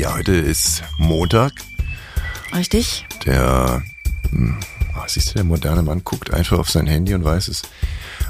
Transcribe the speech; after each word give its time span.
Ja, 0.00 0.14
heute 0.14 0.32
ist 0.32 0.82
Montag. 0.96 1.52
Richtig. 2.56 3.04
Der, 3.26 3.82
was 4.94 5.12
siehst 5.12 5.28
du, 5.28 5.34
der 5.34 5.44
moderne 5.44 5.82
Mann 5.82 6.04
guckt 6.04 6.32
einfach 6.32 6.58
auf 6.58 6.70
sein 6.70 6.86
Handy 6.86 7.12
und 7.12 7.22
weiß 7.22 7.48
es. 7.48 7.64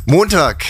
Montag, 0.05 0.65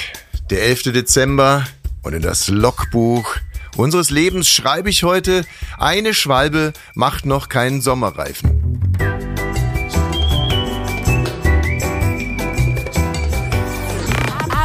der 0.50 0.62
11. 0.64 0.92
Dezember 0.92 1.64
und 2.02 2.12
in 2.12 2.20
das 2.20 2.48
Logbuch 2.48 3.36
unseres 3.78 4.10
Lebens 4.10 4.50
schreibe 4.50 4.90
ich 4.90 5.02
heute, 5.02 5.46
eine 5.78 6.12
Schwalbe 6.12 6.74
macht 6.94 7.24
noch 7.24 7.48
keinen 7.48 7.80
Sommerreifen. 7.80 8.78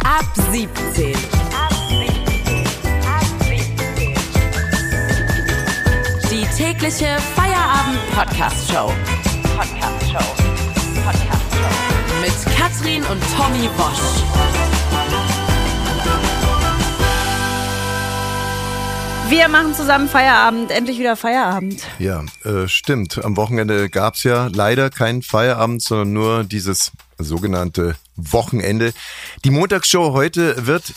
Ab 0.04 0.26
17. 0.52 1.35
tägliche 6.86 7.16
Feierabend-Podcast-Show. 7.34 8.92
Podcast-Show. 9.56 10.34
Podcast-Show. 11.04 12.20
Mit 12.20 12.56
Katrin 12.56 13.02
und 13.02 13.20
Tommy 13.36 13.68
Bosch. 13.76 14.22
Wir 19.28 19.48
machen 19.48 19.74
zusammen 19.74 20.08
Feierabend, 20.08 20.70
endlich 20.70 21.00
wieder 21.00 21.16
Feierabend. 21.16 21.82
Ja, 21.98 22.24
äh, 22.44 22.68
stimmt. 22.68 23.24
Am 23.24 23.36
Wochenende 23.36 23.90
gab's 23.90 24.22
ja 24.22 24.46
leider 24.46 24.88
keinen 24.88 25.22
Feierabend, 25.22 25.82
sondern 25.82 26.12
nur 26.12 26.44
dieses 26.44 26.92
sogenannte 27.18 27.96
Wochenende. 28.14 28.92
Die 29.44 29.50
Montagsshow 29.50 30.12
heute 30.12 30.68
wird 30.68 30.94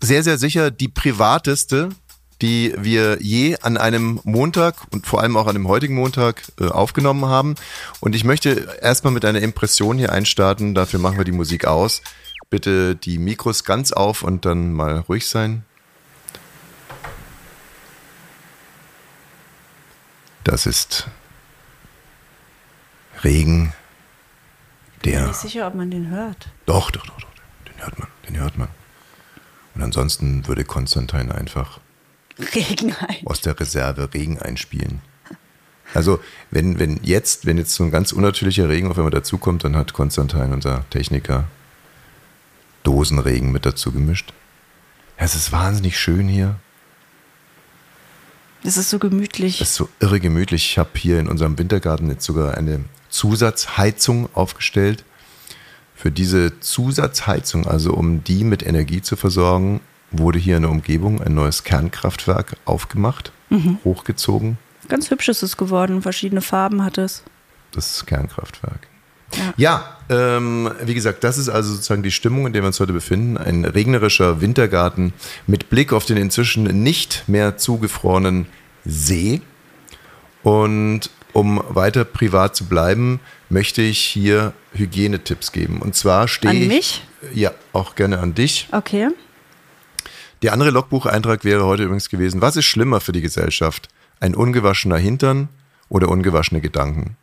sehr, 0.00 0.24
sehr 0.24 0.38
sicher 0.38 0.72
die 0.72 0.88
privateste, 0.88 1.90
die 2.42 2.72
wir 2.78 3.18
je 3.20 3.56
an 3.62 3.76
einem 3.76 4.20
Montag 4.24 4.76
und 4.92 5.06
vor 5.06 5.20
allem 5.20 5.36
auch 5.36 5.46
an 5.46 5.54
dem 5.54 5.66
heutigen 5.68 5.94
Montag 5.94 6.42
äh, 6.60 6.66
aufgenommen 6.68 7.24
haben. 7.26 7.56
Und 8.00 8.14
ich 8.14 8.24
möchte 8.24 8.78
erstmal 8.80 9.12
mit 9.12 9.24
einer 9.24 9.40
Impression 9.40 9.98
hier 9.98 10.12
einstarten. 10.12 10.74
Dafür 10.74 11.00
machen 11.00 11.18
wir 11.18 11.24
die 11.24 11.32
Musik 11.32 11.66
aus. 11.66 12.02
Bitte 12.50 12.94
die 12.96 13.18
Mikros 13.18 13.64
ganz 13.64 13.92
auf 13.92 14.22
und 14.22 14.44
dann 14.46 14.72
mal 14.72 14.98
ruhig 15.00 15.26
sein. 15.26 15.64
Das 20.44 20.64
ist 20.64 21.08
Regen, 23.22 23.72
Ich 24.96 25.02
bin 25.02 25.12
der. 25.12 25.26
nicht 25.26 25.36
sicher, 25.36 25.66
ob 25.66 25.74
man 25.74 25.90
den 25.90 26.08
hört. 26.08 26.48
Doch, 26.66 26.90
doch, 26.90 27.04
doch, 27.04 27.20
doch. 27.20 27.28
Den 27.66 27.82
hört 27.82 27.98
man, 27.98 28.08
den 28.28 28.36
hört 28.38 28.56
man. 28.56 28.68
Und 29.74 29.82
ansonsten 29.82 30.46
würde 30.46 30.64
Konstantin 30.64 31.30
einfach 31.30 31.80
Regen 32.54 32.94
ein. 33.00 33.26
aus 33.26 33.40
der 33.40 33.58
Reserve 33.58 34.08
Regen 34.14 34.38
einspielen. 34.38 35.00
Also, 35.94 36.20
wenn, 36.50 36.78
wenn 36.78 37.00
jetzt, 37.02 37.46
wenn 37.46 37.56
jetzt 37.56 37.74
so 37.74 37.82
ein 37.82 37.90
ganz 37.90 38.12
unnatürlicher 38.12 38.68
Regen 38.68 38.90
auf 38.90 38.98
einmal 38.98 39.10
dazukommt, 39.10 39.64
dann 39.64 39.74
hat 39.76 39.94
Konstantin, 39.94 40.52
unser 40.52 40.84
Techniker, 40.90 41.44
Dosenregen 42.82 43.52
mit 43.52 43.66
dazu 43.66 43.92
gemischt. 43.92 44.32
Es 45.16 45.34
ist 45.34 45.50
wahnsinnig 45.50 45.98
schön 45.98 46.28
hier. 46.28 46.56
Es 48.64 48.76
ist 48.76 48.90
so 48.90 48.98
gemütlich. 48.98 49.60
Es 49.60 49.70
ist 49.70 49.74
so 49.76 49.88
irre 50.00 50.20
gemütlich. 50.20 50.70
Ich 50.70 50.78
habe 50.78 50.90
hier 50.94 51.18
in 51.18 51.28
unserem 51.28 51.58
Wintergarten 51.58 52.08
jetzt 52.10 52.24
sogar 52.24 52.56
eine 52.56 52.84
Zusatzheizung 53.08 54.28
aufgestellt. 54.34 55.04
Für 55.94 56.12
diese 56.12 56.60
Zusatzheizung, 56.60 57.66
also 57.66 57.92
um 57.92 58.22
die 58.22 58.44
mit 58.44 58.64
Energie 58.64 59.02
zu 59.02 59.16
versorgen, 59.16 59.80
wurde 60.10 60.38
hier 60.38 60.56
in 60.56 60.62
der 60.62 60.70
Umgebung 60.70 61.22
ein 61.22 61.34
neues 61.34 61.64
Kernkraftwerk 61.64 62.56
aufgemacht, 62.64 63.32
hochgezogen. 63.84 64.58
Ganz 64.88 65.10
hübsch 65.10 65.28
ist 65.28 65.42
es 65.42 65.56
geworden. 65.56 66.02
Verschiedene 66.02 66.40
Farben 66.40 66.84
hat 66.84 66.98
es. 66.98 67.22
Das 67.72 68.06
Kernkraftwerk. 68.06 68.88
Ja. 69.36 69.52
Ja, 69.58 69.96
ähm, 70.08 70.70
wie 70.84 70.94
gesagt, 70.94 71.22
das 71.22 71.36
ist 71.36 71.50
also 71.50 71.72
sozusagen 71.72 72.02
die 72.02 72.10
Stimmung, 72.10 72.46
in 72.46 72.54
der 72.54 72.62
wir 72.62 72.68
uns 72.68 72.80
heute 72.80 72.94
befinden. 72.94 73.36
Ein 73.36 73.64
regnerischer 73.66 74.40
Wintergarten 74.40 75.12
mit 75.46 75.68
Blick 75.68 75.92
auf 75.92 76.06
den 76.06 76.16
inzwischen 76.16 76.62
nicht 76.82 77.24
mehr 77.26 77.58
zugefrorenen 77.58 78.46
See. 78.86 79.42
Und 80.42 81.10
um 81.34 81.62
weiter 81.68 82.04
privat 82.06 82.56
zu 82.56 82.64
bleiben, 82.66 83.20
möchte 83.50 83.82
ich 83.82 83.98
hier 83.98 84.54
Hygienetipps 84.72 85.52
geben. 85.52 85.82
Und 85.82 85.94
zwar 85.94 86.26
stehe 86.26 86.50
An 86.50 86.56
ich. 86.62 86.68
mich? 86.68 87.02
Ja, 87.34 87.50
auch 87.74 87.94
gerne 87.96 88.20
an 88.20 88.34
dich. 88.34 88.68
Okay. 88.72 89.08
Der 90.42 90.52
andere 90.52 90.70
Logbucheintrag 90.70 91.44
wäre 91.44 91.64
heute 91.64 91.84
übrigens 91.84 92.08
gewesen: 92.08 92.40
Was 92.40 92.56
ist 92.56 92.66
schlimmer 92.66 93.00
für 93.00 93.12
die 93.12 93.20
Gesellschaft? 93.20 93.88
Ein 94.20 94.34
ungewaschener 94.34 94.98
Hintern 94.98 95.48
oder 95.88 96.08
ungewaschene 96.08 96.60
Gedanken? 96.60 97.16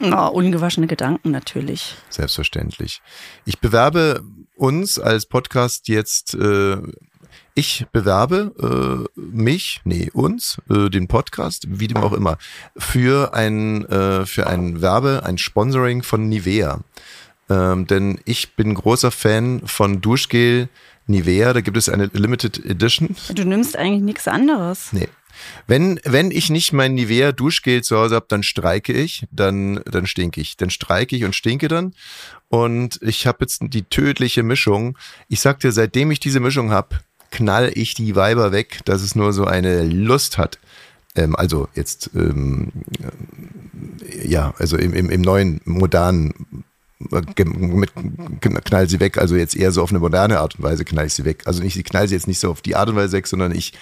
Oh, 0.00 0.28
ungewaschene 0.28 0.86
Gedanken 0.86 1.30
natürlich. 1.30 1.94
Selbstverständlich. 2.08 3.02
Ich 3.44 3.60
bewerbe 3.60 4.22
uns 4.56 4.98
als 4.98 5.26
Podcast 5.26 5.88
jetzt, 5.88 6.34
äh, 6.34 6.78
ich 7.54 7.86
bewerbe 7.92 9.06
äh, 9.14 9.20
mich, 9.20 9.80
nee, 9.84 10.10
uns, 10.12 10.58
äh, 10.70 10.88
den 10.88 11.06
Podcast, 11.06 11.66
wie 11.68 11.86
dem 11.86 11.98
auch 11.98 12.14
immer, 12.14 12.38
für 12.78 13.34
ein, 13.34 13.84
äh, 13.86 14.24
für 14.24 14.46
ein 14.46 14.80
Werbe, 14.80 15.22
ein 15.24 15.36
Sponsoring 15.36 16.02
von 16.02 16.28
Nivea. 16.30 16.80
Ähm, 17.50 17.86
denn 17.86 18.20
ich 18.24 18.54
bin 18.54 18.74
großer 18.74 19.10
Fan 19.10 19.62
von 19.66 20.00
Duschgel 20.00 20.70
Nivea, 21.10 21.52
da 21.52 21.60
gibt 21.60 21.76
es 21.76 21.88
eine 21.88 22.10
Limited 22.12 22.64
Edition. 22.64 23.14
Du 23.34 23.44
nimmst 23.44 23.76
eigentlich 23.76 24.02
nichts 24.02 24.28
anderes. 24.28 24.92
Nee. 24.92 25.08
Wenn, 25.66 26.00
wenn 26.04 26.30
ich 26.30 26.50
nicht 26.50 26.72
mein 26.72 26.94
Nivea 26.94 27.32
Duschgel 27.32 27.82
zu 27.82 27.96
Hause 27.96 28.16
habe, 28.16 28.26
dann 28.28 28.42
streike 28.42 28.92
ich, 28.92 29.26
dann, 29.30 29.80
dann 29.84 30.06
stinke 30.06 30.40
ich. 30.40 30.56
Dann 30.56 30.70
streike 30.70 31.16
ich 31.16 31.24
und 31.24 31.34
stinke 31.34 31.68
dann. 31.68 31.94
Und 32.48 32.98
ich 33.02 33.26
habe 33.26 33.38
jetzt 33.40 33.62
die 33.62 33.84
tödliche 33.84 34.42
Mischung. 34.42 34.98
Ich 35.28 35.40
sag 35.40 35.60
dir, 35.60 35.72
seitdem 35.72 36.10
ich 36.10 36.20
diese 36.20 36.40
Mischung 36.40 36.70
habe, 36.70 37.00
knall 37.30 37.70
ich 37.74 37.94
die 37.94 38.16
Weiber 38.16 38.52
weg, 38.52 38.80
dass 38.84 39.02
es 39.02 39.14
nur 39.14 39.32
so 39.32 39.44
eine 39.44 39.84
Lust 39.84 40.36
hat. 40.38 40.58
Ähm, 41.14 41.36
also 41.36 41.68
jetzt, 41.74 42.10
ähm, 42.14 42.72
äh, 44.08 44.28
ja, 44.28 44.54
also 44.58 44.76
im, 44.76 44.94
im, 44.94 45.10
im 45.10 45.20
neuen, 45.20 45.60
modernen 45.64 46.64
mit, 47.08 47.90
knall 48.64 48.88
sie 48.88 49.00
weg, 49.00 49.18
also 49.18 49.36
jetzt 49.36 49.56
eher 49.56 49.72
so 49.72 49.82
auf 49.82 49.90
eine 49.90 49.98
moderne 50.00 50.38
Art 50.40 50.56
und 50.56 50.62
Weise 50.64 50.84
knall 50.84 51.06
ich 51.06 51.14
sie 51.14 51.24
weg. 51.24 51.42
Also 51.46 51.62
nicht, 51.62 51.76
ich 51.76 51.84
knall 51.84 52.06
sie 52.08 52.14
jetzt 52.14 52.28
nicht 52.28 52.40
so 52.40 52.50
auf 52.50 52.60
die 52.60 52.76
Art 52.76 52.88
und 52.90 52.96
Weise 52.96 53.16
weg, 53.16 53.26
sondern 53.26 53.54
ich, 53.54 53.72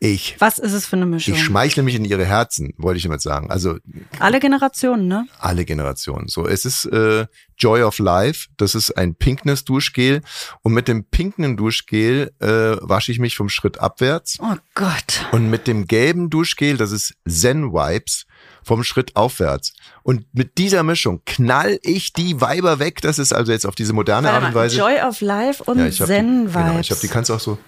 ich 0.00 0.36
Was 0.40 0.58
ist 0.58 0.72
es 0.72 0.86
für 0.86 0.96
eine 0.96 1.06
Mischung? 1.06 1.34
ich 1.34 1.42
schmeichle 1.42 1.82
mich 1.82 1.94
in 1.94 2.04
ihre 2.04 2.24
Herzen, 2.24 2.72
wollte 2.78 2.96
ich 2.98 3.04
damit 3.04 3.20
sagen. 3.20 3.50
Also 3.50 3.76
Alle 4.18 4.40
Generationen, 4.40 5.06
ne? 5.08 5.26
alle 5.38 5.64
Generationen. 5.64 6.28
So, 6.28 6.46
es 6.48 6.64
ist 6.64 6.86
äh, 6.86 7.26
Joy 7.58 7.82
of 7.82 7.98
Life. 7.98 8.48
Das 8.56 8.74
ist 8.74 8.96
ein 8.96 9.14
pinknes 9.14 9.64
Duschgel 9.64 10.22
und 10.62 10.72
mit 10.72 10.88
dem 10.88 11.04
pinken 11.04 11.56
Duschgel 11.56 12.32
äh, 12.40 12.46
wasche 12.80 13.12
ich 13.12 13.18
mich 13.18 13.36
vom 13.36 13.48
Schritt 13.48 13.78
abwärts 13.78 14.38
Oh 14.40 14.56
Gott. 14.74 15.26
und 15.32 15.50
mit 15.50 15.66
dem 15.66 15.86
gelben 15.86 16.30
Duschgel, 16.30 16.76
das 16.76 16.90
ist 16.92 17.14
Zen 17.28 17.72
Wipes, 17.72 18.26
vom 18.64 18.82
Schritt 18.84 19.14
aufwärts. 19.16 19.72
Und 20.02 20.24
mit 20.32 20.58
dieser 20.58 20.82
Mischung 20.82 21.20
knall 21.26 21.78
ich 21.82 22.12
die 22.12 22.40
Weiber 22.40 22.78
weg. 22.78 23.00
Das 23.02 23.18
ist 23.18 23.32
also 23.32 23.52
jetzt 23.52 23.66
auf 23.66 23.74
diese 23.74 23.92
moderne 23.92 24.30
Art 24.30 24.44
und 24.44 24.54
Weise. 24.54 24.78
Joy 24.78 25.00
of 25.00 25.20
Life 25.20 25.62
und 25.64 25.78
Ja, 25.78 25.86
ich 25.86 26.00
hab 26.00 26.08
die, 26.08 26.14
Zen-Vibes. 26.14 26.52
genau, 26.54 26.78
ich 26.80 26.90
habe 26.90 27.00
die 27.00 27.08
kannst 27.08 27.30
du 27.30 27.34
auch 27.34 27.40
so 27.40 27.58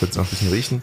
kannst 0.00 0.18
auch 0.18 0.24
ein 0.24 0.28
bisschen 0.30 0.50
riechen. 0.52 0.82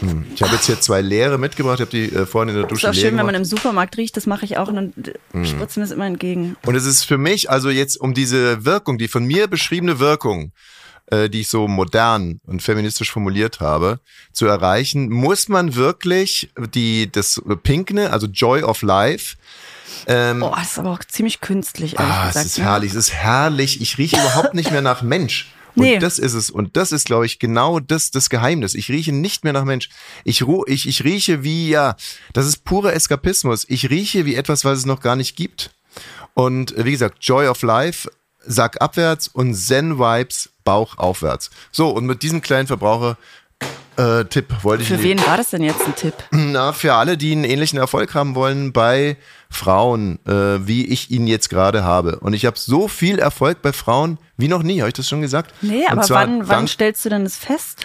Hm. 0.00 0.24
Ich 0.34 0.42
habe 0.42 0.52
jetzt 0.54 0.66
hier 0.66 0.80
zwei 0.80 1.02
leere 1.02 1.36
mitgebracht, 1.38 1.76
ich 1.78 1.80
habe 1.82 1.90
die 1.90 2.12
äh, 2.14 2.24
vorhin 2.26 2.48
in 2.48 2.54
der 2.56 2.64
ist 2.64 2.70
Dusche 2.72 2.88
auch 2.90 2.94
leer 2.94 3.00
schön, 3.02 3.10
wenn 3.10 3.26
man 3.26 3.34
gemacht. 3.34 3.36
im 3.36 3.44
Supermarkt 3.44 3.96
riecht, 3.98 4.16
das 4.16 4.26
mache 4.26 4.44
ich 4.44 4.56
auch 4.56 4.68
und 4.68 4.76
dann 4.76 4.92
Mhm. 5.32 5.44
spritzen 5.44 5.82
wir 5.82 5.84
es 5.84 5.90
immer 5.90 6.06
entgegen. 6.06 6.56
Und 6.66 6.74
es 6.74 6.86
ist 6.86 7.04
für 7.04 7.18
mich, 7.18 7.50
also 7.50 7.68
jetzt 7.70 7.96
um 8.00 8.14
diese 8.14 8.64
Wirkung, 8.64 8.98
die 8.98 9.08
von 9.08 9.24
mir 9.24 9.46
beschriebene 9.46 9.98
Wirkung, 9.98 10.52
äh, 11.10 11.28
die 11.28 11.40
ich 11.40 11.48
so 11.48 11.68
modern 11.68 12.40
und 12.46 12.62
feministisch 12.62 13.10
formuliert 13.10 13.60
habe, 13.60 14.00
zu 14.32 14.46
erreichen, 14.46 15.10
muss 15.10 15.48
man 15.48 15.74
wirklich 15.74 16.50
die 16.74 17.10
das 17.10 17.40
Pinkne, 17.62 18.10
also 18.12 18.26
Joy 18.26 18.62
of 18.62 18.82
Life, 18.82 19.36
ähm, 20.06 20.42
Oh, 20.42 20.54
ist 20.60 20.78
aber 20.78 20.92
auch 20.92 21.04
ziemlich 21.04 21.40
künstlich, 21.40 21.98
ah, 21.98 22.22
es 22.28 22.34
gesagt. 22.34 22.46
ist 22.46 22.58
ne? 22.58 22.64
herrlich, 22.64 22.90
es 22.90 22.96
ist 22.96 23.12
herrlich. 23.12 23.80
Ich 23.80 23.98
rieche 23.98 24.16
überhaupt 24.16 24.54
nicht 24.54 24.70
mehr 24.70 24.82
nach 24.82 25.02
Mensch. 25.02 25.52
Und 25.76 25.84
Nee. 25.84 25.98
das 25.98 26.18
ist 26.18 26.34
es. 26.34 26.50
Und 26.50 26.76
das 26.76 26.90
ist, 26.92 27.06
glaube 27.06 27.26
ich, 27.26 27.38
genau 27.38 27.80
das, 27.80 28.10
das 28.10 28.30
Geheimnis. 28.30 28.74
Ich 28.74 28.88
rieche 28.88 29.12
nicht 29.12 29.44
mehr 29.44 29.52
nach 29.52 29.64
Mensch. 29.64 29.88
Ich, 30.24 30.44
ich, 30.66 30.88
ich 30.88 31.04
rieche 31.04 31.42
wie, 31.44 31.68
ja, 31.68 31.96
das 32.32 32.46
ist 32.46 32.64
purer 32.64 32.92
Eskapismus. 32.92 33.66
Ich 33.68 33.90
rieche 33.90 34.24
wie 34.26 34.34
etwas, 34.34 34.64
was 34.64 34.78
es 34.78 34.86
noch 34.86 35.00
gar 35.00 35.16
nicht 35.16 35.36
gibt. 35.36 35.70
Und 36.34 36.76
äh, 36.76 36.84
wie 36.84 36.92
gesagt, 36.92 37.18
Joy 37.20 37.46
of 37.48 37.62
Life, 37.62 38.10
Sack 38.46 38.80
abwärts 38.80 39.28
und 39.28 39.54
Zen 39.54 39.98
Vibes, 39.98 40.50
Bauch 40.64 40.98
aufwärts. 40.98 41.50
So, 41.72 41.90
und 41.90 42.06
mit 42.06 42.22
diesem 42.22 42.40
kleinen 42.40 42.66
Verbraucher 42.66 43.16
äh, 43.96 44.24
Tipp 44.24 44.46
wollte 44.62 44.82
ich 44.82 44.88
Für 44.88 45.02
wen 45.02 45.18
war 45.26 45.36
das 45.36 45.50
denn 45.50 45.62
jetzt 45.62 45.84
ein 45.84 45.94
Tipp? 45.94 46.14
na, 46.30 46.72
für 46.72 46.94
alle, 46.94 47.16
die 47.16 47.32
einen 47.32 47.44
ähnlichen 47.44 47.78
Erfolg 47.78 48.14
haben 48.14 48.34
wollen 48.34 48.72
bei 48.72 49.16
Frauen, 49.50 50.18
äh, 50.26 50.66
wie 50.66 50.86
ich 50.86 51.10
ihn 51.10 51.26
jetzt 51.26 51.50
gerade 51.50 51.84
habe. 51.84 52.20
Und 52.20 52.32
ich 52.32 52.46
habe 52.46 52.58
so 52.58 52.88
viel 52.88 53.18
Erfolg 53.18 53.62
bei 53.62 53.72
Frauen 53.72 54.18
wie 54.36 54.48
noch 54.48 54.62
nie, 54.62 54.80
habe 54.80 54.88
ich 54.88 54.94
das 54.94 55.08
schon 55.08 55.20
gesagt? 55.20 55.52
Nee, 55.60 55.82
Und 55.90 55.98
aber 55.98 56.08
wann, 56.08 56.48
wann 56.48 56.66
stellst 56.68 57.04
du 57.04 57.10
denn 57.10 57.24
das 57.24 57.36
fest? 57.36 57.84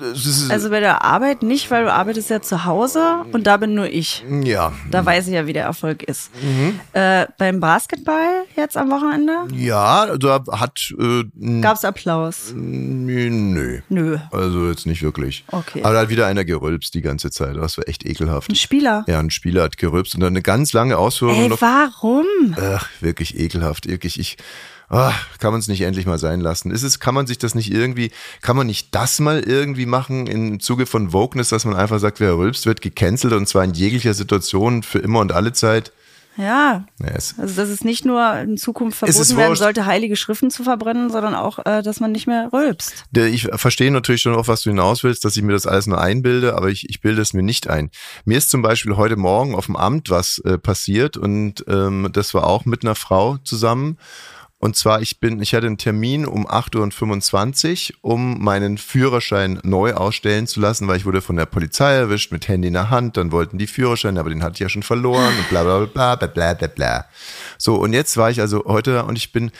Es 0.00 0.50
Also 0.50 0.70
bei 0.70 0.80
der 0.80 1.02
Arbeit 1.04 1.42
nicht, 1.42 1.70
weil 1.70 1.84
du 1.84 1.92
arbeitest 1.92 2.30
ja 2.30 2.40
zu 2.42 2.64
Hause 2.64 3.24
und 3.32 3.46
da 3.46 3.56
bin 3.56 3.74
nur 3.74 3.86
ich. 3.86 4.24
ja, 4.44 4.72
Da 4.90 5.04
weiß 5.04 5.26
ich 5.28 5.34
ja, 5.34 5.46
wie 5.46 5.52
der 5.52 5.64
Erfolg 5.64 6.02
ist. 6.02 6.30
Mhm. 6.42 6.78
Äh, 6.92 7.26
beim 7.38 7.60
Basketball 7.60 8.44
jetzt 8.56 8.76
am 8.76 8.90
Wochenende 8.90 9.32
ja, 9.54 10.16
da 10.16 10.42
hat 10.52 10.94
äh, 10.98 11.24
n- 11.40 11.62
gab's 11.62 11.84
Applaus. 11.84 12.52
nö. 12.54 13.65
Nö. 13.88 14.18
Also 14.30 14.68
jetzt 14.68 14.86
nicht 14.86 15.02
wirklich. 15.02 15.44
Okay. 15.48 15.82
Aber 15.82 15.94
da 15.94 16.00
hat 16.00 16.08
wieder 16.08 16.26
einer 16.26 16.44
gerülpst 16.44 16.94
die 16.94 17.02
ganze 17.02 17.30
Zeit. 17.30 17.56
Das 17.56 17.78
war 17.78 17.88
echt 17.88 18.04
ekelhaft. 18.04 18.50
Ein 18.50 18.54
Spieler. 18.56 19.04
Ja, 19.06 19.18
ein 19.18 19.30
Spieler 19.30 19.64
hat 19.64 19.76
gerülpst 19.76 20.14
und 20.14 20.20
dann 20.20 20.32
eine 20.32 20.42
ganz 20.42 20.72
lange 20.72 20.98
Ausführung 20.98 21.36
Ey, 21.36 21.48
noch. 21.48 21.60
warum? 21.60 22.26
Ach, 22.60 22.88
wirklich 23.00 23.38
ekelhaft. 23.38 23.88
Wirklich, 23.88 24.18
ich. 24.18 24.36
Ach, 24.88 25.38
kann 25.40 25.50
man 25.50 25.58
es 25.58 25.66
nicht 25.66 25.80
endlich 25.80 26.06
mal 26.06 26.18
sein 26.18 26.40
lassen? 26.40 26.70
Ist 26.70 26.84
es, 26.84 27.00
kann 27.00 27.12
man 27.12 27.26
sich 27.26 27.38
das 27.38 27.56
nicht 27.56 27.72
irgendwie, 27.72 28.12
kann 28.40 28.56
man 28.56 28.68
nicht 28.68 28.94
das 28.94 29.18
mal 29.18 29.40
irgendwie 29.40 29.84
machen 29.84 30.28
im 30.28 30.60
Zuge 30.60 30.86
von 30.86 31.12
Wokeness, 31.12 31.48
dass 31.48 31.64
man 31.64 31.74
einfach 31.74 31.98
sagt, 31.98 32.20
wer 32.20 32.36
rülpst, 32.38 32.66
wird 32.66 32.82
gecancelt 32.82 33.32
und 33.32 33.48
zwar 33.48 33.64
in 33.64 33.72
jeglicher 33.72 34.14
Situation 34.14 34.84
für 34.84 35.00
immer 35.00 35.18
und 35.18 35.32
alle 35.32 35.52
Zeit? 35.52 35.90
Ja. 36.36 36.84
Ja, 37.00 37.12
Also 37.38 37.56
dass 37.56 37.68
es 37.68 37.84
nicht 37.84 38.04
nur 38.04 38.34
in 38.38 38.56
Zukunft 38.56 38.98
verboten 38.98 39.36
werden 39.36 39.56
sollte, 39.56 39.86
heilige 39.86 40.16
Schriften 40.16 40.50
zu 40.50 40.64
verbrennen, 40.64 41.10
sondern 41.10 41.34
auch, 41.34 41.64
äh, 41.64 41.82
dass 41.82 42.00
man 42.00 42.12
nicht 42.12 42.26
mehr 42.26 42.50
rülpst. 42.52 43.04
Ich 43.14 43.48
verstehe 43.54 43.90
natürlich 43.90 44.22
schon 44.22 44.34
auf 44.34 44.48
was 44.48 44.62
du 44.62 44.70
hinaus 44.70 45.02
willst, 45.04 45.24
dass 45.24 45.36
ich 45.36 45.42
mir 45.42 45.52
das 45.52 45.66
alles 45.66 45.86
nur 45.86 46.00
einbilde, 46.00 46.54
aber 46.54 46.68
ich, 46.68 46.88
ich 46.90 47.00
bilde 47.00 47.22
es 47.22 47.32
mir 47.32 47.42
nicht 47.42 47.68
ein. 47.68 47.90
Mir 48.24 48.38
ist 48.38 48.50
zum 48.50 48.62
Beispiel 48.62 48.96
heute 48.96 49.16
Morgen 49.16 49.54
auf 49.54 49.66
dem 49.66 49.76
Amt 49.76 50.10
was 50.10 50.38
äh, 50.38 50.58
passiert 50.58 51.16
und 51.16 51.64
ähm, 51.68 52.08
das 52.12 52.34
war 52.34 52.46
auch 52.46 52.64
mit 52.64 52.84
einer 52.84 52.94
Frau 52.94 53.38
zusammen. 53.38 53.98
Und 54.58 54.74
zwar, 54.74 55.02
ich 55.02 55.20
bin, 55.20 55.42
ich 55.42 55.54
hatte 55.54 55.66
einen 55.66 55.76
Termin 55.76 56.24
um 56.24 56.46
8.25 56.46 57.90
Uhr, 58.02 58.12
um 58.12 58.42
meinen 58.42 58.78
Führerschein 58.78 59.60
neu 59.62 59.92
ausstellen 59.92 60.46
zu 60.46 60.60
lassen, 60.60 60.88
weil 60.88 60.96
ich 60.96 61.04
wurde 61.04 61.20
von 61.20 61.36
der 61.36 61.44
Polizei 61.44 61.92
erwischt 61.92 62.32
mit 62.32 62.48
Handy 62.48 62.68
in 62.68 62.74
der 62.74 62.88
Hand, 62.88 63.18
dann 63.18 63.32
wollten 63.32 63.58
die 63.58 63.66
Führerschein, 63.66 64.16
aber 64.16 64.30
den 64.30 64.42
hatte 64.42 64.54
ich 64.54 64.60
ja 64.60 64.68
schon 64.70 64.82
verloren 64.82 65.34
und 65.38 65.48
bla 65.50 65.62
bla 65.62 65.84
bla 65.84 66.16
bla 66.16 66.26
bla 66.26 66.54
bla 66.54 66.68
bla. 66.68 67.04
So, 67.58 67.76
und 67.76 67.92
jetzt 67.92 68.16
war 68.16 68.30
ich 68.30 68.40
also 68.40 68.64
heute 68.64 68.94
da 68.94 69.00
und 69.02 69.16
ich 69.16 69.30
bin 69.30 69.50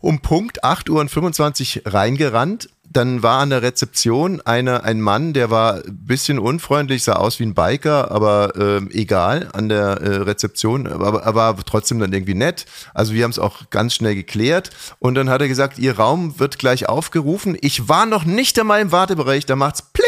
um 0.00 0.20
Punkt 0.20 0.64
8 0.64 0.90
Uhr 0.90 1.00
und 1.00 1.10
25 1.10 1.82
reingerannt. 1.86 2.70
Dann 2.92 3.22
war 3.22 3.38
an 3.38 3.50
der 3.50 3.62
Rezeption 3.62 4.40
eine, 4.40 4.82
ein 4.82 5.00
Mann, 5.00 5.32
der 5.32 5.48
war 5.48 5.76
ein 5.76 6.06
bisschen 6.06 6.40
unfreundlich, 6.40 7.04
sah 7.04 7.12
aus 7.12 7.38
wie 7.38 7.44
ein 7.44 7.54
Biker, 7.54 8.10
aber 8.10 8.52
ähm, 8.56 8.90
egal, 8.92 9.48
an 9.52 9.68
der 9.68 10.00
äh, 10.00 10.16
Rezeption, 10.16 10.88
aber, 10.88 11.24
aber 11.24 11.56
war 11.56 11.64
trotzdem 11.64 12.00
dann 12.00 12.12
irgendwie 12.12 12.34
nett. 12.34 12.66
Also 12.92 13.14
wir 13.14 13.22
haben 13.22 13.30
es 13.30 13.38
auch 13.38 13.70
ganz 13.70 13.94
schnell 13.94 14.16
geklärt. 14.16 14.70
Und 14.98 15.14
dann 15.14 15.30
hat 15.30 15.40
er 15.40 15.46
gesagt, 15.46 15.78
Ihr 15.78 15.98
Raum 15.98 16.40
wird 16.40 16.58
gleich 16.58 16.88
aufgerufen. 16.88 17.56
Ich 17.60 17.88
war 17.88 18.06
noch 18.06 18.24
nicht 18.24 18.58
einmal 18.58 18.80
im 18.80 18.90
Wartebereich, 18.90 19.46
da 19.46 19.54
macht's 19.54 19.82
pling 19.82 20.06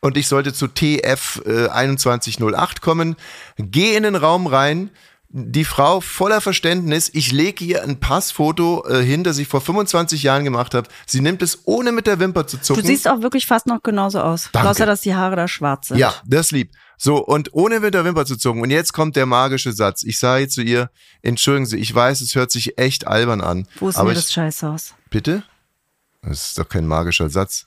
und 0.00 0.16
ich 0.16 0.28
sollte 0.28 0.52
zu 0.52 0.68
TF 0.68 1.42
äh, 1.46 1.68
2108 1.68 2.80
kommen. 2.80 3.16
Geh 3.56 3.96
in 3.96 4.02
den 4.02 4.16
Raum 4.16 4.46
rein. 4.46 4.90
Die 5.38 5.66
Frau 5.66 6.00
voller 6.00 6.40
Verständnis, 6.40 7.10
ich 7.12 7.30
lege 7.30 7.62
ihr 7.62 7.82
ein 7.82 8.00
Passfoto 8.00 8.86
äh, 8.88 9.02
hin, 9.02 9.22
das 9.22 9.36
ich 9.36 9.46
vor 9.46 9.60
25 9.60 10.22
Jahren 10.22 10.44
gemacht 10.44 10.72
habe. 10.72 10.88
Sie 11.04 11.20
nimmt 11.20 11.42
es 11.42 11.60
ohne 11.66 11.92
mit 11.92 12.06
der 12.06 12.18
Wimper 12.18 12.46
zu 12.46 12.58
zucken. 12.58 12.80
Du 12.80 12.88
siehst 12.88 13.06
auch 13.06 13.20
wirklich 13.20 13.44
fast 13.44 13.66
noch 13.66 13.82
genauso 13.82 14.20
aus. 14.20 14.48
Danke. 14.52 14.70
Außer, 14.70 14.86
dass 14.86 15.02
die 15.02 15.14
Haare 15.14 15.36
da 15.36 15.46
schwarz 15.46 15.88
sind. 15.88 15.98
ja, 15.98 16.14
das 16.24 16.52
lieb. 16.52 16.72
So, 16.96 17.22
und 17.22 17.52
ohne 17.52 17.80
mit 17.80 17.92
der 17.92 18.06
Wimper 18.06 18.24
zu 18.24 18.38
zucken. 18.38 18.62
Und 18.62 18.70
jetzt 18.70 18.94
kommt 18.94 19.14
der 19.14 19.26
magische 19.26 19.74
Satz. 19.74 20.04
Ich 20.04 20.18
sage 20.18 20.48
zu 20.48 20.62
ihr, 20.62 20.90
entschuldigen 21.20 21.66
Sie, 21.66 21.76
ich 21.76 21.94
weiß, 21.94 22.22
es 22.22 22.34
hört 22.34 22.50
sich 22.50 22.78
echt 22.78 23.06
albern 23.06 23.42
an. 23.42 23.68
Wo 23.78 23.90
ist 23.90 23.98
ich, 23.98 24.14
das 24.14 24.32
Scheißhaus? 24.32 24.94
Bitte? 25.10 25.42
Das 26.22 26.48
ist 26.48 26.58
doch 26.58 26.66
kein 26.66 26.86
magischer 26.86 27.28
Satz. 27.28 27.66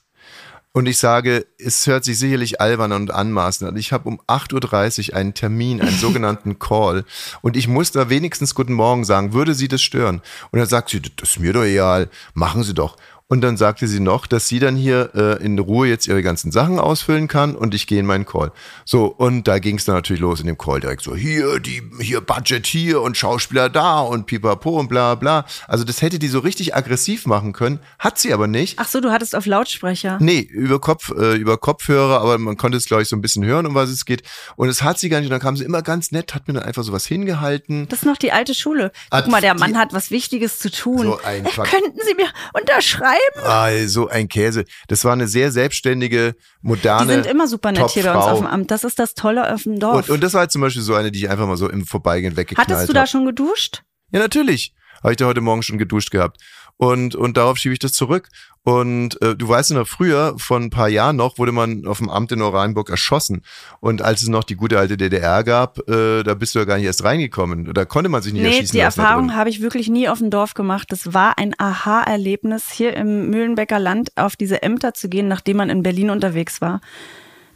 Und 0.72 0.86
ich 0.86 0.98
sage, 0.98 1.46
es 1.58 1.88
hört 1.88 2.04
sich 2.04 2.16
sicherlich 2.16 2.60
albern 2.60 2.92
und 2.92 3.10
anmaßend 3.10 3.70
an. 3.70 3.76
Ich 3.76 3.92
habe 3.92 4.08
um 4.08 4.20
8.30 4.28 5.10
Uhr 5.10 5.16
einen 5.16 5.34
Termin, 5.34 5.80
einen 5.80 5.96
sogenannten 5.98 6.60
Call. 6.60 7.04
Und 7.42 7.56
ich 7.56 7.66
muss 7.66 7.90
da 7.90 8.08
wenigstens 8.08 8.54
Guten 8.54 8.74
Morgen 8.74 9.04
sagen. 9.04 9.32
Würde 9.32 9.54
Sie 9.54 9.66
das 9.66 9.82
stören? 9.82 10.22
Und 10.52 10.60
dann 10.60 10.68
sagt 10.68 10.90
sie, 10.90 11.00
das 11.00 11.30
ist 11.30 11.40
mir 11.40 11.52
doch 11.52 11.64
egal. 11.64 12.08
Machen 12.34 12.62
Sie 12.62 12.74
doch. 12.74 12.96
Und 13.30 13.40
dann 13.42 13.56
sagte 13.56 13.86
sie 13.86 14.00
noch, 14.00 14.26
dass 14.26 14.48
sie 14.48 14.58
dann 14.58 14.74
hier 14.74 15.10
äh, 15.14 15.42
in 15.42 15.56
Ruhe 15.58 15.86
jetzt 15.86 16.08
ihre 16.08 16.20
ganzen 16.22 16.50
Sachen 16.50 16.80
ausfüllen 16.80 17.28
kann 17.28 17.54
und 17.54 17.74
ich 17.74 17.86
gehe 17.86 18.00
in 18.00 18.04
meinen 18.06 18.26
Call. 18.26 18.50
So, 18.84 19.06
und 19.06 19.46
da 19.46 19.60
ging 19.60 19.78
es 19.78 19.84
dann 19.84 19.94
natürlich 19.94 20.20
los 20.20 20.40
in 20.40 20.46
dem 20.46 20.58
Call 20.58 20.80
direkt 20.80 21.02
so, 21.02 21.14
hier, 21.14 21.60
die, 21.60 21.80
hier 22.00 22.20
Budget 22.20 22.66
hier 22.66 23.00
und 23.00 23.16
Schauspieler 23.16 23.68
da 23.68 24.00
und 24.00 24.26
pipapo 24.26 24.78
und 24.80 24.88
bla 24.88 25.14
bla. 25.14 25.46
Also 25.68 25.84
das 25.84 26.02
hätte 26.02 26.18
die 26.18 26.26
so 26.26 26.40
richtig 26.40 26.74
aggressiv 26.74 27.24
machen 27.24 27.52
können, 27.52 27.78
hat 28.00 28.18
sie 28.18 28.32
aber 28.34 28.48
nicht. 28.48 28.78
Ach 28.80 28.88
so, 28.88 29.00
du 29.00 29.12
hattest 29.12 29.36
auf 29.36 29.46
Lautsprecher. 29.46 30.18
Nee, 30.20 30.40
über 30.40 30.80
Kopf, 30.80 31.10
äh, 31.16 31.36
über 31.36 31.56
Kopfhörer, 31.56 32.20
aber 32.20 32.36
man 32.38 32.56
konnte 32.56 32.76
es, 32.78 32.86
glaube 32.86 33.02
ich, 33.04 33.08
so 33.08 33.14
ein 33.14 33.22
bisschen 33.22 33.44
hören, 33.44 33.64
um 33.64 33.76
was 33.76 33.90
es 33.90 34.04
geht. 34.04 34.24
Und 34.56 34.68
es 34.68 34.82
hat 34.82 34.98
sie 34.98 35.08
gar 35.08 35.20
nicht. 35.20 35.28
Und 35.28 35.32
dann 35.32 35.40
kam 35.40 35.56
sie 35.56 35.64
immer 35.64 35.82
ganz 35.82 36.10
nett, 36.10 36.34
hat 36.34 36.48
mir 36.48 36.54
dann 36.54 36.64
einfach 36.64 36.82
sowas 36.82 37.06
hingehalten. 37.06 37.86
Das 37.88 38.00
ist 38.00 38.06
noch 38.06 38.16
die 38.16 38.32
alte 38.32 38.54
Schule. 38.54 38.90
Hat 39.12 39.22
Guck 39.24 39.30
mal, 39.30 39.40
der 39.40 39.54
Mann 39.54 39.78
hat 39.78 39.92
was 39.92 40.10
Wichtiges 40.10 40.58
zu 40.58 40.68
tun. 40.68 41.02
So 41.06 41.20
ein 41.22 41.46
Äh, 41.46 41.48
Quatsch. 41.48 41.70
Könnten 41.70 42.00
Sie 42.04 42.14
mir 42.16 42.26
unterschreiben? 42.54 43.19
Ah, 43.42 43.70
so 43.86 44.08
ein 44.08 44.28
Käse. 44.28 44.64
Das 44.88 45.04
war 45.04 45.12
eine 45.12 45.26
sehr 45.28 45.50
selbstständige, 45.50 46.34
moderne. 46.62 47.06
Die 47.06 47.12
sind 47.14 47.26
immer 47.26 47.46
super 47.46 47.72
nett 47.72 47.90
hier 47.90 48.04
bei 48.04 48.14
uns 48.14 48.24
auf 48.24 48.38
dem 48.38 48.46
Amt. 48.46 48.70
Das 48.70 48.84
ist 48.84 48.98
das 48.98 49.14
Tolle 49.14 49.52
auf 49.52 49.62
dem 49.64 49.78
Dorf. 49.78 50.08
Und, 50.08 50.10
und 50.10 50.22
das 50.22 50.34
war 50.34 50.40
halt 50.40 50.52
zum 50.52 50.60
Beispiel 50.62 50.82
so 50.82 50.94
eine, 50.94 51.10
die 51.10 51.20
ich 51.20 51.30
einfach 51.30 51.46
mal 51.46 51.56
so 51.56 51.68
im 51.68 51.86
Vorbeigehen 51.86 52.36
weggeknallt 52.36 52.68
Hattest 52.68 52.88
du 52.88 52.92
da 52.92 53.02
hab. 53.02 53.08
schon 53.08 53.24
geduscht? 53.26 53.82
Ja, 54.12 54.20
natürlich. 54.20 54.74
Habe 55.02 55.12
ich 55.12 55.16
da 55.16 55.26
heute 55.26 55.40
Morgen 55.40 55.62
schon 55.62 55.78
geduscht 55.78 56.10
gehabt. 56.10 56.38
Und, 56.76 57.14
und 57.14 57.36
darauf 57.36 57.58
schiebe 57.58 57.74
ich 57.74 57.78
das 57.78 57.92
zurück. 57.92 58.28
Und 58.62 59.20
äh, 59.22 59.36
du 59.36 59.48
weißt 59.48 59.70
ja 59.70 59.78
noch, 59.78 59.88
früher, 59.88 60.34
vor 60.38 60.58
ein 60.58 60.70
paar 60.70 60.88
Jahren 60.88 61.16
noch, 61.16 61.38
wurde 61.38 61.52
man 61.52 61.86
auf 61.86 61.98
dem 61.98 62.08
Amt 62.10 62.32
in 62.32 62.40
Oranienburg 62.42 62.90
erschossen. 62.90 63.42
Und 63.80 64.00
als 64.02 64.22
es 64.22 64.28
noch 64.28 64.44
die 64.44 64.54
gute 64.56 64.78
alte 64.78 64.96
DDR 64.96 65.44
gab, 65.44 65.78
äh, 65.88 66.22
da 66.22 66.34
bist 66.34 66.54
du 66.54 66.58
ja 66.58 66.64
gar 66.64 66.76
nicht 66.76 66.86
erst 66.86 67.04
reingekommen. 67.04 67.72
Da 67.72 67.84
konnte 67.84 68.08
man 68.08 68.22
sich 68.22 68.32
nicht 68.32 68.42
Nee, 68.42 68.48
erschießen 68.48 68.72
die 68.72 68.82
lassen. 68.82 69.00
Erfahrung 69.00 69.34
habe 69.34 69.50
ich 69.50 69.60
wirklich 69.60 69.88
nie 69.88 70.08
auf 70.08 70.18
dem 70.18 70.30
Dorf 70.30 70.54
gemacht. 70.54 70.88
Das 70.90 71.12
war 71.14 71.38
ein 71.38 71.54
Aha-Erlebnis, 71.58 72.70
hier 72.70 72.94
im 72.96 73.30
Mühlenbecker 73.30 73.78
Land 73.78 74.12
auf 74.16 74.36
diese 74.36 74.62
Ämter 74.62 74.94
zu 74.94 75.08
gehen, 75.08 75.28
nachdem 75.28 75.58
man 75.58 75.70
in 75.70 75.82
Berlin 75.82 76.10
unterwegs 76.10 76.60
war. 76.60 76.80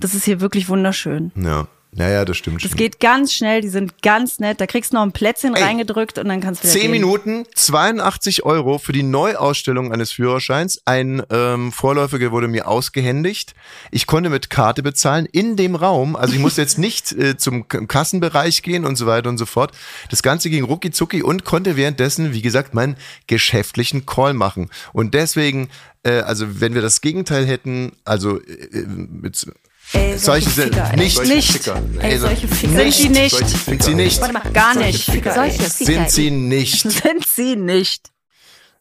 Das 0.01 0.15
ist 0.15 0.25
hier 0.25 0.41
wirklich 0.41 0.69
wunderschön. 0.69 1.33
Ja. 1.35 1.67
Ja, 1.97 2.09
ja, 2.09 2.25
das 2.25 2.37
stimmt 2.37 2.63
Das 2.65 2.71
schon. 2.71 2.77
geht 2.77 2.99
ganz 2.99 3.33
schnell, 3.33 3.61
die 3.61 3.69
sind 3.69 4.03
ganz 4.03 4.41
nett. 4.41 4.61
Da 4.61 4.67
kriegst 4.67 4.93
du 4.93 4.97
noch 4.97 5.03
ein 5.03 5.13
Plätzchen 5.13 5.55
Ey, 5.55 5.63
reingedrückt 5.63 6.19
und 6.19 6.29
dann 6.29 6.41
kannst 6.41 6.63
du 6.63 6.69
wieder 6.69 6.73
Zehn 6.73 6.83
gehen. 6.83 6.91
Minuten, 6.91 7.45
82 7.55 8.45
Euro 8.45 8.79
für 8.79 8.93
die 8.93 9.05
Neuausstellung 9.05 9.93
eines 9.93 10.11
Führerscheins. 10.11 10.81
Ein 10.87 11.23
ähm, 11.31 11.71
Vorläufiger 11.71 12.33
wurde 12.33 12.49
mir 12.49 12.67
ausgehändigt. 12.67 13.55
Ich 13.93 14.07
konnte 14.09 14.29
mit 14.29 14.51
Karte 14.51 14.83
bezahlen 14.83 15.27
in 15.31 15.57
dem 15.57 15.77
Raum. 15.77 16.17
Also 16.17 16.35
ich 16.35 16.41
musste 16.41 16.63
jetzt 16.63 16.79
nicht 16.79 17.13
äh, 17.13 17.37
zum 17.37 17.69
Kassenbereich 17.69 18.63
gehen 18.63 18.85
und 18.85 18.97
so 18.97 19.07
weiter 19.07 19.29
und 19.29 19.39
so 19.39 19.47
fort. 19.47 19.73
Das 20.11 20.23
Ganze 20.23 20.51
ging 20.51 20.65
rucki 20.65 20.91
zucki 20.91 21.23
und 21.23 21.45
konnte 21.45 21.77
währenddessen, 21.77 22.33
wie 22.33 22.43
gesagt, 22.43 22.75
meinen 22.75 22.97
geschäftlichen 23.29 24.05
Call 24.05 24.35
machen. 24.35 24.69
Und 24.93 25.15
deswegen, 25.15 25.69
äh, 26.03 26.21
also 26.21 26.61
wenn 26.61 26.75
wir 26.75 26.83
das 26.83 27.01
Gegenteil 27.03 27.47
hätten, 27.47 27.93
also 28.05 28.41
äh, 28.41 28.85
mit 28.87 29.47
Ey, 29.95 30.19
solche 30.19 30.49
solche 30.49 30.51
sind 30.51 30.75
Ficker, 30.75 30.97
nicht, 30.97 31.23
Nicht. 31.27 31.53
Ficker. 31.53 31.83
Ey, 32.01 32.19
so- 32.19 32.27
solche 32.27 32.49
Ficker. 32.49 32.73
Sind 32.79 32.93
sie 32.93 33.09
nicht. 33.09 33.31
Solche 33.37 33.57
Sind 33.57 33.83
sie 33.83 33.95
nicht. 33.95 34.21
Warte 34.21 34.35
mal, 34.35 34.53
gar 34.53 34.75
nicht. 34.77 35.05
Solche 35.07 35.63
Ficker. 35.63 35.69
Sind 35.69 36.11
sie 36.11 36.31
nicht. 36.31 36.81
Sind 36.83 37.27
sie 37.27 37.57
nicht. 37.57 38.11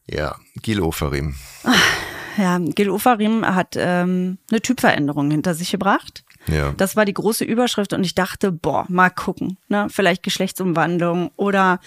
Ja, 0.10 0.36
Gil 0.62 0.82
Oferim. 0.82 1.36
Ja, 2.38 2.58
Gil 2.60 2.90
Ofarim 2.90 3.46
hat 3.46 3.76
ähm, 3.78 4.38
eine 4.52 4.62
Typveränderung 4.62 5.30
hinter 5.32 5.54
sich 5.54 5.72
gebracht. 5.72 6.24
Ja. 6.48 6.74
Das 6.76 6.96
war 6.96 7.06
die 7.06 7.14
große 7.14 7.46
Überschrift 7.46 7.94
und 7.94 8.04
ich 8.04 8.16
dachte, 8.16 8.52
boah, 8.52 8.86
mal 8.90 9.10
gucken, 9.10 9.58
ne? 9.70 9.88
Vielleicht 9.90 10.24
Geschlechtsumwandlung 10.24 11.32
oder 11.38 11.80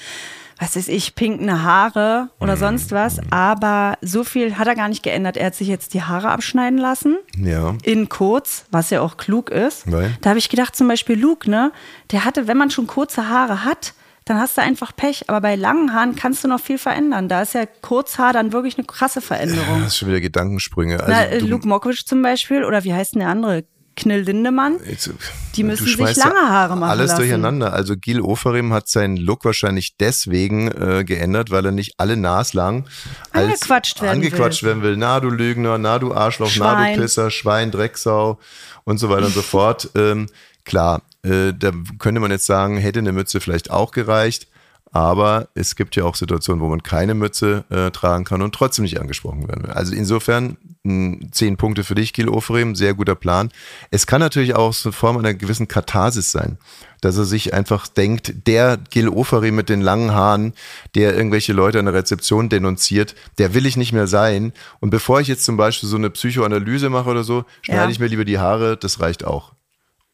was 0.59 0.75
weiß 0.77 0.89
ich, 0.89 1.15
pinkende 1.15 1.63
Haare 1.63 2.31
oder 2.41 2.55
Mhm. 2.57 2.61
sonst 2.61 2.93
was. 2.93 3.21
Aber 3.31 3.99
so 4.01 4.25
viel 4.25 4.57
hat 4.59 4.67
er 4.67 4.75
gar 4.75 4.89
nicht 4.89 5.03
geändert. 5.03 5.37
Er 5.37 5.47
hat 5.47 5.55
sich 5.55 5.69
jetzt 5.69 5.93
die 5.95 6.03
Haare 6.03 6.31
abschneiden 6.31 6.79
lassen. 6.79 7.19
Ja. 7.37 7.75
In 7.83 8.09
kurz, 8.09 8.65
was 8.71 8.91
ja 8.91 9.01
auch 9.03 9.17
klug 9.19 9.51
ist. 9.51 9.91
Weil? 9.93 10.17
Da 10.23 10.31
habe 10.31 10.39
ich 10.39 10.49
gedacht, 10.49 10.75
zum 10.75 10.89
Beispiel 10.89 11.19
Luke, 11.19 11.51
ne? 11.51 11.73
Der 12.11 12.25
hatte, 12.25 12.47
wenn 12.49 12.57
man 12.57 12.71
schon 12.71 12.87
kurze 12.87 13.29
Haare 13.29 13.65
hat, 13.65 13.93
dann 14.25 14.41
hast 14.41 14.57
du 14.57 14.63
einfach 14.63 14.97
Pech. 14.97 15.29
Aber 15.29 15.41
bei 15.43 15.55
langen 15.57 15.93
Haaren 15.95 16.17
kannst 16.17 16.43
du 16.43 16.49
noch 16.49 16.59
viel 16.61 16.79
verändern. 16.79 17.29
Da 17.29 17.43
ist 17.43 17.55
ja 17.55 17.65
Kurzhaar 17.67 18.33
dann 18.33 18.53
wirklich 18.53 18.77
eine 18.79 18.87
krasse 18.87 19.21
Veränderung. 19.21 19.81
Das 19.83 19.89
ist 19.93 19.99
schon 19.99 20.09
wieder 20.09 20.21
Gedankensprünge. 20.21 20.99
Also, 21.01 21.13
Na, 21.13 21.47
Luke 21.47 21.69
Mockridge 21.69 22.03
zum 22.07 22.23
Beispiel, 22.23 22.65
oder 22.65 22.83
wie 22.83 22.95
heißt 22.95 23.15
denn 23.15 23.21
der 23.21 23.29
andere? 23.29 23.65
Knill 23.97 24.21
Lindemann. 24.21 24.79
Jetzt, 24.89 25.11
Die 25.55 25.63
müssen 25.63 25.87
sich 25.87 25.97
lange 26.17 26.49
Haare 26.49 26.77
machen 26.77 26.91
Alles 26.91 27.09
lassen. 27.13 27.21
durcheinander. 27.23 27.73
Also 27.73 27.97
Gil 27.97 28.21
Oferim 28.21 28.73
hat 28.73 28.89
seinen 28.89 29.17
Look 29.17 29.45
wahrscheinlich 29.45 29.97
deswegen 29.97 30.69
äh, 30.71 31.05
geändert, 31.05 31.51
weil 31.51 31.65
er 31.65 31.73
nicht 31.73 31.95
alle 31.97 32.17
naslang 32.17 32.85
Angequatscht 33.33 34.03
werden 34.03 34.17
angequatscht 34.23 34.63
werden 34.63 34.83
will. 34.83 34.97
Na 34.97 35.21
du 35.21 35.31
Lügner, 35.31 35.79
na 35.79 35.99
du 35.99 36.15
Arschloch, 36.15 36.51
na 36.59 36.73
Schwein. 36.75 36.97
du 36.97 37.03
Pisser, 37.03 37.31
Schwein, 37.31 37.71
Drecksau 37.71 38.39
und 38.85 38.99
so 38.99 39.09
weiter 39.09 39.27
und 39.27 39.35
so 39.35 39.43
fort. 39.43 39.91
Ähm, 39.95 40.27
klar, 40.65 41.03
äh, 41.23 41.53
da 41.59 41.73
könnte 41.99 42.21
man 42.21 42.31
jetzt 42.31 42.47
sagen, 42.47 42.77
hätte 42.77 42.99
eine 42.99 43.13
Mütze 43.13 43.41
vielleicht 43.41 43.71
auch 43.71 43.93
gereicht. 43.93 44.47
Aber 44.93 45.49
es 45.55 45.77
gibt 45.77 45.95
ja 45.97 46.05
auch 46.05 46.15
Situationen, 46.15 46.63
wo 46.63 46.69
man 46.69 46.83
keine 46.83 47.15
Mütze 47.15 47.65
äh, 47.69 47.91
tragen 47.91 48.25
kann 48.25 48.41
und 48.41 48.55
trotzdem 48.55 48.83
nicht 48.85 48.99
angesprochen 49.01 49.47
werden 49.47 49.65
will. 49.65 49.71
Also 49.73 49.95
insofern 49.95 50.57
mh, 50.85 51.29
zehn 51.33 51.57
Punkte 51.59 51.85
für 51.85 51.95
dich, 51.95 52.13
Gil 52.15 52.29
Oferim, 52.31 52.75
sehr 52.75 52.95
guter 52.95 53.15
Plan. 53.15 53.51
Es 53.91 54.07
kann 54.07 54.21
natürlich 54.21 54.55
auch 54.55 54.73
so 54.73 54.89
eine 54.89 54.95
Form 54.95 55.19
einer 55.19 55.35
gewissen 55.35 55.69
Katharsis 55.69 56.33
sein, 56.33 56.57
dass 57.03 57.19
er 57.19 57.25
sich 57.27 57.53
einfach 57.53 57.89
denkt, 57.89 58.47
der 58.47 58.79
Gil 58.79 59.09
Oferim 59.11 59.57
mit 59.57 59.69
den 59.69 59.83
langen 59.83 60.13
Haaren, 60.15 60.55
der 60.95 61.15
irgendwelche 61.15 61.53
Leute 61.53 61.79
an 61.79 61.85
der 61.85 61.95
Rezeption 61.95 62.49
denunziert, 62.49 63.15
der 63.37 63.53
will 63.53 63.67
ich 63.67 63.77
nicht 63.77 63.93
mehr 63.93 64.07
sein. 64.07 64.55
Und 64.81 64.89
bevor 64.91 65.21
ich 65.21 65.29
jetzt 65.29 65.45
zum 65.45 65.59
Beispiel 65.59 65.89
so 65.91 65.97
eine 65.97 66.09
Psychoanalyse 66.09 66.89
mache 66.89 67.11
oder 67.11 67.25
so, 67.25 67.45
schneide 67.61 67.83
Ja. 67.83 67.91
ich 67.91 67.99
mir 67.99 68.07
lieber 68.07 68.25
die 68.25 68.39
Haare, 68.39 68.79
das 68.79 68.99
reicht 69.01 69.25
auch. 69.27 69.53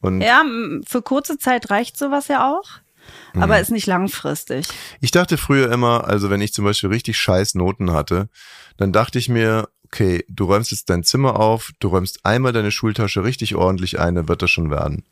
Und 0.01 0.23
Ja, 0.23 0.43
für 0.89 1.03
kurze 1.03 1.39
Zeit 1.39 1.71
reicht 1.71 1.97
sowas 1.97 2.27
ja 2.27 2.51
auch, 2.53 2.65
aber 3.35 3.57
Mhm. 3.57 3.63
ist 3.63 3.71
nicht 3.71 3.87
langfristig. 3.87 4.67
Ich 5.01 5.11
dachte 5.11 5.37
früher 5.39 5.71
immer, 5.73 6.07
also 6.07 6.31
wenn 6.31 6.41
ich 6.41 6.53
zum 6.53 6.65
Beispiel 6.65 6.91
richtig 6.91 7.17
scheiß 7.19 7.55
Noten 7.55 7.93
hatte, 7.93 8.29
dann 8.77 8.93
dachte 8.93 9.19
ich 9.19 9.29
mir, 9.29 9.69
okay, 9.85 10.25
du 10.29 10.45
räumst 10.45 10.71
jetzt 10.71 10.89
dein 10.91 11.05
Zimmer 11.05 11.39
auf, 11.39 11.71
du 11.79 11.89
räumst 11.89 12.25
einmal 12.25 12.53
deine 12.53 12.71
Schultasche 12.71 13.25
richtig 13.25 13.55
ordentlich 13.55 14.01
ein, 14.01 14.15
dann 14.15 14.29
wird 14.29 14.43
das 14.43 14.51
schon 14.51 14.71
werden. 14.71 15.05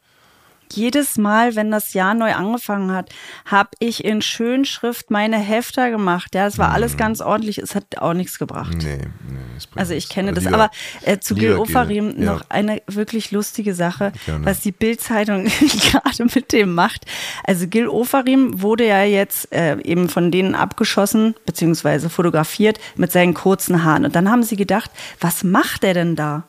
Jedes 0.73 1.19
Mal, 1.19 1.57
wenn 1.57 1.71
das 1.71 1.93
Jahr 1.95 2.15
neu 2.15 2.33
angefangen 2.35 2.93
hat, 2.93 3.11
habe 3.45 3.71
ich 3.79 4.05
in 4.05 4.23
Schönschrift 4.23 5.11
meine 5.11 5.39
Hefter 5.39 5.91
gemacht. 5.91 6.35
Ja, 6.35 6.47
es 6.47 6.59
war 6.59 6.71
alles 6.73 6.97
ganz 6.97 7.21
ordentlich. 7.21 7.59
Es 7.59 7.75
hat 7.75 7.99
auch 7.99 8.15
nichts 8.15 8.39
gebracht. 8.39 8.77
Nee, 8.79 8.99
nee, 9.29 9.39
Also 9.77 9.95
ich 9.95 10.09
kenne 10.09 10.33
das, 10.33 10.45
lieber- 10.45 10.55
aber 10.57 10.71
äh, 11.03 11.19
zu 11.19 11.35
Gil 11.35 11.55
Ofarim 11.57 12.15
ja. 12.19 12.33
noch 12.33 12.43
eine 12.49 12.83
wirklich 12.87 13.31
lustige 13.31 13.75
Sache, 13.75 14.12
Gerne. 14.27 14.45
was 14.47 14.61
die 14.61 14.73
Bild-Zeitung 14.73 15.45
gerade 15.91 16.25
mit 16.35 16.53
dem 16.53 16.75
macht. 16.75 17.05
Also 17.45 17.67
Gil 17.67 17.89
Ofarim 17.89 18.62
wurde 18.62 18.87
ja 18.87 19.03
jetzt 19.03 19.53
äh, 19.53 19.77
eben 19.83 20.09
von 20.09 20.31
denen 20.31 20.55
abgeschossen 20.55 21.35
beziehungsweise 21.47 22.11
fotografiert 22.11 22.79
mit 22.97 23.12
seinen 23.12 23.35
kurzen 23.35 23.85
Haaren. 23.85 24.05
Und 24.05 24.15
dann 24.17 24.31
haben 24.31 24.43
sie 24.43 24.57
gedacht, 24.57 24.91
was 25.21 25.45
macht 25.45 25.83
der 25.83 25.95
denn 25.95 26.17
da? 26.17 26.45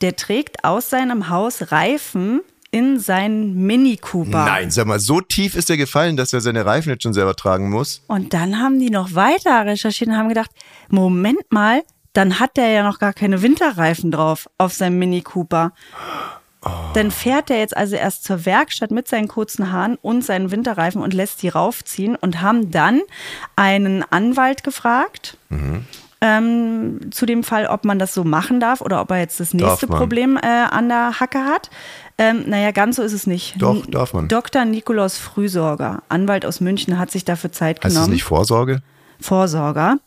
Der 0.00 0.16
trägt 0.16 0.64
aus 0.64 0.90
seinem 0.90 1.28
Haus 1.28 1.72
Reifen 1.72 2.40
in 2.70 2.98
seinen 2.98 3.54
Mini 3.54 3.96
Cooper. 3.96 4.44
Nein, 4.44 4.70
sag 4.70 4.86
mal, 4.86 5.00
so 5.00 5.20
tief 5.20 5.54
ist 5.54 5.70
er 5.70 5.76
gefallen, 5.76 6.16
dass 6.16 6.32
er 6.32 6.40
seine 6.40 6.66
Reifen 6.66 6.90
jetzt 6.90 7.02
schon 7.02 7.14
selber 7.14 7.34
tragen 7.34 7.70
muss. 7.70 8.02
Und 8.08 8.34
dann 8.34 8.58
haben 8.58 8.78
die 8.78 8.90
noch 8.90 9.14
weiter 9.14 9.64
recherchiert 9.64 10.10
und 10.10 10.16
haben 10.16 10.28
gedacht, 10.28 10.50
Moment 10.88 11.50
mal, 11.50 11.82
dann 12.12 12.40
hat 12.40 12.56
der 12.56 12.68
ja 12.70 12.82
noch 12.82 12.98
gar 12.98 13.12
keine 13.12 13.42
Winterreifen 13.42 14.10
drauf 14.10 14.48
auf 14.58 14.72
seinem 14.72 14.98
Mini 14.98 15.22
Cooper. 15.22 15.72
Dann 16.92 17.10
fährt 17.10 17.50
er 17.50 17.58
jetzt 17.58 17.76
also 17.76 17.96
erst 17.96 18.24
zur 18.24 18.44
Werkstatt 18.44 18.90
mit 18.90 19.06
seinen 19.08 19.28
kurzen 19.28 19.72
Haaren 19.72 19.96
und 20.02 20.24
seinen 20.24 20.50
Winterreifen 20.50 21.00
und 21.00 21.14
lässt 21.14 21.42
die 21.42 21.48
raufziehen 21.48 22.16
und 22.16 22.42
haben 22.42 22.70
dann 22.70 23.00
einen 23.56 24.02
Anwalt 24.02 24.64
gefragt. 24.64 25.38
Ähm, 26.20 27.12
zu 27.12 27.26
dem 27.26 27.44
Fall, 27.44 27.66
ob 27.66 27.84
man 27.84 27.98
das 28.00 28.12
so 28.12 28.24
machen 28.24 28.58
darf 28.58 28.80
oder 28.80 29.00
ob 29.00 29.10
er 29.12 29.18
jetzt 29.18 29.38
das 29.38 29.54
nächste. 29.54 29.86
Problem 29.86 30.36
äh, 30.36 30.46
an 30.46 30.88
der 30.88 31.20
Hacke 31.20 31.44
hat. 31.44 31.70
Ähm, 32.18 32.44
naja, 32.48 32.72
ganz 32.72 32.96
so 32.96 33.02
ist 33.02 33.12
es 33.12 33.26
nicht. 33.28 33.54
Doch, 33.62 33.86
darf 33.86 34.12
man. 34.12 34.26
Dr. 34.26 34.64
Nikolaus 34.64 35.16
Frühsorger, 35.18 36.02
Anwalt 36.08 36.44
aus 36.44 36.60
München, 36.60 36.98
hat 36.98 37.12
sich 37.12 37.24
dafür 37.24 37.52
Zeit 37.52 37.76
Heißt 37.76 37.84
das 37.84 37.94
genommen. 37.94 38.12
nicht 38.12 38.24
Vorsorge? 38.24 38.82
Vorsorger. 39.20 39.98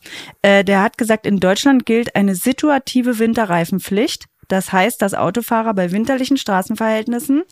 Äh, 0.42 0.64
der 0.64 0.82
hat 0.82 0.98
gesagt, 0.98 1.26
in 1.26 1.40
Deutschland 1.40 1.86
gilt 1.86 2.14
eine 2.14 2.34
situative 2.34 3.18
Winterreifenpflicht. 3.18 4.26
Das 4.48 4.72
heißt, 4.72 5.00
dass 5.00 5.14
Autofahrer 5.14 5.72
bei 5.72 5.92
winterlichen 5.92 6.36
Straßenverhältnissen 6.36 7.42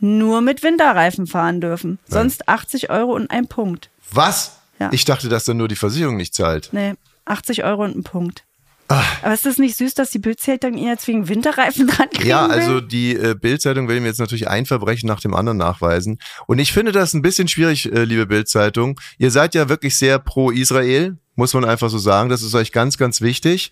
nur 0.00 0.40
mit 0.40 0.62
Winterreifen 0.62 1.26
fahren 1.26 1.60
dürfen. 1.60 1.98
Sonst 2.08 2.48
80 2.48 2.90
Euro 2.90 3.12
und 3.14 3.30
ein 3.30 3.46
Punkt. 3.46 3.90
Was? 4.10 4.58
Ja. 4.78 4.88
Ich 4.92 5.04
dachte, 5.04 5.28
dass 5.28 5.44
dann 5.44 5.58
nur 5.58 5.68
die 5.68 5.76
Versicherung 5.76 6.16
nicht 6.16 6.34
zahlt. 6.34 6.70
Nee, 6.72 6.94
80 7.24 7.64
Euro 7.64 7.84
und 7.84 7.96
ein 7.96 8.02
Punkt. 8.02 8.44
Ah. 8.88 9.04
Aber 9.22 9.32
ist 9.32 9.46
das 9.46 9.56
nicht 9.56 9.76
süß, 9.76 9.94
dass 9.94 10.10
die 10.10 10.18
Bildzeitung 10.18 10.76
ihr 10.76 10.90
jetzt 10.90 11.08
wegen 11.08 11.28
Winterreifen 11.28 11.86
dran 11.88 12.10
kriegen 12.10 12.28
Ja, 12.28 12.46
also 12.46 12.80
die 12.80 13.16
äh, 13.16 13.34
Bild-Zeitung 13.34 13.88
will 13.88 14.00
mir 14.00 14.08
jetzt 14.08 14.20
natürlich 14.20 14.48
ein 14.48 14.66
Verbrechen 14.66 15.06
nach 15.06 15.20
dem 15.20 15.34
anderen 15.34 15.56
nachweisen. 15.56 16.18
Und 16.46 16.58
ich 16.58 16.72
finde 16.72 16.92
das 16.92 17.14
ein 17.14 17.22
bisschen 17.22 17.48
schwierig, 17.48 17.90
äh, 17.90 18.04
liebe 18.04 18.26
Bild-Zeitung. 18.26 19.00
Ihr 19.18 19.30
seid 19.30 19.54
ja 19.54 19.68
wirklich 19.68 19.96
sehr 19.96 20.18
pro 20.18 20.50
Israel, 20.50 21.16
muss 21.36 21.54
man 21.54 21.64
einfach 21.64 21.88
so 21.88 21.98
sagen. 21.98 22.28
Das 22.28 22.42
ist 22.42 22.54
euch 22.54 22.72
ganz, 22.72 22.98
ganz 22.98 23.22
wichtig. 23.22 23.70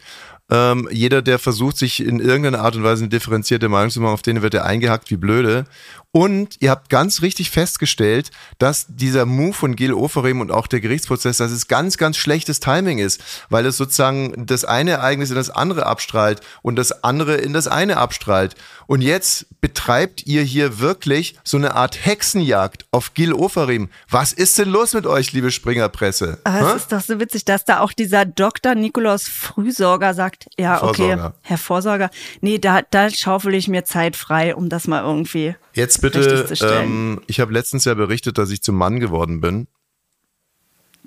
Ähm, 0.51 0.89
jeder, 0.91 1.23
der 1.23 1.39
versucht, 1.39 1.77
sich 1.77 2.05
in 2.05 2.19
irgendeiner 2.19 2.61
Art 2.61 2.77
und 2.77 2.83
Weise 2.83 3.03
eine 3.03 3.09
differenzierte 3.09 3.69
Meinung 3.69 3.91
zu 3.91 4.01
machen, 4.01 4.15
auf 4.15 4.23
den 4.23 4.43
wird 4.43 4.55
er 4.55 4.65
eingehackt 4.65 5.11
wie 5.11 5.17
blöde. 5.17 5.67
Und 6.13 6.57
ihr 6.59 6.71
habt 6.71 6.91
ganz 6.91 7.23
richtig 7.23 7.51
festgestellt, 7.51 8.31
dass 8.59 8.87
dieser 8.89 9.27
Move 9.27 9.53
von 9.53 9.77
Gil 9.77 9.93
Oferim 9.93 10.41
und 10.41 10.51
auch 10.51 10.67
der 10.67 10.81
Gerichtsprozess, 10.81 11.37
dass 11.37 11.53
es 11.53 11.69
ganz, 11.69 11.99
ganz 11.99 12.17
schlechtes 12.17 12.59
Timing 12.59 12.99
ist, 12.99 13.23
weil 13.49 13.65
es 13.65 13.77
sozusagen 13.77 14.47
das 14.47 14.65
eine 14.65 14.91
Ereignis 14.93 15.31
in 15.31 15.37
das 15.37 15.51
andere 15.51 15.87
abstrahlt 15.87 16.41
und 16.63 16.77
das 16.77 17.05
andere 17.05 17.37
in 17.37 17.53
das 17.53 17.69
eine 17.69 17.99
abstrahlt. 17.99 18.57
Und 18.89 19.03
jetzt 19.03 19.47
betreibt 19.61 20.27
ihr 20.27 20.43
hier 20.43 20.81
wirklich 20.81 21.37
so 21.45 21.57
eine 21.57 21.77
Art 21.77 22.05
Hexenjagd 22.05 22.87
auf 22.91 23.15
Gil 23.15 23.33
Oferim. 23.33 23.89
Was 24.09 24.33
ist 24.33 24.59
denn 24.59 24.69
los 24.69 24.95
mit 24.95 25.07
euch, 25.07 25.33
liebe 25.33 25.53
Springerpresse? 25.53 26.39
Es 26.43 26.75
ist 26.75 26.91
doch 26.91 27.01
so 27.01 27.21
witzig, 27.21 27.45
dass 27.45 27.65
da 27.65 27.79
auch 27.79 27.93
dieser 27.93 28.25
Dr. 28.25 28.75
Nikolaus 28.75 29.29
Frühsorger 29.29 30.15
sagt, 30.15 30.40
ja, 30.59 30.83
okay, 30.83 31.03
Vorsorger. 31.03 31.35
Herr 31.43 31.59
Vorsorger, 31.59 32.11
nee, 32.41 32.59
da, 32.59 32.83
da 32.83 33.11
schaufel 33.11 33.55
ich 33.55 33.69
mir 33.69 33.85
Zeit 33.85 34.17
frei, 34.17 34.55
um 34.55 34.69
das 34.69 34.87
mal 34.89 35.03
irgendwie. 35.03 35.55
Jetzt 35.75 36.03
richtig 36.03 36.25
bitte, 36.25 36.47
zu 36.47 36.57
stellen. 36.57 36.85
ähm, 36.85 37.21
ich 37.27 37.41
habe 37.41 37.53
letztens 37.53 37.85
ja 37.85 37.95
berichtet, 37.95 38.39
dass 38.39 38.51
ich 38.51 38.63
zum 38.63 38.77
Mann 38.77 39.01
geworden 39.01 39.41
bin. 39.41 39.67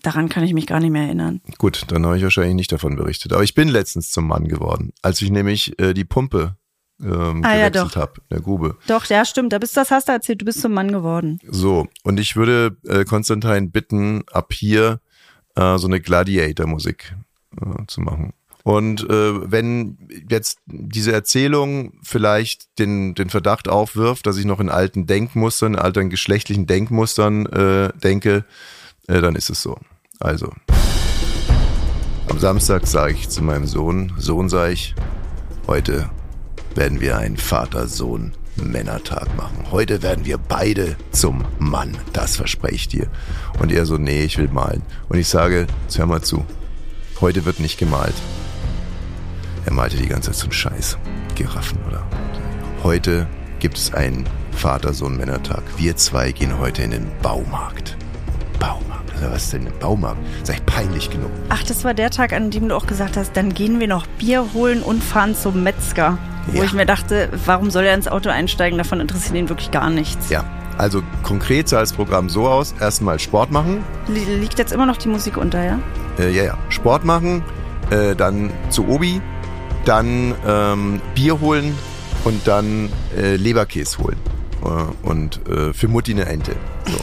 Daran 0.02 0.28
kann 0.28 0.44
ich 0.44 0.54
mich 0.54 0.68
gar 0.68 0.80
nicht 0.82 0.92
mehr 0.92 1.04
erinnern. 1.04 1.40
Gut, 1.58 1.84
dann 1.88 2.06
habe 2.06 2.18
ich 2.18 2.24
wahrscheinlich 2.24 2.56
nicht 2.56 2.72
davon 2.72 2.96
berichtet. 2.98 3.32
Aber 3.32 3.44
ich 3.44 3.54
bin 3.54 3.70
letztens 3.70 4.12
zum 4.12 4.28
Mann 4.28 4.48
geworden, 4.50 4.92
als 5.02 5.22
ich 5.22 5.30
nämlich 5.32 5.80
äh, 5.80 5.94
die 5.94 6.04
Pumpe 6.04 6.58
ähm, 7.02 7.42
Ah, 7.46 7.56
ja, 7.56 7.70
gewechselt 7.70 7.96
doch. 7.96 8.02
habe, 8.02 8.14
der 8.30 8.42
Grube. 8.42 8.78
Doch, 8.88 9.06
ja, 9.06 9.24
stimmt. 9.24 9.54
Da 9.54 9.60
bist, 9.60 9.78
das 9.78 9.92
hast 9.92 10.10
du 10.10 10.12
erzählt. 10.12 10.42
Du 10.42 10.46
bist 10.46 10.60
zum 10.62 10.74
Mann 10.74 10.92
geworden. 10.92 11.40
So, 11.48 11.88
und 12.04 12.20
ich 12.20 12.36
würde 12.36 12.76
äh, 12.86 13.06
Konstantin 13.06 13.72
bitten, 13.72 14.24
ab 14.32 14.52
hier 14.52 15.00
äh, 15.56 15.78
so 15.78 15.88
eine 15.88 16.02
Gladiator-Musik 16.02 17.16
äh, 17.62 17.86
zu 17.88 18.02
machen. 18.02 18.34
Und 18.64 19.08
äh, 19.10 19.52
wenn 19.52 19.98
jetzt 20.30 20.60
diese 20.66 21.12
Erzählung 21.12 21.94
vielleicht 22.02 22.80
den, 22.80 23.14
den 23.14 23.30
Verdacht 23.30 23.68
aufwirft, 23.68 24.26
dass 24.26 24.38
ich 24.38 24.46
noch 24.46 24.62
in 24.62 24.70
alten 24.70 25.06
Denkmustern, 25.06 25.74
in 25.74 25.80
alten 25.80 26.10
geschlechtlichen 26.10 26.66
Denkmustern 26.66 27.46
äh, 27.48 27.92
denke, 28.00 28.46
äh, 29.08 29.20
dann 29.20 29.36
ist 29.36 29.50
es 29.50 29.62
so. 29.62 29.78
Also, 30.20 30.54
am 32.30 32.40
Samstag 32.40 32.88
sage 32.88 33.14
ich 33.14 33.28
zu 33.28 33.44
meinem 33.44 33.66
Sohn, 33.66 34.14
Sohn 34.18 34.48
sage 34.48 34.72
ich, 34.72 34.96
heute 35.68 36.10
werden 36.74 37.02
wir 37.02 37.18
einen 37.18 37.36
Vater-Sohn-Männertag 37.36 39.36
machen. 39.36 39.72
Heute 39.72 40.02
werden 40.02 40.26
wir 40.26 40.38
beide 40.38 40.96
zum 41.12 41.44
Mann. 41.60 41.98
Das 42.14 42.38
verspreche 42.38 42.76
ich 42.76 42.88
dir. 42.88 43.08
Und 43.60 43.74
er 43.74 43.86
so, 43.86 43.98
nee, 43.98 44.24
ich 44.24 44.38
will 44.38 44.48
malen. 44.48 44.84
Und 45.10 45.20
ich 45.20 45.28
sage, 45.28 45.68
hör 45.96 46.06
mal 46.06 46.22
zu. 46.22 46.46
Heute 47.20 47.44
wird 47.44 47.60
nicht 47.60 47.78
gemalt. 47.78 48.16
Er 49.66 49.74
malte 49.74 49.98
die 49.98 50.08
ganze 50.08 50.32
Zeit 50.32 50.36
so 50.40 50.44
einen 50.46 50.52
Scheiß. 50.54 50.98
Giraffen, 51.36 51.80
oder? 51.88 52.04
Heute 52.84 53.28
gibt 53.60 53.78
es 53.78 53.94
einen 53.94 54.26
Vater-Sohn-Männertag. 54.52 55.64
Wir 55.78 55.96
zwei 55.96 56.32
gehen 56.32 56.60
heute 56.60 56.84
in 56.84 56.92
den 56.92 57.08
Baumarkt. 57.22 57.96
Baumarkt. 58.60 59.12
Also, 59.16 59.32
was 59.32 59.44
ist 59.46 59.54
denn 59.54 59.68
ein 59.68 59.74
Baumarkt? 59.80 60.20
Ich 60.50 60.66
peinlich 60.66 61.10
genug. 61.10 61.32
Ach, 61.50 61.64
das 61.64 61.84
war 61.84 61.94
der 61.94 62.10
Tag, 62.10 62.34
an 62.34 62.52
dem 62.52 62.68
du 62.70 62.76
auch 62.76 62.86
gesagt 62.88 63.16
hast, 63.18 63.36
dann 63.38 63.54
gehen 63.54 63.80
wir 63.80 63.88
noch 63.88 64.06
Bier 64.18 64.46
holen 64.54 64.82
und 64.84 65.04
fahren 65.04 65.36
zum 65.36 65.64
Metzger. 65.64 66.18
Wo 66.48 66.58
Ja. 66.58 66.64
ich 66.66 66.74
mir 66.74 66.86
dachte, 66.86 67.30
warum 67.46 67.72
soll 67.72 67.86
er 67.86 67.94
ins 67.96 68.08
Auto 68.10 68.30
einsteigen? 68.30 68.78
Davon 68.78 69.00
interessiert 69.00 69.36
ihn 69.36 69.48
wirklich 69.50 69.72
gar 69.72 69.90
nichts. 69.90 70.30
Ja, 70.30 70.44
also 70.78 71.02
konkret 71.24 71.70
sah 71.70 71.80
das 71.80 71.94
Programm 71.94 72.28
so 72.30 72.48
aus. 72.50 72.76
Erstmal 72.82 73.18
Sport 73.20 73.50
machen. 73.50 73.82
Li- 74.10 74.26
Liegt 74.40 74.60
jetzt 74.60 74.74
immer 74.74 74.86
noch 74.86 74.98
die 74.98 75.08
Musik 75.08 75.38
unter, 75.38 75.64
ja? 75.64 75.80
Äh, 76.20 76.32
ja, 76.32 76.44
ja. 76.44 76.58
Sport 76.68 77.06
machen, 77.06 77.44
äh, 77.92 78.14
dann 78.14 78.52
zu 78.70 78.88
Obi, 78.90 79.22
dann 79.86 80.34
ähm, 80.46 81.02
Bier 81.16 81.40
holen 81.40 81.76
und 82.24 82.48
dann 82.48 82.90
äh, 83.18 83.36
Leberkäse 83.36 83.98
holen. 84.00 84.18
Äh, 84.64 85.08
und 85.08 85.40
äh, 85.48 85.74
für 85.74 85.88
Mutti 85.88 86.12
eine 86.14 86.26
Ente. 86.26 86.56
So, 86.86 87.00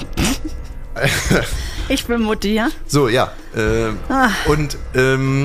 Ich 1.89 2.05
bin 2.05 2.23
Mutti, 2.23 2.55
ja? 2.55 2.69
so 2.87 3.09
ja. 3.09 3.33
Äh, 3.55 3.89
Ah. 4.09 4.31
Und 4.47 4.79
ähm, 4.95 5.45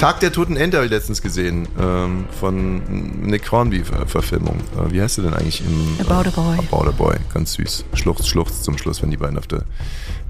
Tag 0.00 0.20
der 0.20 0.30
Toten 0.32 0.56
Ente 0.56 0.76
habe 0.76 0.86
ich 0.86 0.92
letztens 0.92 1.20
gesehen. 1.20 1.66
Ähm, 1.80 2.26
von 2.38 3.26
Nick 3.26 3.50
Hornby-Verfilmung. 3.50 4.60
Äh, 4.78 4.92
wie 4.92 5.02
heißt 5.02 5.18
du 5.18 5.22
denn 5.22 5.34
eigentlich 5.34 5.62
im 5.66 5.96
About 6.06 6.28
a 6.28 6.30
Boy. 6.30 6.58
About 6.58 6.88
a 6.88 6.92
Boy. 6.92 7.16
Ganz 7.32 7.54
süß. 7.54 7.86
Schluchz, 7.94 8.28
Schluchz 8.28 8.62
zum 8.62 8.78
Schluss, 8.78 9.02
wenn 9.02 9.10
die 9.10 9.16
beiden 9.16 9.36
auf 9.36 9.48
der 9.48 9.64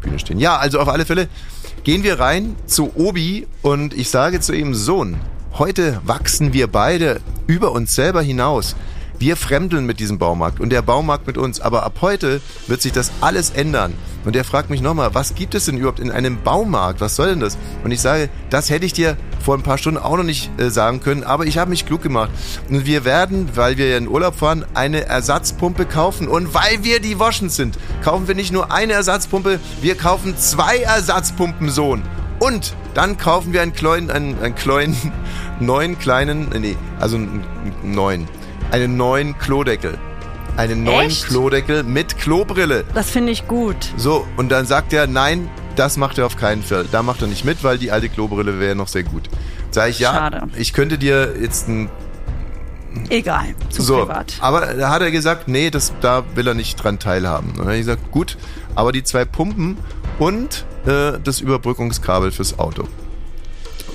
Bühne 0.01 0.19
stehen. 0.19 0.39
Ja, 0.39 0.57
also 0.57 0.81
auf 0.81 0.89
alle 0.89 1.05
Fälle 1.05 1.29
gehen 1.85 2.03
wir 2.05 2.19
rein 2.19 2.57
zu 2.67 2.93
Obi 2.95 3.47
und 3.61 3.93
ich 3.93 4.09
sage 4.09 4.41
zu 4.41 4.55
ihm, 4.55 4.75
Sohn, 4.75 5.19
heute 5.59 6.01
wachsen 6.05 6.53
wir 6.53 6.67
beide 6.67 7.21
über 7.47 7.73
uns 7.73 7.95
selber 7.95 8.23
hinaus. 8.23 8.75
Wir 9.19 9.37
fremdeln 9.37 9.87
mit 9.87 10.01
diesem 10.01 10.19
Baumarkt 10.19 10.59
und 10.59 10.71
der 10.71 10.83
Baumarkt 10.83 11.27
mit 11.27 11.39
uns. 11.39 11.61
Aber 11.61 11.85
ab 11.85 11.99
heute 12.01 12.41
wird 12.67 12.83
sich 12.83 12.93
das 12.93 13.13
alles 13.21 13.51
ändern. 13.51 13.95
Und 14.25 14.35
er 14.35 14.45
fragt 14.45 14.71
mich 14.71 14.81
nochmal, 14.81 15.15
was 15.15 15.35
gibt 15.35 15.55
es 15.55 15.67
denn 15.67 15.79
überhaupt 15.79 16.01
in 16.01 16.11
einem 16.11 16.43
Baumarkt? 16.43 17.01
Was 17.01 17.15
soll 17.15 17.29
denn 17.29 17.41
das? 17.41 17.57
Und 17.85 17.93
ich 17.93 18.01
sage, 18.01 18.29
das 18.51 18.71
hätte 18.71 18.87
ich 18.87 18.93
dir 18.93 19.17
vor 19.45 19.57
ein 19.57 19.63
paar 19.63 19.79
Stunden 19.79 20.01
auch 20.01 20.17
noch 20.17 20.25
nicht 20.25 20.51
äh, 20.59 20.71
sagen 20.71 21.01
können, 21.01 21.23
aber 21.23 21.47
ich 21.47 21.59
habe 21.59 21.71
mich 21.71 21.87
klug 21.87 22.03
gemacht. 22.03 22.31
Und 22.69 22.87
wir 22.87 23.05
werden, 23.05 23.51
weil 23.55 23.77
wir 23.77 23.89
ja 23.89 23.99
in 23.99 24.09
Urlaub 24.09 24.37
fahren, 24.37 24.65
eine 24.75 25.05
Ersatzpumpe 25.05 25.85
kaufen. 25.87 26.27
Und 26.27 26.55
weil 26.55 26.83
wir 26.83 27.01
die 27.01 27.21
Waschen 27.21 27.51
sind, 27.51 27.79
kaufen 28.03 28.27
wir 28.27 28.35
nicht 28.35 28.53
nur 28.53 28.73
eine 28.73 28.95
Ersatzpumpe, 28.95 29.61
wir 29.81 29.95
kaufen 29.97 30.37
zwei 30.37 30.79
Ersatzpumpen, 30.79 31.71
Sohn. 31.71 32.03
Und 32.45 32.75
dann 32.93 33.17
kaufen 33.17 33.55
wir 33.55 33.63
einen 33.63 33.73
kleinen, 33.73 34.11
einen, 34.11 34.39
einen 34.43 34.55
kleinen, 34.55 34.97
neuen 35.61 35.99
kleinen, 35.99 36.51
nee, 36.51 36.77
also 37.01 37.17
einen 37.17 37.43
neuen, 37.83 38.29
einen 38.71 38.99
neuen 38.99 39.39
Klodeckel. 39.39 39.97
Einen 40.59 40.85
neuen 40.85 41.09
Echt? 41.09 41.27
Klodeckel 41.27 41.83
mit 41.85 42.19
Klobrille. 42.19 42.85
Das 42.95 43.11
finde 43.11 43.33
ich 43.33 43.49
gut. 43.49 43.77
So, 43.97 44.27
und 44.37 44.51
dann 44.51 44.67
sagt 44.67 44.93
er, 44.93 45.07
nein, 45.07 45.49
das 45.75 45.97
macht 45.97 46.19
er 46.19 46.27
auf 46.27 46.37
keinen 46.37 46.63
Fall. 46.63 46.85
Da 46.93 47.03
macht 47.03 47.23
er 47.23 47.29
nicht 47.29 47.45
mit, 47.47 47.65
weil 47.65 47.79
die 47.79 47.91
alte 47.91 48.09
Klobrille 48.11 48.61
wäre 48.61 48.75
noch 48.75 48.89
sehr 48.89 49.05
gut. 49.05 49.31
Sag 49.71 49.89
ich, 49.91 49.99
ja, 49.99 50.13
Schade. 50.13 50.43
ich 50.55 50.75
könnte 50.75 50.99
dir 50.99 51.35
jetzt 51.41 51.69
ein 51.69 51.89
Egal, 53.09 53.55
zu 53.71 53.83
so, 53.83 54.01
privat. 54.01 54.35
aber 54.41 54.75
da 54.75 54.91
hat 54.91 55.03
er 55.03 55.11
gesagt, 55.11 55.49
nee, 55.49 55.71
das, 55.71 55.93
da 56.01 56.23
will 56.35 56.47
er 56.47 56.55
nicht 56.55 56.77
dran 56.77 56.99
teilhaben. 57.01 57.49
Und 57.51 57.59
dann 57.59 57.67
habe 57.67 57.77
ich 57.77 57.81
gesagt, 57.87 58.13
gut, 58.13 58.37
aber 58.77 58.93
die 58.93 59.03
zwei 59.03 59.25
Pumpen 59.25 59.79
und 60.21 60.65
äh, 60.87 61.19
das 61.23 61.41
Überbrückungskabel 61.41 62.31
fürs 62.33 62.59
Auto. 62.59 62.89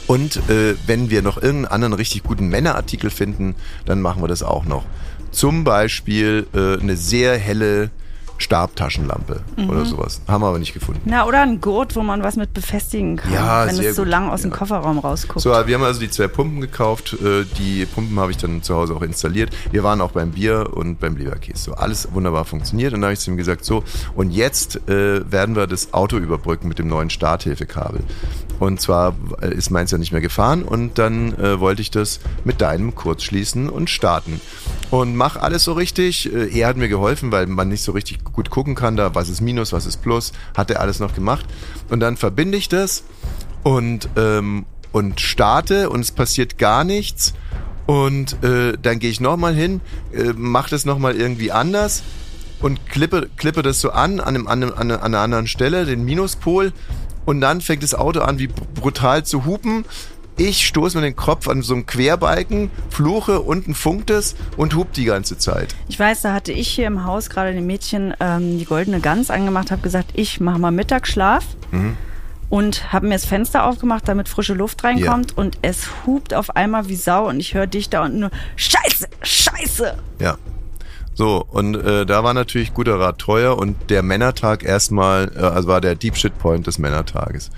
Und 0.08 0.38
äh, 0.50 0.76
wenn 0.88 1.10
wir 1.10 1.22
noch 1.22 1.38
irgendeinen 1.38 1.72
anderen 1.72 1.94
richtig 1.94 2.24
guten 2.24 2.50
Männerartikel 2.50 3.10
finden, 3.10 3.56
dann 3.86 4.02
machen 4.02 4.24
wir 4.24 4.28
das 4.28 4.42
auch 4.42 4.66
noch. 4.66 4.86
Zum 5.32 5.64
Beispiel 5.64 6.48
äh, 6.54 6.82
eine 6.82 6.98
sehr 6.98 7.38
helle 7.38 7.92
Stabtaschenlampe 8.40 9.42
Mhm. 9.58 9.70
oder 9.70 9.86
sowas. 9.86 10.22
Haben 10.28 10.42
wir 10.44 10.48
aber 10.48 10.60
nicht 10.60 10.74
gefunden. 10.74 11.02
Na, 11.06 11.26
oder 11.26 11.42
ein 11.42 11.62
Gurt, 11.62 11.96
wo 11.96 12.02
man 12.02 12.24
was 12.24 12.36
mit 12.36 12.54
befestigen 12.54 13.18
kann, 13.18 13.32
Ja, 13.32 13.68
wenn 13.68 13.78
es 13.80 13.96
so 13.96 14.02
gut. 14.04 14.10
lang 14.12 14.30
aus 14.30 14.42
dem 14.42 14.52
Ja. 14.52 14.58
Kofferraum 14.58 14.98
rausguckt. 15.00 15.42
So, 15.42 15.52
wir 15.52 15.76
haben 15.76 15.84
also 15.84 16.00
die 16.00 16.10
zwei 16.10 16.28
Pumpen 16.28 16.62
gekauft. 16.62 17.14
Äh, 17.22 17.46
Die 17.60 17.86
Pumpen 17.86 18.20
habe 18.20 18.32
ich 18.32 18.38
dann 18.38 18.64
zu 18.64 18.76
Hause 18.76 18.96
auch 18.96 19.02
installiert. 19.02 19.50
Wir 19.72 19.84
waren 19.84 20.02
auch 20.02 20.12
beim 20.12 20.32
Bier 20.32 20.70
und 20.74 21.00
beim 21.00 21.16
Leberkäse. 21.18 21.58
So, 21.66 21.74
alles 21.74 22.08
wunderbar 22.14 22.46
funktioniert. 22.46 22.94
Und 22.94 23.02
dann 23.02 23.08
habe 23.10 23.14
ich 23.14 23.20
zu 23.20 23.30
ihm 23.32 23.38
gesagt, 23.38 23.66
so, 23.66 23.84
und 24.16 24.32
jetzt 24.32 24.88
äh, 24.88 25.30
werden 25.32 25.56
wir 25.56 25.68
das 25.68 25.94
Auto 25.94 26.18
überbrücken 26.18 26.68
mit 26.68 26.80
dem 26.80 26.88
neuen 26.88 27.10
Starthilfekabel. 27.10 28.02
Und 28.60 28.82
zwar 28.82 29.14
äh, 29.42 29.54
ist 29.54 29.70
meins 29.70 29.92
ja 29.92 29.98
nicht 29.98 30.12
mehr 30.12 30.22
gefahren 30.22 30.64
und 30.64 30.98
dann 30.98 31.34
äh, 31.40 31.60
wollte 31.60 31.82
ich 31.82 31.92
das 31.92 32.20
mit 32.44 32.62
deinem 32.62 32.94
kurz 32.96 33.24
schließen 33.24 33.70
und 33.70 33.90
starten. 33.90 34.42
Und 34.92 35.16
mach 35.16 35.36
alles 35.36 35.64
so 35.64 35.74
richtig. 35.74 36.34
Äh, 36.34 36.50
Er 36.58 36.68
hat 36.68 36.78
mir 36.78 36.90
geholfen, 36.90 37.32
weil 37.32 37.46
man 37.48 37.70
nicht 37.70 37.84
so 37.84 37.92
richtig 37.92 38.24
gut 38.24 38.50
gucken 38.50 38.76
kann, 38.76 38.96
da 38.96 39.14
was 39.16 39.30
ist 39.30 39.42
Minus, 39.42 39.72
was 39.72 39.86
ist 39.86 40.02
Plus, 40.02 40.32
hat 40.58 40.72
er 40.72 40.82
alles 40.82 41.00
noch 41.00 41.14
gemacht. 41.14 41.46
Und 41.90 42.00
dann 42.00 42.18
verbinde 42.18 42.58
ich 42.58 42.70
das 42.70 43.04
und, 43.64 44.10
ähm, 44.16 44.66
und 44.92 45.22
starte 45.22 45.90
und 45.90 46.02
es 46.02 46.12
passiert 46.12 46.58
gar 46.58 46.84
nichts. 46.84 47.34
Und 47.86 48.44
äh, 48.44 48.78
dann 48.80 49.00
gehe 49.00 49.10
ich 49.10 49.20
nochmal 49.20 49.56
hin, 49.56 49.82
äh, 50.14 50.34
mache 50.36 50.70
das 50.70 50.86
nochmal 50.86 51.16
irgendwie 51.16 51.52
anders 51.52 52.04
und 52.62 52.86
klippe, 52.88 53.30
klippe 53.38 53.64
das 53.64 53.82
so 53.82 53.92
an, 53.92 54.20
an, 54.20 54.36
einem, 54.36 54.48
an, 54.48 54.64
einem, 54.64 54.74
an 54.76 54.92
einer 54.92 55.20
anderen 55.20 55.48
Stelle, 55.48 55.86
den 55.86 56.04
Minuspol. 56.04 56.72
Und 57.26 57.42
dann 57.42 57.62
fängt 57.62 57.84
das 57.84 57.94
Auto 57.96 58.22
an, 58.22 58.40
wie 58.40 58.48
brutal 58.48 59.24
zu 59.24 59.46
hupen. 59.46 59.86
Ich 60.42 60.66
stoße 60.66 60.98
mir 60.98 61.04
den 61.04 61.18
Kopf 61.18 61.50
an 61.50 61.62
so 61.64 61.74
einem 61.74 61.86
Querbalken, 61.86 62.72
fluche, 62.90 63.42
unten 63.42 63.76
funkt 63.76 64.10
es 64.10 64.36
und 64.56 64.74
hupt 64.74 64.96
die 64.96 65.04
ganze 65.04 65.38
Zeit. 65.38 65.76
Ich 65.90 66.00
weiß, 66.00 66.22
da 66.22 66.34
hatte 66.34 66.54
ich 66.54 66.70
hier 66.70 66.88
im 66.88 67.04
Haus 67.04 67.30
gerade 67.30 67.54
dem 67.54 67.68
Mädchen 67.68 68.14
ähm, 68.22 68.58
die 68.58 68.64
goldene 68.64 69.02
Gans 69.02 69.30
angemacht, 69.32 69.70
habe 69.70 69.82
gesagt, 69.82 70.12
ich 70.14 70.40
mache 70.40 70.58
mal 70.58 70.72
Mittagsschlaf 70.72 71.44
Mhm. 71.72 71.98
und 72.48 72.94
habe 72.94 73.08
mir 73.08 73.16
das 73.16 73.26
Fenster 73.26 73.66
aufgemacht, 73.66 74.08
damit 74.08 74.30
frische 74.30 74.54
Luft 74.54 74.82
reinkommt 74.86 75.38
und 75.38 75.58
es 75.62 75.90
hupt 76.06 76.34
auf 76.34 76.56
einmal 76.56 76.88
wie 76.88 76.96
Sau 76.96 77.28
und 77.28 77.42
ich 77.42 77.54
höre 77.54 77.68
dich 77.68 77.90
da 77.90 78.06
unten 78.06 78.20
nur 78.22 78.32
Scheiße, 78.56 79.08
Scheiße. 79.22 79.94
Ja. 80.20 80.38
So, 81.16 81.46
und 81.50 81.76
äh, 81.76 82.06
da 82.06 82.24
war 82.24 82.34
natürlich 82.34 82.74
guter 82.74 82.98
Rat 82.98 83.20
teuer 83.20 83.58
und 83.58 83.90
der 83.90 84.04
Männertag 84.04 84.64
erstmal, 84.64 85.30
äh, 85.36 85.40
also 85.42 85.68
war 85.68 85.82
der 85.82 85.96
Deep 85.96 86.16
Shit 86.16 86.40
Point 86.40 86.66
des 86.66 86.80
Männertages. 86.80 87.50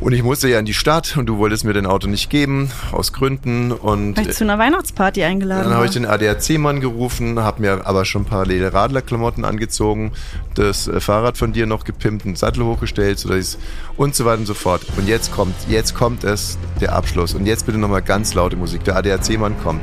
Und 0.00 0.12
ich 0.12 0.22
musste 0.22 0.48
ja 0.48 0.58
in 0.58 0.66
die 0.66 0.74
Stadt 0.74 1.16
und 1.16 1.26
du 1.26 1.38
wolltest 1.38 1.64
mir 1.64 1.72
dein 1.72 1.86
Auto 1.86 2.08
nicht 2.08 2.28
geben, 2.28 2.70
aus 2.92 3.12
Gründen. 3.12 3.72
Und 3.72 4.16
Weil 4.16 4.28
ich 4.28 4.36
zu 4.36 4.44
einer 4.44 4.58
Weihnachtsparty 4.58 5.22
eingeladen 5.22 5.64
dann 5.64 5.74
habe 5.74 5.86
ich 5.86 5.92
den 5.92 6.04
ADAC-Mann 6.04 6.80
gerufen, 6.80 7.38
habe 7.40 7.62
mir 7.62 7.86
aber 7.86 8.04
schon 8.04 8.24
parallele 8.24 8.72
Radlerklamotten 8.72 9.44
angezogen, 9.44 10.12
das 10.54 10.88
äh, 10.88 11.00
Fahrrad 11.00 11.38
von 11.38 11.52
dir 11.52 11.66
noch 11.66 11.84
gepimpt, 11.84 12.26
einen 12.26 12.36
Sattel 12.36 12.64
hochgestellt, 12.64 13.24
ich's- 13.24 13.58
und 13.96 14.14
so 14.14 14.24
weiter 14.24 14.40
und 14.40 14.46
so 14.46 14.54
fort. 14.54 14.82
Und 14.96 15.08
jetzt 15.08 15.32
kommt, 15.32 15.54
jetzt 15.68 15.94
kommt 15.94 16.24
es, 16.24 16.58
der 16.80 16.92
Abschluss. 16.92 17.34
Und 17.34 17.46
jetzt 17.46 17.66
bitte 17.66 17.78
nochmal 17.78 18.02
ganz 18.02 18.34
laute 18.34 18.56
Musik. 18.56 18.84
Der 18.84 18.96
ADAC-Mann 18.96 19.54
kommt. 19.62 19.82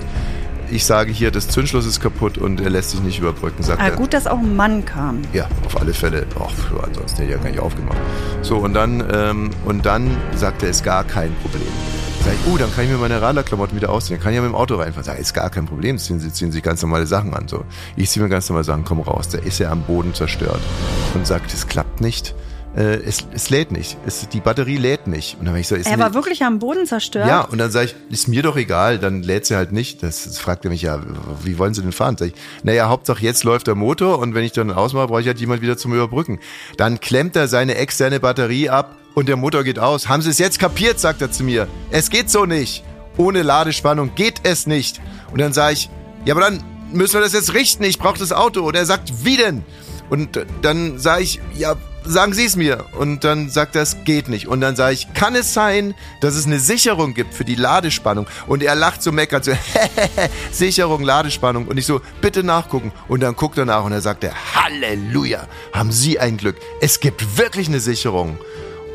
Ich 0.71 0.85
sage 0.85 1.11
hier, 1.11 1.31
das 1.31 1.49
Zündschloss 1.49 1.85
ist 1.85 1.99
kaputt 1.99 2.37
und 2.37 2.61
er 2.61 2.69
lässt 2.69 2.91
sich 2.91 3.01
nicht 3.01 3.19
überbrücken, 3.19 3.61
sagt 3.61 3.81
ah, 3.81 3.89
er. 3.89 3.95
gut, 3.97 4.13
dass 4.13 4.25
auch 4.25 4.39
ein 4.39 4.55
Mann 4.55 4.85
kam. 4.85 5.21
Ja, 5.33 5.49
auf 5.65 5.79
alle 5.81 5.93
Fälle. 5.93 6.25
Ach, 6.39 6.49
ansonsten 6.81 7.17
hätte 7.17 7.23
ich 7.23 7.29
ja 7.31 7.43
gar 7.43 7.49
nicht 7.49 7.59
aufgemacht. 7.59 7.97
So, 8.41 8.55
und 8.55 8.73
dann, 8.73 9.03
ähm, 9.11 9.49
und 9.65 9.85
dann 9.85 10.15
sagt 10.33 10.63
er, 10.63 10.69
ist 10.69 10.85
gar 10.85 11.03
kein 11.03 11.35
Problem. 11.41 11.67
Sag 12.23 12.33
ich, 12.33 12.53
uh, 12.53 12.57
dann 12.57 12.73
kann 12.73 12.85
ich 12.85 12.89
mir 12.89 12.97
meine 12.97 13.21
Radlerklamotten 13.21 13.75
wieder 13.75 13.89
ausziehen. 13.89 14.17
Dann 14.17 14.23
kann 14.23 14.31
ich 14.31 14.37
ja 14.37 14.41
mit 14.43 14.51
dem 14.51 14.55
Auto 14.55 14.75
reinfahren. 14.75 15.03
Sag 15.03 15.15
ich, 15.15 15.21
ist 15.21 15.33
gar 15.33 15.49
kein 15.49 15.65
Problem. 15.65 15.97
Ziehen 15.97 16.21
Sie, 16.21 16.31
ziehen 16.31 16.53
Sie 16.53 16.61
ganz 16.61 16.81
normale 16.81 17.05
Sachen 17.05 17.33
an. 17.33 17.49
So, 17.49 17.65
ich 17.97 18.09
ziehe 18.09 18.23
mir 18.23 18.29
ganz 18.29 18.47
normale 18.47 18.63
Sachen, 18.63 18.85
komm 18.85 19.01
raus. 19.01 19.27
Da 19.27 19.39
ist 19.39 19.59
er 19.59 19.71
am 19.71 19.81
Boden 19.81 20.13
zerstört. 20.13 20.61
Und 21.15 21.27
sagt, 21.27 21.53
es 21.53 21.67
klappt 21.67 21.99
nicht. 21.99 22.33
Äh, 22.75 23.01
es, 23.03 23.25
es 23.33 23.49
lädt 23.49 23.71
nicht. 23.71 23.97
Es, 24.05 24.27
die 24.29 24.39
Batterie 24.39 24.77
lädt 24.77 25.05
nicht. 25.05 25.37
Und 25.37 25.45
dann 25.45 25.55
ich 25.57 25.67
so, 25.67 25.75
ist 25.75 25.87
Er 25.87 25.99
war 25.99 26.13
wirklich 26.13 26.43
am 26.43 26.59
Boden 26.59 26.85
zerstört. 26.85 27.27
ja, 27.27 27.41
und 27.41 27.57
dann 27.57 27.69
sage 27.69 27.87
ich, 27.87 27.95
ist 28.09 28.27
mir 28.27 28.43
doch 28.43 28.55
egal, 28.55 28.97
dann 28.97 29.23
lädt 29.23 29.45
sie 29.45 29.55
halt 29.55 29.73
nicht. 29.73 30.03
Das, 30.03 30.23
das 30.23 30.39
fragt 30.39 30.63
er 30.63 30.71
mich 30.71 30.81
ja, 30.81 31.01
wie 31.43 31.57
wollen 31.57 31.73
sie 31.73 31.81
denn 31.81 31.91
fahren? 31.91 32.15
Sag 32.17 32.27
ich, 32.27 32.33
naja, 32.63 32.87
Hauptsache 32.87 33.21
jetzt 33.23 33.43
läuft 33.43 33.67
der 33.67 33.75
Motor 33.75 34.19
und 34.19 34.35
wenn 34.35 34.45
ich 34.45 34.53
dann 34.53 34.71
ausmache, 34.71 35.07
brauche 35.07 35.21
ich 35.21 35.27
halt 35.27 35.39
jemand 35.39 35.61
wieder 35.61 35.77
zum 35.77 35.93
Überbrücken. 35.93 36.39
Dann 36.77 37.01
klemmt 37.01 37.35
er 37.35 37.47
seine 37.49 37.75
externe 37.75 38.21
Batterie 38.21 38.69
ab 38.69 38.95
und 39.15 39.27
der 39.27 39.35
Motor 39.35 39.65
geht 39.65 39.79
aus. 39.79 40.07
Haben 40.07 40.21
Sie 40.21 40.29
es 40.29 40.37
jetzt 40.37 40.57
kapiert, 40.57 40.99
sagt 40.99 41.21
er 41.21 41.31
zu 41.31 41.43
mir. 41.43 41.67
Es 41.89 42.09
geht 42.09 42.29
so 42.29 42.45
nicht. 42.45 42.85
Ohne 43.17 43.41
Ladespannung 43.41 44.15
geht 44.15 44.41
es 44.43 44.65
nicht. 44.65 45.01
Und 45.31 45.41
dann 45.41 45.51
sage 45.51 45.73
ich, 45.73 45.89
ja, 46.23 46.33
aber 46.33 46.41
dann 46.41 46.63
müssen 46.93 47.15
wir 47.15 47.21
das 47.21 47.33
jetzt 47.33 47.53
richten. 47.53 47.83
Ich 47.83 47.99
brauche 47.99 48.17
das 48.17 48.31
Auto. 48.31 48.61
Und 48.61 48.75
er 48.75 48.85
sagt, 48.85 49.25
wie 49.25 49.35
denn? 49.35 49.63
Und 50.09 50.45
dann 50.61 50.99
sage 50.99 51.23
ich, 51.23 51.41
ja, 51.57 51.75
sagen 52.03 52.33
Sie 52.33 52.45
es 52.45 52.55
mir. 52.55 52.85
Und 52.97 53.23
dann 53.23 53.49
sagt 53.49 53.75
er, 53.75 53.81
es 53.81 54.03
geht 54.03 54.27
nicht. 54.27 54.47
Und 54.47 54.61
dann 54.61 54.75
sage 54.75 54.93
ich, 54.93 55.13
kann 55.13 55.35
es 55.35 55.53
sein, 55.53 55.93
dass 56.19 56.35
es 56.35 56.45
eine 56.45 56.59
Sicherung 56.59 57.13
gibt 57.13 57.33
für 57.33 57.45
die 57.45 57.55
Ladespannung? 57.55 58.27
Und 58.47 58.63
er 58.63 58.75
lacht 58.75 59.03
so 59.03 59.11
meckert 59.11 59.45
so, 59.45 59.53
Sicherung, 60.51 61.03
Ladespannung. 61.03 61.67
Und 61.67 61.77
ich 61.77 61.85
so, 61.85 62.01
bitte 62.21 62.43
nachgucken. 62.43 62.91
Und 63.07 63.21
dann 63.21 63.35
guckt 63.35 63.57
er 63.57 63.65
nach 63.65 63.83
und 63.83 63.91
er 63.91 64.01
sagt, 64.01 64.23
er, 64.23 64.33
Halleluja, 64.55 65.47
haben 65.73 65.91
Sie 65.91 66.19
ein 66.19 66.37
Glück. 66.37 66.57
Es 66.81 66.99
gibt 66.99 67.37
wirklich 67.37 67.67
eine 67.67 67.79
Sicherung. 67.79 68.37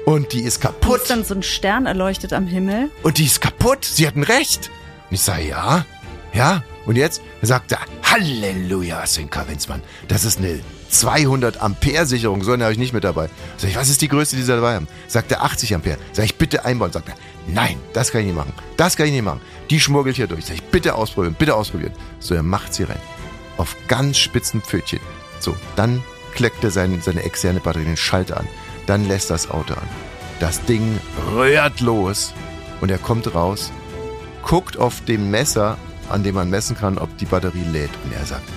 Und 0.04 0.32
die 0.32 0.42
ist 0.42 0.60
kaputt. 0.60 1.02
Ist 1.02 1.10
dann 1.10 1.24
so 1.24 1.34
ein 1.34 1.42
Stern 1.42 1.86
erleuchtet 1.86 2.32
am 2.32 2.46
Himmel. 2.46 2.90
Und 3.02 3.18
die 3.18 3.24
ist 3.24 3.40
kaputt. 3.40 3.84
Sie 3.84 4.06
hatten 4.06 4.22
recht. 4.22 4.70
Und 5.10 5.14
ich 5.14 5.20
sage, 5.22 5.48
ja, 5.48 5.84
ja. 6.32 6.62
Und 6.86 6.96
jetzt 6.96 7.20
sagt 7.42 7.72
er, 7.72 7.80
Halleluja, 8.04 9.04
Sinka 9.06 9.46
Winzmann. 9.48 9.82
Das 10.08 10.24
ist 10.24 10.38
eine 10.38 10.60
200 10.88 11.60
Ampere 11.60 12.06
Sicherung. 12.06 12.42
So 12.42 12.52
eine 12.52 12.64
habe 12.64 12.72
ich 12.72 12.78
nicht 12.78 12.92
mit 12.92 13.04
dabei. 13.04 13.28
Sag 13.56 13.70
ich, 13.70 13.76
was 13.76 13.88
ist 13.88 14.00
die 14.00 14.08
größte, 14.08 14.36
die 14.36 14.42
Sie 14.42 14.52
dabei 14.52 14.76
haben? 14.76 14.88
Sagt 15.08 15.32
er, 15.32 15.42
80 15.42 15.74
Ampere. 15.74 15.98
Sag 16.12 16.24
ich, 16.24 16.36
bitte 16.36 16.64
einbauen. 16.64 16.92
Sagt 16.92 17.08
er, 17.08 17.14
nein, 17.48 17.76
das 17.92 18.12
kann 18.12 18.20
ich 18.22 18.28
nicht 18.28 18.36
machen. 18.36 18.52
Das 18.76 18.96
kann 18.96 19.06
ich 19.06 19.12
nicht 19.12 19.24
machen. 19.24 19.40
Die 19.68 19.80
schmuggelt 19.80 20.16
hier 20.16 20.28
durch. 20.28 20.46
Sag 20.46 20.54
ich, 20.54 20.62
bitte 20.62 20.94
ausprobieren, 20.94 21.36
bitte 21.38 21.54
ausprobieren. 21.54 21.92
So, 22.20 22.34
er 22.34 22.42
macht 22.42 22.72
sie 22.72 22.84
rein. 22.84 23.00
Auf 23.56 23.76
ganz 23.88 24.18
spitzen 24.18 24.62
Pfötchen. 24.62 25.00
So, 25.40 25.56
dann 25.74 26.02
kleckt 26.34 26.62
er 26.62 26.70
sein, 26.70 27.00
seine 27.02 27.24
externe 27.24 27.60
Batterie 27.60 27.84
den 27.84 27.96
Schalter 27.96 28.38
an. 28.38 28.48
Dann 28.86 29.08
lässt 29.08 29.30
das 29.30 29.50
Auto 29.50 29.74
an. 29.74 29.88
Das 30.38 30.64
Ding 30.66 31.00
rührt 31.34 31.80
los 31.80 32.34
und 32.80 32.90
er 32.90 32.98
kommt 32.98 33.34
raus, 33.34 33.72
guckt 34.42 34.78
auf 34.78 35.02
dem 35.04 35.30
Messer, 35.30 35.78
an 36.10 36.22
dem 36.22 36.34
man 36.34 36.50
messen 36.50 36.76
kann, 36.76 36.98
ob 36.98 37.16
die 37.18 37.26
Batterie 37.26 37.64
lädt. 37.72 37.90
Und 38.04 38.12
er 38.12 38.24
sagt, 38.24 38.48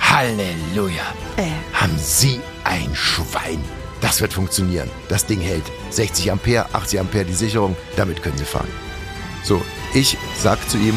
Halleluja, 0.00 1.02
Äh. 1.36 1.50
haben 1.72 1.96
Sie 1.98 2.40
ein 2.64 2.94
Schwein. 2.94 3.62
Das 4.00 4.20
wird 4.20 4.32
funktionieren. 4.32 4.90
Das 5.08 5.24
Ding 5.26 5.40
hält 5.40 5.64
60 5.90 6.30
Ampere, 6.30 6.66
80 6.74 7.00
Ampere 7.00 7.24
die 7.24 7.32
Sicherung. 7.32 7.74
Damit 7.96 8.22
können 8.22 8.36
Sie 8.36 8.44
fahren. 8.44 8.68
So, 9.42 9.62
ich 9.94 10.16
sag 10.38 10.58
zu 10.68 10.76
ihm, 10.78 10.94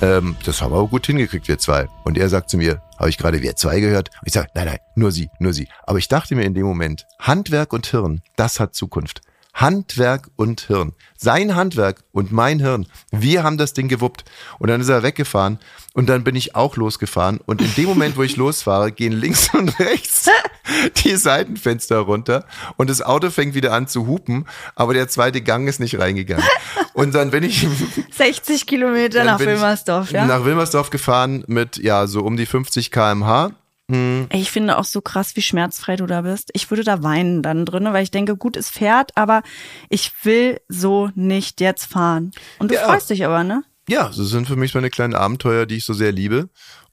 ähm, 0.00 0.36
das 0.44 0.60
haben 0.62 0.72
wir 0.72 0.78
aber 0.78 0.88
gut 0.88 1.06
hingekriegt, 1.06 1.48
wir 1.48 1.58
zwei. 1.58 1.88
Und 2.04 2.16
er 2.18 2.28
sagt 2.28 2.48
zu 2.50 2.56
mir, 2.56 2.80
habe 2.98 3.10
ich 3.10 3.18
gerade 3.18 3.42
wir 3.42 3.56
zwei 3.56 3.80
gehört? 3.80 4.10
Und 4.20 4.26
ich 4.26 4.32
sage, 4.32 4.48
nein, 4.54 4.66
nein, 4.66 4.78
nur 4.94 5.10
Sie, 5.12 5.30
nur 5.38 5.52
Sie. 5.52 5.68
Aber 5.84 5.98
ich 5.98 6.08
dachte 6.08 6.34
mir 6.34 6.44
in 6.44 6.54
dem 6.54 6.64
Moment, 6.66 7.06
Handwerk 7.18 7.72
und 7.72 7.86
Hirn, 7.86 8.20
das 8.36 8.60
hat 8.60 8.74
Zukunft. 8.74 9.20
Handwerk 9.54 10.28
und 10.36 10.62
Hirn. 10.62 10.92
Sein 11.16 11.54
Handwerk 11.54 12.04
und 12.12 12.32
mein 12.32 12.58
Hirn. 12.58 12.86
Wir 13.10 13.42
haben 13.42 13.58
das 13.58 13.74
Ding 13.74 13.88
gewuppt. 13.88 14.24
Und 14.58 14.68
dann 14.68 14.80
ist 14.80 14.88
er 14.88 15.02
weggefahren 15.02 15.58
und 15.94 16.08
dann 16.08 16.24
bin 16.24 16.34
ich 16.36 16.56
auch 16.56 16.76
losgefahren. 16.76 17.40
Und 17.44 17.60
in 17.60 17.74
dem 17.74 17.84
Moment, 17.84 18.16
wo 18.16 18.22
ich 18.22 18.36
losfahre, 18.42 18.92
gehen 18.92 19.12
links 19.12 19.52
und 19.54 19.78
rechts 19.78 20.28
die 21.04 21.16
Seitenfenster 21.16 21.98
runter 21.98 22.46
und 22.76 22.88
das 22.88 23.02
Auto 23.02 23.30
fängt 23.30 23.54
wieder 23.54 23.72
an 23.72 23.86
zu 23.88 24.06
hupen, 24.06 24.46
aber 24.74 24.94
der 24.94 25.08
zweite 25.08 25.42
Gang 25.42 25.68
ist 25.68 25.80
nicht 25.80 25.98
reingegangen. 25.98 26.44
Und 26.94 27.14
dann 27.14 27.30
bin 27.30 27.42
ich 27.42 27.66
60 28.10 28.66
Kilometer 28.66 29.24
nach 29.24 29.38
Wilmersdorf, 29.40 30.12
ja? 30.12 30.26
Nach 30.26 30.44
Wilmersdorf 30.44 30.90
gefahren 30.90 31.42
mit, 31.46 31.78
ja, 31.78 32.06
so 32.06 32.20
um 32.20 32.36
die 32.36 32.44
50 32.44 32.90
kmh 32.90 33.52
hm. 33.90 34.28
Ich 34.32 34.50
finde 34.50 34.78
auch 34.78 34.84
so 34.84 35.00
krass, 35.00 35.36
wie 35.36 35.42
schmerzfrei 35.42 35.96
du 35.96 36.06
da 36.06 36.22
bist. 36.22 36.50
Ich 36.54 36.70
würde 36.70 36.84
da 36.84 37.02
weinen 37.02 37.42
dann 37.42 37.66
drin, 37.66 37.84
weil 37.84 38.02
ich 38.02 38.10
denke, 38.10 38.36
gut, 38.36 38.56
es 38.56 38.70
fährt, 38.70 39.16
aber 39.16 39.42
ich 39.88 40.12
will 40.22 40.60
so 40.68 41.10
nicht 41.14 41.60
jetzt 41.60 41.86
fahren. 41.86 42.30
Und 42.58 42.70
du 42.70 42.76
ja. 42.76 42.84
freust 42.84 43.10
dich 43.10 43.24
aber, 43.24 43.44
ne? 43.44 43.64
Ja, 43.88 44.06
das 44.06 44.16
sind 44.16 44.46
für 44.46 44.56
mich 44.56 44.74
meine 44.74 44.90
kleinen 44.90 45.14
Abenteuer, 45.14 45.66
die 45.66 45.76
ich 45.76 45.84
so 45.84 45.92
sehr 45.92 46.12
liebe. 46.12 46.48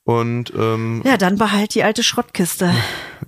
Und 0.09 0.51
ähm, 0.57 1.03
ja, 1.05 1.17
dann 1.17 1.37
behalt 1.37 1.75
die 1.75 1.83
alte 1.83 2.01
Schrottkiste. 2.01 2.73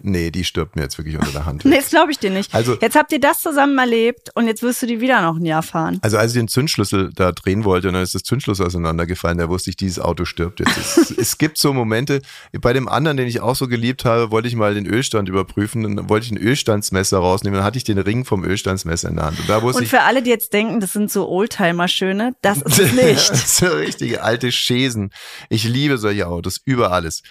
Nee, 0.01 0.31
die 0.31 0.43
stirbt 0.43 0.75
mir 0.75 0.81
jetzt 0.81 0.97
wirklich 0.97 1.15
unter 1.15 1.31
der 1.31 1.45
Hand. 1.45 1.63
nee, 1.65 1.75
das 1.75 1.89
glaube 1.91 2.11
ich 2.11 2.17
dir 2.17 2.31
nicht. 2.31 2.55
Also, 2.55 2.75
jetzt 2.81 2.95
habt 2.95 3.11
ihr 3.11 3.19
das 3.19 3.39
zusammen 3.41 3.77
erlebt 3.77 4.29
und 4.33 4.47
jetzt 4.47 4.63
wirst 4.63 4.81
du 4.81 4.87
die 4.87 4.99
wieder 4.99 5.21
noch 5.21 5.35
ein 5.37 5.45
Jahr 5.45 5.61
fahren. 5.61 5.99
Also 6.01 6.17
als 6.17 6.31
ich 6.31 6.39
den 6.39 6.47
Zündschlüssel 6.47 7.11
da 7.13 7.33
drehen 7.33 7.65
wollte, 7.65 7.91
dann 7.91 8.01
ist 8.01 8.15
das 8.15 8.23
Zündschlüssel 8.23 8.65
auseinandergefallen, 8.65 9.37
da 9.37 9.47
wusste 9.47 9.69
ich, 9.69 9.75
dieses 9.77 9.99
Auto 9.99 10.25
stirbt 10.25 10.59
jetzt. 10.59 10.75
es, 10.75 11.11
es 11.17 11.37
gibt 11.37 11.59
so 11.59 11.71
Momente, 11.71 12.23
bei 12.59 12.73
dem 12.73 12.87
anderen, 12.87 13.17
den 13.17 13.27
ich 13.27 13.41
auch 13.41 13.55
so 13.55 13.67
geliebt 13.67 14.03
habe, 14.03 14.31
wollte 14.31 14.47
ich 14.47 14.55
mal 14.55 14.73
den 14.73 14.87
Ölstand 14.87 15.29
überprüfen, 15.29 15.83
dann 15.83 16.09
wollte 16.09 16.25
ich 16.25 16.31
ein 16.31 16.37
Ölstandsmesser 16.37 17.19
rausnehmen, 17.19 17.57
dann 17.57 17.65
hatte 17.65 17.77
ich 17.77 17.83
den 17.83 17.99
Ring 17.99 18.25
vom 18.25 18.43
Ölstandsmesser 18.43 19.09
in 19.09 19.17
der 19.17 19.25
Hand. 19.25 19.39
Und, 19.39 19.47
da 19.47 19.61
wusste 19.61 19.83
und 19.83 19.87
für 19.87 20.01
alle, 20.01 20.23
die 20.23 20.31
jetzt 20.31 20.51
denken, 20.51 20.79
das 20.79 20.93
sind 20.93 21.11
so 21.11 21.29
Oldtimer-Schöne, 21.29 22.33
das 22.41 22.63
ist 22.63 22.79
es 22.79 22.93
nicht. 22.93 23.29
das 23.29 23.57
sind 23.57 23.71
richtige 23.73 24.23
alte 24.23 24.51
Schäsen. 24.51 25.11
Ich 25.49 25.65
liebe 25.65 25.99
solche 25.99 26.27
Autos 26.27 26.61
über 26.71 26.91
alles. 26.91 27.23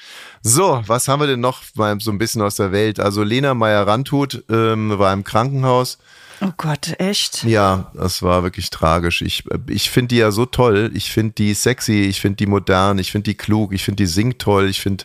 So, 0.43 0.83
was 0.87 1.09
haben 1.09 1.21
wir 1.21 1.27
denn 1.27 1.41
noch 1.41 1.63
mal 1.75 1.99
so 2.01 2.11
ein 2.11 2.19
bisschen 2.19 2.43
aus 2.43 2.57
der 2.57 2.73
Welt? 2.73 3.01
Also 3.01 3.23
Lena 3.23 3.55
Meyer-Randhut 3.55 4.45
ähm, 4.51 4.99
war 4.99 5.13
im 5.13 5.25
Krankenhaus. 5.25 5.99
Oh 6.43 6.53
Gott, 6.57 6.95
echt? 6.99 7.45
Ja, 7.45 7.91
das 7.95 8.23
war 8.23 8.43
wirklich 8.43 8.71
tragisch. 8.71 9.21
Ich, 9.21 9.45
ich 9.67 9.91
finde 9.91 10.09
die 10.09 10.17
ja 10.17 10.31
so 10.31 10.47
toll. 10.47 10.91
Ich 10.95 11.13
finde 11.13 11.35
die 11.35 11.53
sexy, 11.53 12.05
ich 12.05 12.21
finde 12.21 12.37
die 12.37 12.47
modern, 12.47 12.99
ich 12.99 13.13
finde 13.13 13.31
die 13.31 13.37
klug, 13.37 13.75
ich 13.75 13.85
finde 13.85 14.03
die 14.03 14.07
singt 14.07 14.39
toll, 14.39 14.69
ich 14.69 14.81
finde, 14.81 15.05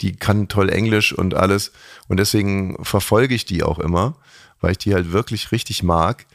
die 0.00 0.16
kann 0.16 0.48
toll 0.48 0.70
Englisch 0.70 1.12
und 1.12 1.34
alles. 1.34 1.70
Und 2.08 2.16
deswegen 2.16 2.84
verfolge 2.84 3.34
ich 3.34 3.44
die 3.44 3.62
auch 3.62 3.78
immer, 3.78 4.16
weil 4.60 4.72
ich 4.72 4.78
die 4.78 4.92
halt 4.92 5.12
wirklich 5.12 5.52
richtig 5.52 5.84
mag. 5.84 6.26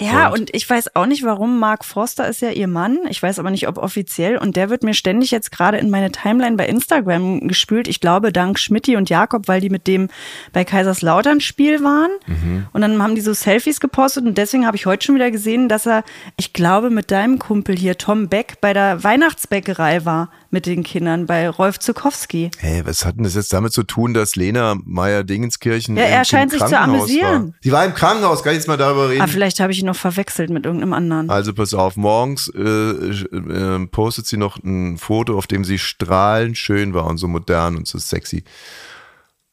Ja, 0.00 0.28
und, 0.28 0.40
und, 0.40 0.54
ich 0.54 0.68
weiß 0.68 0.94
auch 0.94 1.06
nicht, 1.06 1.24
warum. 1.24 1.58
Mark 1.58 1.84
Forster 1.84 2.28
ist 2.28 2.40
ja 2.40 2.50
ihr 2.50 2.68
Mann. 2.68 2.98
Ich 3.08 3.22
weiß 3.22 3.38
aber 3.38 3.50
nicht, 3.50 3.66
ob 3.66 3.78
offiziell. 3.78 4.38
Und 4.38 4.54
der 4.54 4.70
wird 4.70 4.84
mir 4.84 4.94
ständig 4.94 5.30
jetzt 5.30 5.50
gerade 5.50 5.78
in 5.78 5.90
meine 5.90 6.12
Timeline 6.12 6.56
bei 6.56 6.66
Instagram 6.66 7.48
gespült. 7.48 7.88
Ich 7.88 8.00
glaube, 8.00 8.32
dank 8.32 8.58
Schmidti 8.58 8.96
und 8.96 9.10
Jakob, 9.10 9.48
weil 9.48 9.60
die 9.60 9.70
mit 9.70 9.86
dem 9.86 10.08
bei 10.52 10.64
Kaiserslautern 10.64 11.40
Spiel 11.40 11.82
waren. 11.82 12.10
Mhm. 12.26 12.66
Und 12.72 12.80
dann 12.82 13.02
haben 13.02 13.16
die 13.16 13.20
so 13.20 13.32
Selfies 13.32 13.80
gepostet. 13.80 14.24
Und 14.24 14.38
deswegen 14.38 14.66
habe 14.66 14.76
ich 14.76 14.86
heute 14.86 15.04
schon 15.04 15.16
wieder 15.16 15.30
gesehen, 15.30 15.68
dass 15.68 15.86
er, 15.86 16.04
ich 16.36 16.52
glaube, 16.52 16.90
mit 16.90 17.10
deinem 17.10 17.38
Kumpel 17.38 17.76
hier, 17.76 17.98
Tom 17.98 18.28
Beck, 18.28 18.60
bei 18.60 18.72
der 18.72 19.02
Weihnachtsbäckerei 19.02 20.04
war 20.04 20.30
mit 20.50 20.66
den 20.66 20.82
Kindern 20.82 21.26
bei 21.26 21.48
Rolf 21.48 21.78
Zukowski. 21.78 22.50
Hey, 22.58 22.82
was 22.86 23.04
hat 23.04 23.16
denn 23.16 23.24
das 23.24 23.34
jetzt 23.34 23.52
damit 23.52 23.72
zu 23.72 23.82
tun, 23.82 24.14
dass 24.14 24.36
Lena 24.36 24.76
Meyer-Dingenskirchen 24.82 25.96
Ja, 25.96 26.04
er 26.04 26.24
scheint 26.24 26.52
sich 26.52 26.64
zu 26.64 26.78
amüsieren. 26.78 27.48
War? 27.48 27.54
Sie 27.60 27.72
war 27.72 27.84
im 27.84 27.94
Krankenhaus, 27.94 28.42
kann 28.42 28.52
ich 28.52 28.58
jetzt 28.58 28.68
mal 28.68 28.76
darüber 28.76 29.10
reden? 29.10 29.22
Ah, 29.22 29.26
vielleicht 29.26 29.60
habe 29.60 29.72
ich 29.72 29.80
ihn 29.80 29.87
noch 29.88 29.96
verwechselt 29.96 30.50
mit 30.50 30.64
irgendeinem 30.64 30.92
anderen. 30.92 31.30
Also 31.30 31.52
pass 31.52 31.74
auf, 31.74 31.96
morgens 31.96 32.48
äh, 32.54 32.60
äh, 32.60 33.86
postet 33.86 34.26
sie 34.26 34.36
noch 34.36 34.58
ein 34.62 34.98
Foto, 34.98 35.36
auf 35.36 35.46
dem 35.46 35.64
sie 35.64 35.78
strahlend 35.78 36.56
schön 36.56 36.94
war 36.94 37.06
und 37.06 37.18
so 37.18 37.28
modern 37.28 37.76
und 37.76 37.88
so 37.88 37.98
sexy. 37.98 38.44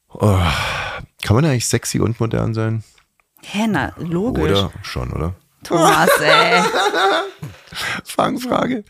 Oh, 0.08 0.38
kann 1.22 1.36
man 1.36 1.44
eigentlich 1.44 1.66
sexy 1.66 2.00
und 2.00 2.20
modern 2.20 2.54
sein? 2.54 2.84
Hä, 3.42 3.66
na, 3.68 3.92
logisch. 3.98 4.44
Oder? 4.44 4.72
Schon, 4.82 5.12
oder? 5.12 5.34
Thomas, 5.62 6.08
ey. 6.20 6.62
Fangfrage. 8.04 8.84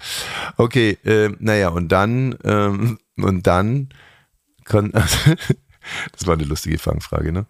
Okay, 0.57 0.99
äh, 1.05 1.31
naja, 1.39 1.69
und 1.71 1.89
dann, 1.89 2.37
ähm, 2.45 2.99
und 3.17 3.47
dann 3.47 3.89
kann, 4.65 4.93
das 6.13 6.27
war 6.27 6.35
eine 6.35 6.45
lustige 6.45 6.79
Fangfrage, 6.79 7.33
ne? 7.33 7.47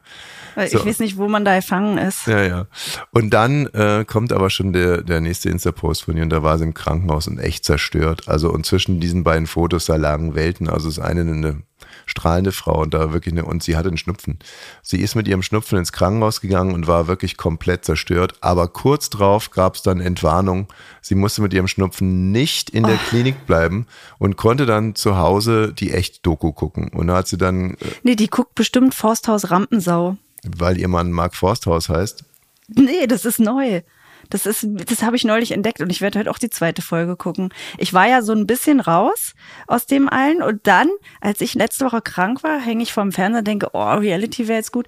Weil 0.55 0.69
so. 0.69 0.79
ich 0.79 0.87
weiß 0.87 1.01
nicht, 1.01 1.17
wo 1.17 1.29
man 1.29 1.45
da 1.45 1.57
gefangen 1.57 1.99
ist. 1.99 2.27
Ja, 2.27 2.43
ja. 2.43 2.67
Und 3.11 3.31
dann 3.31 3.67
äh, 3.69 4.05
kommt 4.07 4.33
aber 4.33 4.51
schon 4.51 4.73
der, 4.73 5.03
der 5.03 5.21
nächste 5.21 5.51
Insta-Post 5.51 6.05
von 6.05 6.17
ihr 6.17 6.23
und 6.23 6.31
da 6.31 6.43
war 6.43 6.59
sie 6.59 6.65
im 6.65 6.75
Krankenhaus 6.75 7.29
und 7.29 7.39
echt 7.39 7.65
zerstört. 7.65 8.29
Also 8.29 8.51
und 8.51 8.67
zwischen 8.67 9.01
diesen 9.01 9.25
beiden 9.25 9.47
Fotos, 9.47 9.87
da 9.87 9.97
lagen 9.97 10.35
Welten. 10.35 10.69
Also 10.69 10.89
das 10.89 10.99
eine 10.99 11.21
eine 11.21 11.63
strahlende 12.07 12.53
Frau 12.53 12.83
und 12.83 12.95
da 12.95 13.13
wirklich 13.13 13.35
eine, 13.35 13.45
und 13.45 13.63
sie 13.63 13.77
hatte 13.77 13.89
einen 13.89 13.99
Schnupfen. 13.99 14.39
Sie 14.83 15.01
ist 15.01 15.17
mit 15.17 15.29
ihrem 15.29 15.43
Schnupfen 15.43 15.79
ins 15.79 15.93
Krankenhaus 15.93 16.41
gegangen 16.41 16.73
und 16.73 16.87
war 16.87 17.09
wirklich 17.09 17.37
komplett 17.37 17.85
zerstört. 17.85 18.35
Aber 18.41 18.69
kurz 18.69 19.11
drauf 19.11 19.51
gab 19.51 19.75
es 19.75 19.83
dann 19.83 20.01
Entwarnung. 20.01 20.69
Sie 21.03 21.17
musste 21.17 21.43
mit 21.43 21.53
ihrem 21.53 21.69
Schnupfen 21.69 22.31
nicht 22.31 22.71
in 22.71 22.85
der 22.85 22.95
oh. 22.95 23.09
Klinik 23.09 23.47
bleiben 23.47 23.87
und 24.19 24.37
konnte 24.37 24.67
dann 24.67 24.95
zu 24.95 25.17
Hause 25.19 25.73
die 25.73 25.93
echt 25.93 26.25
Doku 26.25 26.53
gucken. 26.53 26.89
Und 26.89 27.09
da 27.09 27.17
hat 27.17 27.29
sie 27.29 27.39
dann. 27.39 27.73
Äh, 27.75 27.77
nee, 28.05 28.17
die 28.17 28.29
guckt 28.29 28.55
bestimmt 28.55 28.95
Forsthaus 28.95 29.51
Rampensau. 29.51 30.17
Weil 30.45 30.79
ihr 30.79 30.89
Mann 30.89 31.11
Mark 31.11 31.35
Forsthaus 31.35 31.89
heißt? 31.89 32.25
Nee, 32.69 33.07
das 33.07 33.25
ist 33.25 33.41
neu. 33.41 33.83
Das 34.31 34.47
ist, 34.47 34.67
das 34.87 35.03
habe 35.03 35.17
ich 35.17 35.25
neulich 35.25 35.53
entdeckt 35.53 35.81
und 35.81 35.91
ich 35.91 36.01
werde 36.01 36.19
heute 36.19 36.31
auch 36.31 36.39
die 36.39 36.51
zweite 36.51 36.83
Folge 36.83 37.17
gucken. 37.17 37.51
Ich 37.79 37.93
war 37.93 38.09
ja 38.09 38.23
so 38.23 38.33
ein 38.33 38.47
bisschen 38.47 38.81
raus 38.81 39.35
aus 39.67 39.87
dem 39.87 40.09
allen 40.09 40.43
und 40.43 40.67
dann, 40.67 40.89
als 41.21 41.41
ich 41.41 41.55
letzte 41.55 41.85
Woche 41.85 42.03
krank 42.03 42.43
war, 42.43 42.61
hänge 42.61 42.83
ich 42.83 42.93
vorm 42.93 43.13
Fernseher 43.13 43.41
und 43.41 43.49
denke, 43.49 43.69
oh, 43.73 43.95
Reality 43.95 44.49
wäre 44.49 44.59
jetzt 44.59 44.73
gut. 44.73 44.87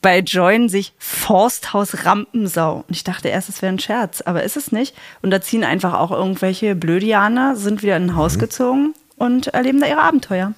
Bei 0.00 0.20
Join 0.20 0.68
sich 0.68 0.94
Forsthaus 0.98 2.04
Rampensau. 2.04 2.84
Und 2.86 2.94
ich 2.94 3.04
dachte 3.04 3.28
erst, 3.28 3.48
es 3.48 3.62
wäre 3.62 3.72
ein 3.72 3.78
Scherz, 3.78 4.20
aber 4.20 4.42
ist 4.42 4.56
es 4.56 4.72
nicht. 4.72 4.94
Und 5.22 5.30
da 5.30 5.40
ziehen 5.40 5.64
einfach 5.64 5.94
auch 5.94 6.10
irgendwelche 6.10 6.74
Blödianer, 6.74 7.56
sind 7.56 7.82
wieder 7.82 7.96
in 7.96 8.04
ein 8.04 8.16
Haus 8.16 8.36
mhm. 8.36 8.40
gezogen 8.40 8.94
und 9.16 9.48
erleben 9.48 9.80
da 9.80 9.86
ihre 9.86 10.02
Abenteuer. 10.02 10.54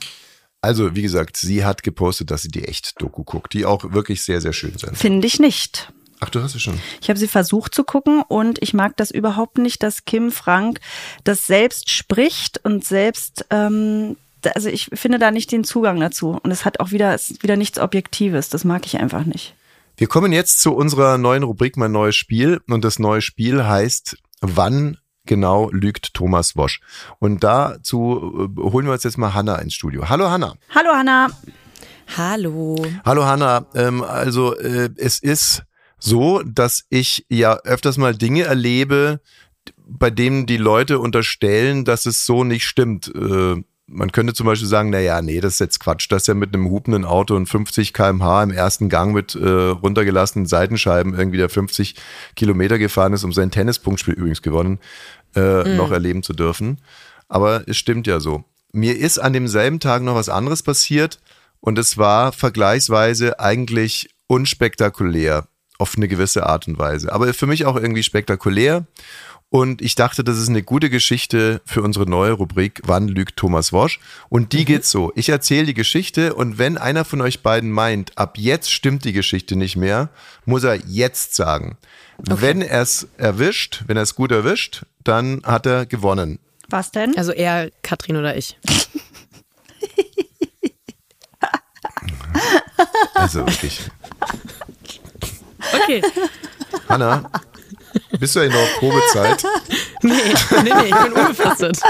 Also, 0.63 0.95
wie 0.95 1.03
gesagt, 1.03 1.39
sie 1.39 1.65
hat 1.65 1.83
gepostet, 1.83 2.31
dass 2.31 2.43
sie 2.43 2.51
die 2.51 2.65
echt 2.65 3.01
Doku 3.01 3.25
guckt, 3.25 3.55
die 3.55 3.65
auch 3.65 3.93
wirklich 3.93 4.23
sehr, 4.23 4.43
sehr 4.43 4.53
schön 4.53 4.77
sind. 4.77 4.97
Finde 4.97 5.27
ich 5.27 5.41
nicht. 5.41 5.91
Ach, 6.21 6.29
du 6.29 6.43
hast 6.43 6.53
sie 6.53 6.61
schon. 6.61 6.79
Ich 7.01 7.09
habe 7.09 7.19
sie 7.19 7.29
versucht 7.29 7.75
zu 7.75 7.83
gucken 7.83 8.23
und 8.29 8.63
ich 8.63 8.75
mag 8.75 8.97
das 8.99 9.11
überhaupt 9.11 9.57
nicht, 9.57 9.83
dass 9.83 10.05
Kim 10.05 10.31
Frank 10.31 10.81
das 11.25 11.47
selbst 11.47 11.89
spricht 11.89 12.63
und 12.63 12.85
selbst, 12.85 13.47
ähm, 13.49 14.17
also 14.55 14.69
ich 14.69 14.91
finde 14.93 15.19
da 15.19 15.31
nicht 15.31 15.51
den 15.51 15.65
Zugang 15.65 15.99
dazu. 15.99 16.39
Und 16.43 16.51
es 16.51 16.67
hat 16.67 16.79
auch 16.79 16.91
wieder, 16.91 17.15
es 17.15 17.31
ist 17.31 17.43
wieder 17.43 17.57
nichts 17.57 17.79
Objektives. 17.79 18.51
Das 18.51 18.65
mag 18.65 18.85
ich 18.85 19.01
einfach 19.01 19.25
nicht. 19.25 19.55
Wir 19.97 20.09
kommen 20.09 20.33
jetzt 20.33 20.61
zu 20.61 20.75
unserer 20.75 21.17
neuen 21.19 21.43
Rubrik, 21.43 21.77
mein 21.79 21.93
neues 21.93 22.17
Spiel. 22.17 22.61
Und 22.69 22.85
das 22.85 22.99
neue 22.99 23.23
Spiel 23.23 23.65
heißt, 23.65 24.19
wann 24.43 24.99
genau 25.25 25.71
lügt 25.71 26.13
Thomas 26.13 26.55
Wosch? 26.55 26.81
Und 27.19 27.45
dazu 27.45 28.51
äh, 28.57 28.61
holen 28.61 28.87
wir 28.87 28.93
uns 28.93 29.05
jetzt 29.05 29.19
mal 29.19 29.33
Hanna 29.33 29.57
ins 29.57 29.73
Studio. 29.75 30.09
Hallo 30.11 30.29
Hanna. 30.31 30.55
Hallo 30.75 30.91
Hanna. 30.93 31.29
Hallo. 32.17 32.77
Hallo 33.05 33.25
Hanna. 33.25 33.67
Ähm, 33.75 34.03
also 34.03 34.57
äh, 34.57 34.91
es 34.97 35.19
ist 35.19 35.63
so, 36.01 36.43
dass 36.43 36.85
ich 36.89 37.27
ja 37.29 37.57
öfters 37.65 37.99
mal 37.99 38.15
Dinge 38.15 38.45
erlebe, 38.45 39.21
bei 39.87 40.11
denen 40.11 40.47
die 40.47 40.57
Leute 40.57 40.99
unterstellen, 40.99 41.85
dass 41.85 42.07
es 42.07 42.27
so 42.27 42.45
nicht 42.45 42.67
stimmt. 42.67 43.13
Äh, 43.15 43.63
man 43.87 44.13
könnte 44.13 44.35
zum 44.35 44.47
Beispiel 44.47 44.69
sagen, 44.69 44.91
naja, 44.91 45.21
nee, 45.21 45.41
das 45.41 45.55
ist 45.55 45.59
jetzt 45.59 45.81
Quatsch, 45.81 46.11
dass 46.11 46.29
er 46.29 46.35
mit 46.35 46.55
einem 46.55 46.71
hupenden 46.71 47.05
Auto 47.05 47.35
und 47.35 47.47
50 47.47 47.93
kmh 47.93 48.45
im 48.45 48.53
ersten 48.53 48.89
Gang 48.89 49.13
mit 49.13 49.35
äh, 49.35 49.49
runtergelassenen 49.49 50.47
Seitenscheiben 50.47 51.15
irgendwie 51.15 51.39
der 51.39 51.49
50 51.49 51.97
Kilometer 52.37 52.79
gefahren 52.79 53.13
ist, 53.13 53.25
um 53.25 53.33
sein 53.33 53.51
Tennispunktspiel 53.51 54.15
übrigens 54.15 54.43
gewonnen, 54.43 54.79
äh, 55.35 55.69
mhm. 55.69 55.77
noch 55.77 55.91
erleben 55.91 56.23
zu 56.23 56.33
dürfen. 56.33 56.79
Aber 57.29 57.69
es 57.69 57.77
stimmt 57.77 58.07
ja 58.07 58.21
so. 58.21 58.45
Mir 58.73 58.97
ist 58.97 59.19
an 59.19 59.33
demselben 59.33 59.81
Tag 59.81 60.03
noch 60.03 60.15
was 60.15 60.29
anderes 60.29 60.63
passiert 60.63 61.19
und 61.59 61.79
es 61.79 61.99
war 61.99 62.31
vergleichsweise 62.33 63.41
eigentlich 63.41 64.11
unspektakulär 64.29 65.49
auf 65.81 65.97
eine 65.97 66.09
gewisse 66.09 66.47
Art 66.47 66.69
und 66.69 66.79
Weise. 66.79 67.13
Aber 67.13 67.33
für 67.35 67.47
mich 67.47 67.65
auch 67.65 67.77
irgendwie 67.77 68.03
spektakulär. 68.03 68.85
Und 69.49 69.83
ich 69.83 69.97
dachte, 69.97 70.23
das 70.23 70.39
ist 70.39 70.49
eine 70.49 70.63
gute 70.63 70.91
Geschichte 70.91 71.61
für 71.67 71.83
unsere 71.83 72.09
neue 72.09 72.33
Rubrik 72.33 72.83
Wann 72.85 73.09
lügt 73.09 73.37
Thomas 73.37 73.73
Wosch? 73.73 73.99
Und 74.29 74.53
die 74.53 74.61
mhm. 74.61 74.65
geht 74.67 74.85
so. 74.85 75.11
Ich 75.17 75.29
erzähle 75.29 75.67
die 75.67 75.75
Geschichte 75.75 76.35
und 76.35 76.59
wenn 76.59 76.79
einer 76.79 77.05
von 77.05 77.21
euch 77.21 77.43
beiden 77.43 77.73
meint, 77.73 78.17
ab 78.17 78.39
jetzt 78.39 78.71
stimmt 78.71 79.05
die 79.05 79.13
Geschichte 79.13 79.57
nicht 79.57 79.75
mehr, 79.75 80.11
muss 80.45 80.63
er 80.63 80.77
jetzt 80.87 81.35
sagen. 81.35 81.77
Okay. 82.19 82.37
Wenn 82.39 82.63
er 82.63 82.83
es 82.83 83.09
erwischt, 83.17 83.83
wenn 83.89 83.97
er 83.97 84.05
es 84.05 84.15
gut 84.15 84.31
erwischt, 84.31 84.85
dann 85.03 85.43
hat 85.45 85.67
er 85.67 85.85
gewonnen. 85.85 86.39
Was 86.69 86.93
denn? 86.93 87.17
Also 87.19 87.33
er, 87.33 87.71
Katrin 87.83 88.17
oder 88.17 88.37
ich. 88.37 88.57
Also 93.15 93.41
wirklich. 93.41 93.91
Okay. 95.73 96.03
Hanna, 96.89 97.31
Bist 98.19 98.37
du 98.37 98.41
eigentlich 98.41 98.55
noch 98.55 98.63
auf 98.63 98.79
Probezeit? 98.79 99.45
Nee, 100.03 100.13
nee, 100.63 100.73
nee, 100.75 100.87
ich 100.89 100.95
bin 100.95 101.13
unbefristet. 101.13 101.79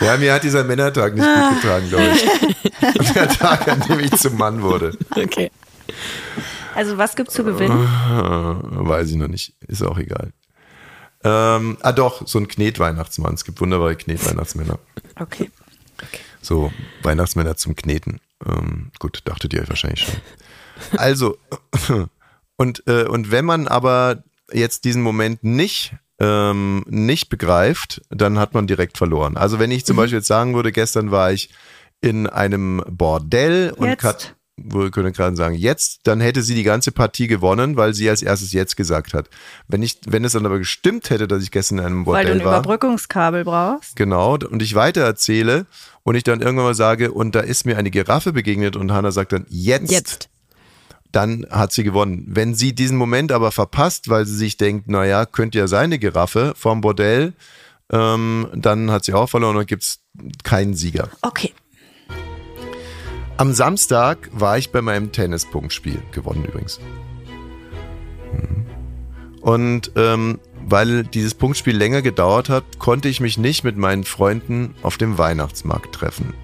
Ja, 0.00 0.16
mir 0.16 0.32
hat 0.32 0.44
dieser 0.44 0.62
Männertag 0.64 1.14
nicht 1.14 1.24
gut 1.26 1.60
getan, 1.62 1.88
glaube 1.88 2.04
ich. 2.14 3.12
Der 3.14 3.28
Tag, 3.28 3.66
an 3.68 3.80
dem 3.80 3.98
ich 4.00 4.12
zum 4.12 4.36
Mann 4.36 4.62
wurde. 4.62 4.96
Okay. 5.10 5.50
Also 6.74 6.98
was 6.98 7.16
gibt's 7.16 7.34
zu 7.34 7.42
gewinnen? 7.42 7.82
Äh, 7.82 8.88
Weiß 8.88 9.10
ich 9.10 9.16
noch 9.16 9.26
nicht. 9.26 9.54
Ist 9.66 9.82
auch 9.82 9.98
egal. 9.98 10.32
Ähm, 11.24 11.78
ah 11.80 11.90
doch, 11.92 12.26
so 12.28 12.38
ein 12.38 12.46
Knetweihnachtsmann. 12.46 13.34
Es 13.34 13.44
gibt 13.44 13.60
wunderbare 13.60 13.96
Knetweihnachtsmänner. 13.96 14.78
Okay. 15.18 15.50
So, 16.40 16.72
Weihnachtsmänner 17.02 17.56
zum 17.56 17.74
Kneten. 17.74 18.20
Ähm, 18.46 18.92
gut, 19.00 19.22
dachtet 19.24 19.52
ihr 19.52 19.62
euch 19.62 19.68
wahrscheinlich 19.68 20.02
schon. 20.02 20.14
Also, 20.96 21.36
und, 22.56 22.82
äh, 22.86 23.04
und 23.04 23.30
wenn 23.30 23.44
man 23.44 23.68
aber 23.68 24.22
jetzt 24.52 24.84
diesen 24.84 25.02
Moment 25.02 25.44
nicht, 25.44 25.94
ähm, 26.18 26.84
nicht 26.88 27.28
begreift, 27.28 28.02
dann 28.10 28.38
hat 28.38 28.54
man 28.54 28.66
direkt 28.66 28.98
verloren. 28.98 29.36
Also 29.36 29.58
wenn 29.58 29.70
ich 29.70 29.84
zum 29.84 29.96
Beispiel 29.96 30.18
jetzt 30.18 30.26
sagen 30.26 30.54
würde, 30.54 30.72
gestern 30.72 31.10
war 31.10 31.32
ich 31.32 31.50
in 32.00 32.26
einem 32.26 32.82
Bordell 32.88 33.72
und. 33.76 33.98
Kat, 33.98 34.34
wir 34.60 34.90
können 34.90 35.12
gerade 35.12 35.36
sagen, 35.36 35.54
jetzt, 35.54 36.00
dann 36.04 36.20
hätte 36.20 36.42
sie 36.42 36.54
die 36.54 36.64
ganze 36.64 36.90
Partie 36.90 37.28
gewonnen, 37.28 37.76
weil 37.76 37.94
sie 37.94 38.10
als 38.10 38.22
erstes 38.22 38.52
jetzt 38.52 38.76
gesagt 38.76 39.14
hat. 39.14 39.28
Wenn 39.68 39.82
ich, 39.82 40.00
wenn 40.06 40.24
es 40.24 40.32
dann 40.32 40.46
aber 40.46 40.58
gestimmt 40.58 41.10
hätte, 41.10 41.28
dass 41.28 41.42
ich 41.42 41.50
gestern 41.50 41.78
in 41.78 41.84
einem 41.84 42.06
Weil 42.06 42.24
du 42.24 42.30
Bordell 42.30 42.40
ein 42.40 42.44
war. 42.44 42.58
Überbrückungskabel 42.58 43.44
brauchst. 43.44 43.94
Genau, 43.96 44.34
und 44.34 44.60
ich 44.60 44.74
weiter 44.74 45.02
erzähle 45.02 45.66
und 46.02 46.16
ich 46.16 46.24
dann 46.24 46.40
irgendwann 46.40 46.66
mal 46.66 46.74
sage, 46.74 47.12
und 47.12 47.34
da 47.34 47.40
ist 47.40 47.66
mir 47.66 47.78
eine 47.78 47.90
Giraffe 47.90 48.32
begegnet 48.32 48.74
und 48.74 48.92
Hannah 48.92 49.12
sagt 49.12 49.32
dann, 49.32 49.46
jetzt, 49.48 49.92
Jetzt. 49.92 50.28
Dann 51.12 51.46
hat 51.50 51.72
sie 51.72 51.84
gewonnen. 51.84 52.24
Wenn 52.28 52.54
sie 52.54 52.74
diesen 52.74 52.96
Moment 52.96 53.32
aber 53.32 53.50
verpasst, 53.52 54.08
weil 54.08 54.26
sie 54.26 54.36
sich 54.36 54.56
denkt, 54.56 54.88
naja, 54.88 55.26
könnte 55.26 55.58
ja 55.58 55.66
sein, 55.66 55.84
eine 55.84 55.98
Giraffe 55.98 56.52
vom 56.56 56.80
Bordell, 56.80 57.32
ähm, 57.90 58.48
dann 58.54 58.90
hat 58.90 59.04
sie 59.04 59.14
auch 59.14 59.28
verloren 59.28 59.56
und 59.56 59.66
gibt's 59.66 60.00
keinen 60.44 60.74
Sieger. 60.74 61.08
Okay. 61.22 61.52
Am 63.36 63.52
Samstag 63.52 64.28
war 64.32 64.58
ich 64.58 64.72
bei 64.72 64.82
meinem 64.82 65.12
Tennispunktspiel, 65.12 66.02
gewonnen 66.12 66.44
übrigens. 66.44 66.80
Mhm. 68.32 68.66
Und 69.40 69.92
ähm, 69.96 70.40
weil 70.66 71.04
dieses 71.04 71.34
Punktspiel 71.34 71.76
länger 71.76 72.02
gedauert 72.02 72.50
hat, 72.50 72.78
konnte 72.78 73.08
ich 73.08 73.20
mich 73.20 73.38
nicht 73.38 73.64
mit 73.64 73.76
meinen 73.76 74.04
Freunden 74.04 74.74
auf 74.82 74.98
dem 74.98 75.16
Weihnachtsmarkt 75.16 75.94
treffen. 75.94 76.34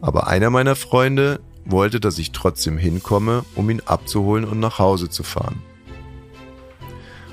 Aber 0.00 0.28
einer 0.28 0.48
meiner 0.48 0.76
Freunde 0.76 1.40
wollte, 1.70 2.00
dass 2.00 2.18
ich 2.18 2.32
trotzdem 2.32 2.78
hinkomme, 2.78 3.44
um 3.54 3.70
ihn 3.70 3.82
abzuholen 3.84 4.44
und 4.44 4.60
nach 4.60 4.78
Hause 4.78 5.08
zu 5.08 5.22
fahren. 5.22 5.62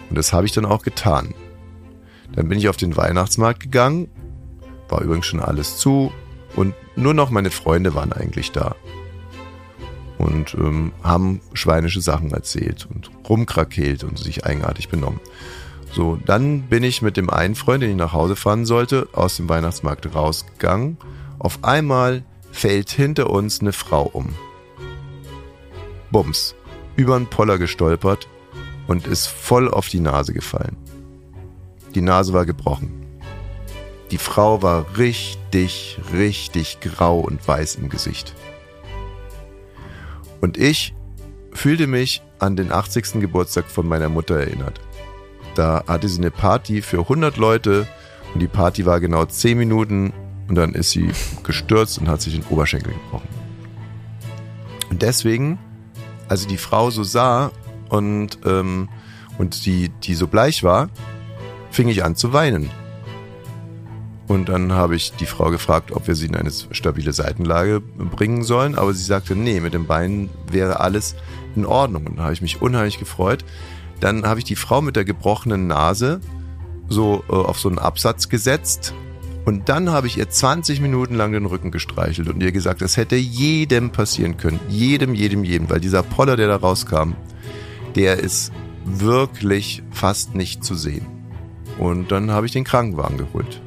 Und 0.10 0.18
das 0.18 0.34
habe 0.34 0.46
ich 0.46 0.52
dann 0.52 0.66
auch 0.66 0.84
getan. 0.84 1.34
Dann 2.34 2.48
bin 2.50 2.58
ich 2.58 2.70
auf 2.70 2.78
den 2.78 2.98
Weihnachtsmarkt 2.98 3.60
gegangen, 3.60 4.10
war 4.90 5.02
übrigens 5.02 5.26
schon 5.26 5.40
alles 5.40 5.78
zu 5.78 6.12
und 6.56 6.74
nur 6.96 7.14
noch 7.14 7.30
meine 7.30 7.52
Freunde 7.52 7.96
waren 7.96 8.14
eigentlich 8.14 8.52
da. 8.52 8.76
Und 10.18 10.54
ähm, 10.56 10.94
haben 11.04 11.42
schweinische 11.54 12.02
Sachen 12.02 12.32
erzählt 12.32 12.88
und 12.90 13.12
rumkrakeelt 13.28 14.04
und 14.04 14.18
sich 14.18 14.46
eigenartig 14.46 14.90
benommen. 14.90 15.20
So, 15.92 16.18
dann 16.26 16.64
bin 16.64 16.84
ich 16.84 17.02
mit 17.02 17.18
dem 17.18 17.30
einen 17.30 17.56
Freund, 17.56 17.84
den 17.84 17.92
ich 17.92 17.96
nach 17.96 18.14
Hause 18.14 18.36
fahren 18.36 18.66
sollte, 18.66 19.08
aus 19.14 19.38
dem 19.38 19.48
Weihnachtsmarkt 19.50 20.14
rausgegangen. 20.14 20.98
Auf 21.40 21.64
einmal 21.64 22.24
fällt 22.56 22.90
hinter 22.90 23.30
uns 23.30 23.60
eine 23.60 23.74
Frau 23.74 24.04
um. 24.04 24.34
Bums. 26.10 26.56
Über 26.96 27.18
einen 27.18 27.28
Poller 27.28 27.58
gestolpert 27.58 28.30
und 28.88 29.06
ist 29.06 29.28
voll 29.28 29.70
auf 29.70 29.90
die 29.90 30.00
Nase 30.00 30.34
gefallen. 30.34 30.78
Die 31.94 32.02
Nase 32.02 32.32
war 32.32 32.46
gebrochen. 32.46 33.06
Die 34.12 34.18
Frau 34.18 34.62
war 34.62 34.86
richtig, 34.98 36.00
richtig 36.14 36.80
grau 36.80 37.20
und 37.20 37.46
weiß 37.46 37.76
im 37.76 37.90
Gesicht. 37.90 38.34
Und 40.40 40.58
ich 40.58 40.94
fühlte 41.52 41.88
mich 41.88 42.22
an 42.40 42.56
den 42.56 42.72
80. 42.72 43.20
Geburtstag 43.20 43.66
von 43.66 43.88
meiner 43.88 44.10
Mutter 44.10 44.40
erinnert. 44.40 44.80
Da 45.56 45.84
hatte 45.88 46.08
sie 46.08 46.20
eine 46.20 46.32
Party 46.32 46.82
für 46.82 47.00
100 47.00 47.36
Leute 47.36 47.88
und 48.34 48.40
die 48.40 48.48
Party 48.48 48.86
war 48.86 49.02
genau 49.02 49.26
10 49.26 49.58
Minuten 49.58 50.14
und 50.48 50.56
dann 50.56 50.74
ist 50.74 50.92
sie 50.92 51.10
gestürzt 51.44 51.98
und 51.98 52.08
hat 52.08 52.22
sich 52.22 52.34
den 52.34 52.44
Oberschenkel 52.50 52.94
gebrochen. 52.94 53.28
Und 54.90 55.02
deswegen, 55.02 55.58
als 56.28 56.42
ich 56.42 56.48
die 56.48 56.58
Frau 56.58 56.90
so 56.90 57.04
sah 57.04 57.52
und, 57.90 58.40
ähm, 58.46 58.90
und 59.38 59.66
die, 59.66 59.90
die 59.90 60.14
so 60.14 60.28
bleich 60.28 60.64
war, 60.64 60.90
fing 61.72 61.88
ich 61.88 62.04
an 62.04 62.16
zu 62.16 62.34
weinen. 62.34 62.70
Und 64.28 64.50
dann 64.50 64.74
habe 64.74 64.96
ich 64.96 65.12
die 65.14 65.28
Frau 65.28 65.52
gefragt, 65.52 65.92
ob 65.92 66.08
wir 66.08 66.16
sie 66.16 66.26
in 66.26 66.36
eine 66.36 66.52
stabile 66.72 67.14
Seitenlage 67.14 67.80
bringen 67.80 68.44
sollen. 68.44 68.76
Aber 68.76 68.94
sie 68.94 69.04
sagte, 69.04 69.36
nee, 69.36 69.60
mit 69.60 69.74
dem 69.74 69.86
Bein 69.86 70.30
wäre 70.52 70.80
alles 70.80 71.16
in 71.56 71.66
Ordnung. 71.66 72.08
Und 72.08 72.18
da 72.18 72.24
habe 72.24 72.34
ich 72.34 72.42
mich 72.42 72.62
unheimlich 72.62 72.98
gefreut. 72.98 73.46
Dann 74.00 74.26
habe 74.26 74.40
ich 74.40 74.46
die 74.46 74.56
Frau 74.56 74.82
mit 74.82 74.96
der 74.96 75.06
gebrochenen 75.06 75.68
Nase 75.68 76.22
so 76.88 77.24
äh, 77.30 77.34
auf 77.34 77.60
so 77.60 77.70
einen 77.70 77.80
Absatz 77.80 78.30
gesetzt. 78.30 78.94
Und 79.46 79.70
dann 79.70 79.92
habe 79.92 80.08
ich 80.08 80.18
ihr 80.18 80.28
20 80.28 80.82
Minuten 80.82 81.16
lang 81.16 81.32
den 81.32 81.46
Rücken 81.46 81.70
gestreichelt 81.70 82.28
und 82.30 82.42
ihr 82.42 82.52
gesagt, 82.52 82.82
das 82.82 82.98
hätte 82.98 83.16
jedem 83.16 83.92
passieren 83.92 84.38
können. 84.38 84.60
Jedem, 84.70 85.14
jedem, 85.14 85.44
jedem. 85.44 85.70
Weil 85.70 85.80
dieser 85.80 86.02
Poller, 86.02 86.36
der 86.36 86.48
da 86.48 86.56
rauskam, 86.56 87.14
der 87.96 88.20
ist 88.20 88.52
wirklich 88.86 89.84
fast 89.92 90.34
nicht 90.34 90.64
zu 90.64 90.74
sehen. 90.74 91.06
Und 91.78 92.12
dann 92.12 92.32
habe 92.32 92.48
ich 92.48 92.54
den 92.54 92.64
Krankenwagen 92.64 93.18
geholt. 93.18 93.62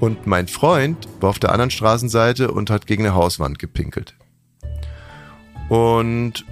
Und 0.00 0.26
mein 0.26 0.48
Freund 0.48 1.08
war 1.20 1.30
auf 1.30 1.38
der 1.38 1.50
anderen 1.52 1.70
Straßenseite 1.70 2.50
und 2.50 2.70
hat 2.70 2.86
gegen 2.86 3.06
eine 3.06 3.14
Hauswand 3.14 3.58
gepinkelt. 3.58 4.14
Und 5.68 6.44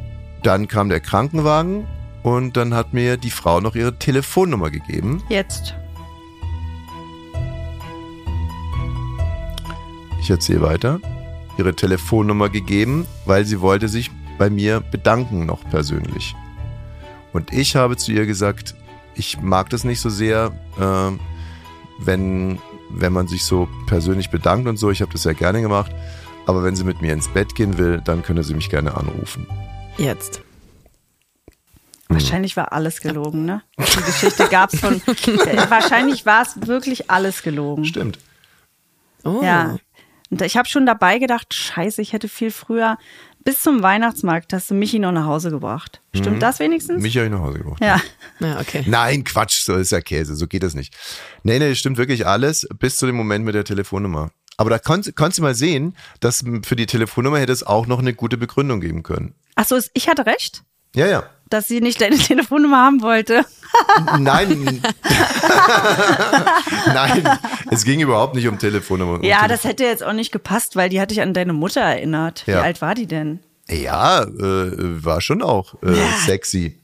dann 0.43 0.69
kam 0.69 0.89
der 0.89 1.01
Krankenwagen 1.01 1.87
und 2.23 2.57
dann 2.57 2.75
hat 2.75 2.93
mir 2.93 3.17
die 3.17 3.31
Frau 3.31 3.61
noch 3.61 3.75
ihre 3.77 3.99
Telefonnummer 3.99 4.71
gegeben. 4.71 5.23
Jetzt. 5.29 5.75
Ich 10.27 10.31
erzähle 10.31 10.63
weiter. 10.63 10.99
Ihre 11.57 11.77
Telefonnummer 11.77 12.49
gegeben, 12.49 13.07
weil 13.27 13.45
sie 13.45 13.61
wollte 13.61 13.87
sich 13.87 14.11
bei 14.39 14.51
mir 14.51 14.81
bedanken 14.81 15.47
noch 15.47 15.63
persönlich. 15.71 16.35
Und 17.33 17.53
ich 17.53 17.77
habe 17.77 17.97
zu 17.97 18.11
ihr 18.11 18.27
gesagt, 18.27 18.75
ich 19.15 19.41
mag 19.41 19.71
das 19.71 19.85
nicht 19.85 20.01
so 20.01 20.11
sehr, 20.11 20.51
äh, 20.81 22.05
wenn, 22.05 22.59
wenn 22.91 23.13
man 23.13 23.29
sich 23.29 23.45
so 23.45 23.69
persönlich 23.87 24.31
bedankt 24.31 24.67
und 24.67 24.79
so. 24.79 24.91
Ich 24.91 25.01
habe 25.01 25.13
das 25.13 25.23
sehr 25.23 25.35
gerne 25.35 25.61
gemacht. 25.61 25.93
Aber 26.45 26.65
wenn 26.65 26.75
sie 26.75 26.83
mit 26.83 27.01
mir 27.01 27.13
ins 27.13 27.29
Bett 27.29 27.55
gehen 27.55 27.79
will, 27.79 28.03
dann 28.05 28.25
könne 28.25 28.43
sie 28.43 28.55
mich 28.55 28.69
gerne 28.69 28.97
anrufen. 28.97 29.47
Jetzt. 29.97 30.41
Wahrscheinlich 32.09 32.57
war 32.57 32.73
alles 32.73 33.01
gelogen, 33.01 33.45
ne? 33.45 33.63
Die 33.79 34.03
Geschichte 34.03 34.49
gab's 34.51 34.81
von. 34.81 34.95
Äh, 35.07 35.71
wahrscheinlich 35.71 36.27
war 36.27 36.43
es 36.43 36.67
wirklich 36.67 37.13
alles 37.13 37.45
gelogen. 37.45 37.85
Stimmt. 37.85 38.19
Oh. 39.23 39.41
Ja. 39.41 39.77
Und 40.31 40.43
ich 40.43 40.57
habe 40.57 40.69
schon 40.69 40.87
dabei 40.87 41.19
gedacht, 41.19 41.55
scheiße, 41.55 42.03
ich 42.03 42.13
hätte 42.13 42.29
viel 42.29 42.51
früher 42.51 42.99
bis 43.45 43.63
zum 43.63 43.81
Weihnachtsmarkt 43.81 44.53
hast 44.53 44.71
du 44.71 44.75
Michi 44.75 44.99
noch 44.99 45.13
nach 45.13 45.25
Hause 45.27 45.51
gebracht. 45.51 46.03
Stimmt 46.13 46.43
das 46.43 46.59
wenigstens? 46.59 47.01
Mich 47.01 47.17
habe 47.17 47.27
ich 47.27 47.33
nach 47.33 47.39
Hause 47.41 47.59
gebracht. 47.59 47.81
ja. 47.81 48.01
Ja, 48.41 48.59
okay. 48.59 48.83
Nein, 48.87 49.23
Quatsch, 49.23 49.63
so 49.63 49.77
ist 49.77 49.93
ja 49.93 50.01
Käse, 50.01 50.35
so 50.35 50.49
geht 50.49 50.65
das 50.65 50.75
nicht. 50.75 50.95
Nee, 51.45 51.61
nee, 51.61 51.75
stimmt 51.77 51.97
wirklich 51.97 52.27
alles, 52.27 52.67
bis 52.79 52.97
zu 52.97 53.07
dem 53.07 53.15
Moment 53.15 53.45
mit 53.45 53.55
der 53.55 53.63
Telefonnummer. 53.65 54.31
Aber 54.57 54.69
da 54.71 54.79
konntest, 54.81 55.15
konntest 55.17 55.39
du 55.39 55.43
mal 55.43 55.55
sehen, 55.55 55.97
dass 56.19 56.43
für 56.65 56.75
die 56.75 56.87
Telefonnummer 56.87 57.39
hätte 57.39 57.53
es 57.53 57.63
auch 57.63 57.87
noch 57.87 58.01
eine 58.01 58.15
gute 58.15 58.37
Begründung 58.37 58.81
geben 58.81 59.05
können. 59.05 59.35
Ach 59.55 59.65
so, 59.65 59.79
ich 59.95 60.09
hatte 60.09 60.27
recht, 60.27 60.65
Ja, 60.97 61.07
ja. 61.07 61.31
Dass 61.49 61.69
sie 61.69 61.81
nicht 61.81 62.01
deine 62.01 62.17
Telefonnummer 62.19 62.79
haben 62.79 63.03
wollte. 63.03 63.45
Nein. 64.19 64.81
Nein, 66.87 67.29
es 67.71 67.85
ging 67.85 68.01
überhaupt 68.01 68.35
nicht 68.35 68.49
um 68.49 68.59
Telefonnummer. 68.59 69.15
Um 69.15 69.23
Ja, 69.23 69.39
Telefon- 69.39 69.49
das 69.49 69.65
hätte 69.65 69.85
jetzt 69.85 70.03
auch 70.05 70.13
nicht 70.13 70.33
gepasst, 70.33 70.77
weil 70.77 70.89
die 70.89 71.01
hatte 71.01 71.15
ich 71.15 71.21
an 71.21 71.35
deine 71.35 71.53
Mutter 71.53 71.81
erinnert. 71.81 72.43
Wie 72.47 72.53
Ja. 72.53 72.63
alt 72.63 72.81
war 72.83 72.95
die 72.95 73.07
denn? 73.07 73.41
Ja, 73.69 74.23
äh, 74.23 75.05
war 75.05 75.21
schon 75.21 75.43
auch 75.43 75.75
äh, 75.83 75.95
sexy. 76.25 76.79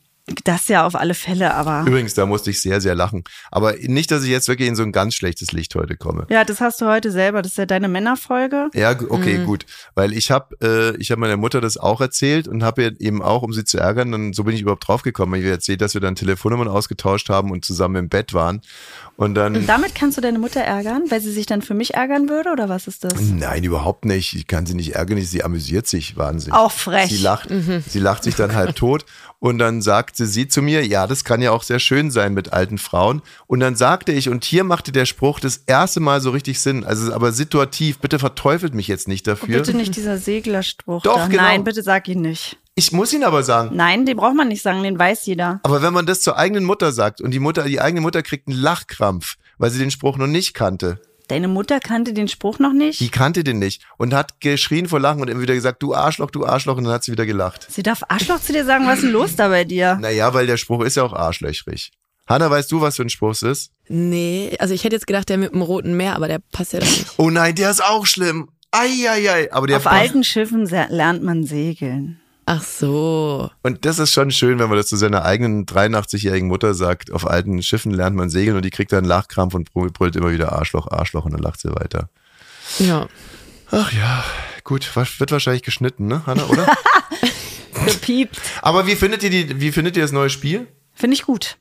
Das 0.45 0.69
ja 0.69 0.87
auf 0.87 0.95
alle 0.95 1.15
Fälle, 1.15 1.53
aber. 1.55 1.85
Übrigens, 1.85 2.15
da 2.15 2.27
musste 2.27 2.51
ich 2.51 2.63
sehr, 2.63 2.81
sehr 2.81 2.95
lachen. 2.95 3.25
Aber 3.51 3.75
nicht, 3.83 4.13
dass 4.13 4.23
ich 4.23 4.31
jetzt 4.31 4.47
wirklich 4.47 4.69
in 4.69 4.77
so 4.77 4.85
ein 4.85 4.93
ganz 4.93 5.15
schlechtes 5.15 5.51
Licht 5.51 5.75
heute 5.75 5.97
komme. 5.97 6.27
Ja, 6.31 6.45
das 6.45 6.61
hast 6.61 6.81
du 6.81 6.87
heute 6.87 7.11
selber. 7.11 7.43
Das 7.43 7.53
ist 7.53 7.59
ja 7.59 7.67
deine 7.67 7.89
Männerfolge. 7.89 8.71
Ja, 8.73 8.93
okay, 9.09 9.45
gut. 9.45 9.67
Weil 9.97 10.13
ich 10.13 10.31
habe 10.31 10.57
äh, 10.63 10.97
ich 10.99 11.11
hab 11.11 11.19
meiner 11.19 11.37
Mutter 11.37 11.61
das 11.61 11.77
auch 11.77 12.01
erzählt 12.01 12.47
und 12.47 12.63
habe 12.63 12.83
ihr 12.83 13.01
eben 13.01 13.21
auch, 13.21 13.43
um 13.43 13.53
sie 13.53 13.65
zu 13.65 13.79
ärgern, 13.79 14.13
dann 14.13 14.33
so 14.33 14.45
bin 14.45 14.55
ich 14.55 14.61
überhaupt 14.61 14.87
draufgekommen. 14.87 15.41
Ich 15.41 15.45
habe 15.45 15.55
erzählt, 15.55 15.81
dass 15.81 15.95
wir 15.95 16.01
dann 16.01 16.15
Telefonnummern 16.15 16.69
ausgetauscht 16.69 17.29
haben 17.29 17.51
und 17.51 17.65
zusammen 17.65 17.97
im 17.97 18.09
Bett 18.09 18.33
waren. 18.33 18.61
Und 19.17 19.35
dann. 19.35 19.57
Und 19.57 19.67
damit 19.69 19.97
kannst 19.97 20.19
du 20.19 20.21
deine 20.21 20.39
Mutter 20.39 20.61
ärgern, 20.61 21.03
weil 21.09 21.21
sie 21.21 21.33
sich 21.33 21.47
dann 21.47 21.63
für 21.63 21.75
mich 21.75 21.95
ärgern 21.95 22.29
würde, 22.29 22.53
oder 22.53 22.69
was 22.69 22.87
ist 22.87 23.03
das? 23.03 23.21
Nein, 23.21 23.65
überhaupt 23.65 24.05
nicht. 24.05 24.35
Ich 24.35 24.47
kann 24.47 24.67
sie 24.67 24.75
nicht 24.75 24.95
ärgern, 24.95 25.21
sie 25.21 25.43
amüsiert 25.43 25.89
sich 25.89 26.17
wahnsinnig. 26.17 26.57
Auch 26.57 26.71
frech. 26.71 27.11
Sie 27.11 27.19
lacht, 27.19 27.49
sie 27.89 27.99
lacht 27.99 28.23
sich 28.23 28.37
dann 28.37 28.55
halb 28.55 28.77
tot 28.77 29.05
und 29.43 29.59
dann 29.59 29.83
sagt 29.83 30.03
sagte 30.03 30.27
sie 30.27 30.47
zu 30.47 30.63
mir, 30.63 30.87
ja, 30.87 31.09
das 31.09 31.25
kann 31.25 31.43
ja 31.43 31.51
auch 31.51 31.65
sehr 31.65 31.81
schön 31.81 32.13
sein 32.13 32.33
mit 32.33 32.53
alten 32.53 32.79
Frauen. 32.79 33.23
Und 33.49 33.59
dann 33.59 33.75
sagte 33.75 34.13
ich, 34.13 34.29
und 34.29 34.45
hier 34.45 34.63
machte 34.63 34.93
der 34.93 35.05
Spruch 35.05 35.41
das 35.41 35.65
erste 35.67 35.99
Mal 35.99 36.21
so 36.21 36.31
richtig 36.31 36.61
Sinn, 36.61 36.85
also 36.85 37.13
aber 37.13 37.33
situativ, 37.33 37.99
bitte 37.99 38.21
verteufelt 38.21 38.73
mich 38.73 38.87
jetzt 38.87 39.09
nicht 39.09 39.27
dafür. 39.27 39.59
Bitte 39.59 39.77
nicht 39.77 39.97
dieser 39.97 40.19
Seglerspruch. 40.19 41.03
Doch, 41.03 41.17
da. 41.17 41.27
genau. 41.27 41.43
Nein, 41.43 41.65
bitte 41.65 41.83
sag 41.83 42.07
ihn 42.07 42.21
nicht. 42.21 42.57
Ich 42.77 42.93
muss 42.93 43.13
ihn 43.13 43.25
aber 43.25 43.43
sagen. 43.43 43.75
Nein, 43.75 44.07
den 44.07 44.17
braucht 44.17 44.37
man 44.37 44.47
nicht 44.47 44.63
sagen, 44.63 44.85
den 44.85 44.97
weiß 44.97 45.27
jeder. 45.27 45.59
Aber 45.65 45.83
wenn 45.83 45.93
man 45.93 46.07
das 46.07 46.21
zur 46.21 46.39
eigenen 46.39 46.63
Mutter 46.63 46.93
sagt 46.93 47.21
und 47.21 47.33
die 47.33 47.41
Mutter, 47.41 47.65
die 47.65 47.81
eigene 47.81 48.01
Mutter 48.01 48.23
kriegt 48.23 48.47
einen 48.47 48.57
Lachkrampf, 48.57 49.35
weil 49.59 49.71
sie 49.71 49.81
den 49.81 49.91
Spruch 49.91 50.19
noch 50.19 50.29
nicht 50.29 50.55
kannte. 50.55 51.01
Deine 51.29 51.49
Mutter 51.49 51.81
kannte 51.81 52.13
den 52.13 52.29
Spruch 52.29 52.59
noch 52.59 52.73
nicht? 52.73 53.01
Die 53.01 53.09
kannte 53.09 53.45
den 53.45 53.59
nicht 53.59 53.83
und 53.97 54.13
hat 54.13 54.41
geschrien 54.41 54.89
vor 54.89 55.01
Lachen 55.01 55.21
und 55.21 55.29
immer 55.29 55.41
wieder 55.41 55.55
gesagt, 55.55 55.83
du 55.83 55.95
Arschloch, 55.95 56.31
du 56.31 56.45
Arschloch 56.45 56.77
und 56.77 56.85
dann 56.85 56.93
hat 56.93 57.05
sie 57.05 57.13
wieder 57.13 57.27
gelacht. 57.27 57.67
Sie 57.71 57.83
darf 57.83 58.03
Arschloch 58.09 58.41
zu 58.41 58.53
dir 58.53 58.65
sagen, 58.65 58.87
was 58.87 58.97
ist 58.97 59.05
denn 59.05 59.13
los 59.13 59.37
da 59.37 59.49
bei 59.49 59.65
dir? 59.65 59.99
Naja, 60.01 60.35
weil 60.35 60.47
der 60.47 60.57
Spruch 60.57 60.83
ist 60.83 60.97
ja 60.97 61.05
auch 61.05 61.13
arschlöchrig. 61.13 61.93
Hanna, 62.27 62.51
weißt 62.51 62.71
du, 62.71 62.81
was 62.81 62.97
für 62.97 63.03
ein 63.03 63.11
Spruch 63.11 63.33
es 63.33 63.43
ist? 63.43 63.73
Nee, 63.89 64.57
also 64.59 64.75
ich 64.75 64.85
hätte 64.85 64.97
jetzt 64.97 65.07
gedacht, 65.07 65.29
der 65.29 65.39
mit 65.39 65.53
dem 65.53 65.63
roten 65.63 65.97
Meer, 65.97 66.17
aber 66.17 66.29
der 66.29 66.39
passt 66.53 66.73
ja 66.73 66.81
doch 66.81 66.87
nicht. 66.87 67.07
Oh 67.19 67.31
nein, 67.31 67.55
der 67.55 67.71
ist 67.71 67.85
auch 67.85 68.07
schlimm. 68.07 68.49
Eieiei. 68.71 69.53
Aber 69.53 69.67
der 69.67 69.77
Auf 69.77 69.87
alten 69.87 70.25
Schiffen 70.25 70.67
lernt 70.67 71.23
man 71.23 71.45
segeln. 71.45 72.22
Ach 72.45 72.63
so. 72.63 73.51
Und 73.63 73.85
das 73.85 73.99
ist 73.99 74.13
schon 74.13 74.31
schön, 74.31 74.59
wenn 74.59 74.69
man 74.69 74.77
das 74.77 74.89
zu 74.89 74.97
seiner 74.97 75.25
eigenen 75.25 75.65
83-jährigen 75.65 76.49
Mutter 76.49 76.75
sagt. 76.75 77.13
Auf 77.13 77.27
alten 77.27 77.63
Schiffen 77.63 77.93
lernt 77.93 78.17
man 78.17 78.31
segeln 78.31 78.57
und 78.57 78.65
die 78.65 78.71
kriegt 78.71 78.93
dann 78.93 78.99
einen 78.99 79.07
Lachkrampf 79.07 79.55
und 79.55 79.73
brüllt 79.73 80.17
immer 80.17 80.33
wieder 80.33 80.53
Arschloch, 80.53 80.91
Arschloch 80.91 81.25
und 81.25 81.33
dann 81.33 81.43
lacht 81.43 81.61
sie 81.61 81.73
weiter. 81.75 82.09
Ja. 82.79 83.07
Ach 83.71 83.93
ja, 83.93 84.25
gut, 84.65 84.95
wird 84.97 85.33
wahrscheinlich 85.33 85.63
geschnitten, 85.63 86.07
ne, 86.07 86.27
Hanna, 86.27 86.45
oder? 86.47 86.67
Gepiept. 87.87 88.39
Aber 88.61 88.87
wie 88.87 88.97
findet 88.97 89.23
ihr 89.23 89.31
die, 89.31 89.61
wie 89.61 89.73
findet 89.73 89.97
ihr 89.97 90.03
das 90.03 90.13
neue 90.13 90.29
Spiel? 90.29 90.67
Finde 90.95 91.15
ich 91.15 91.23
gut. 91.23 91.57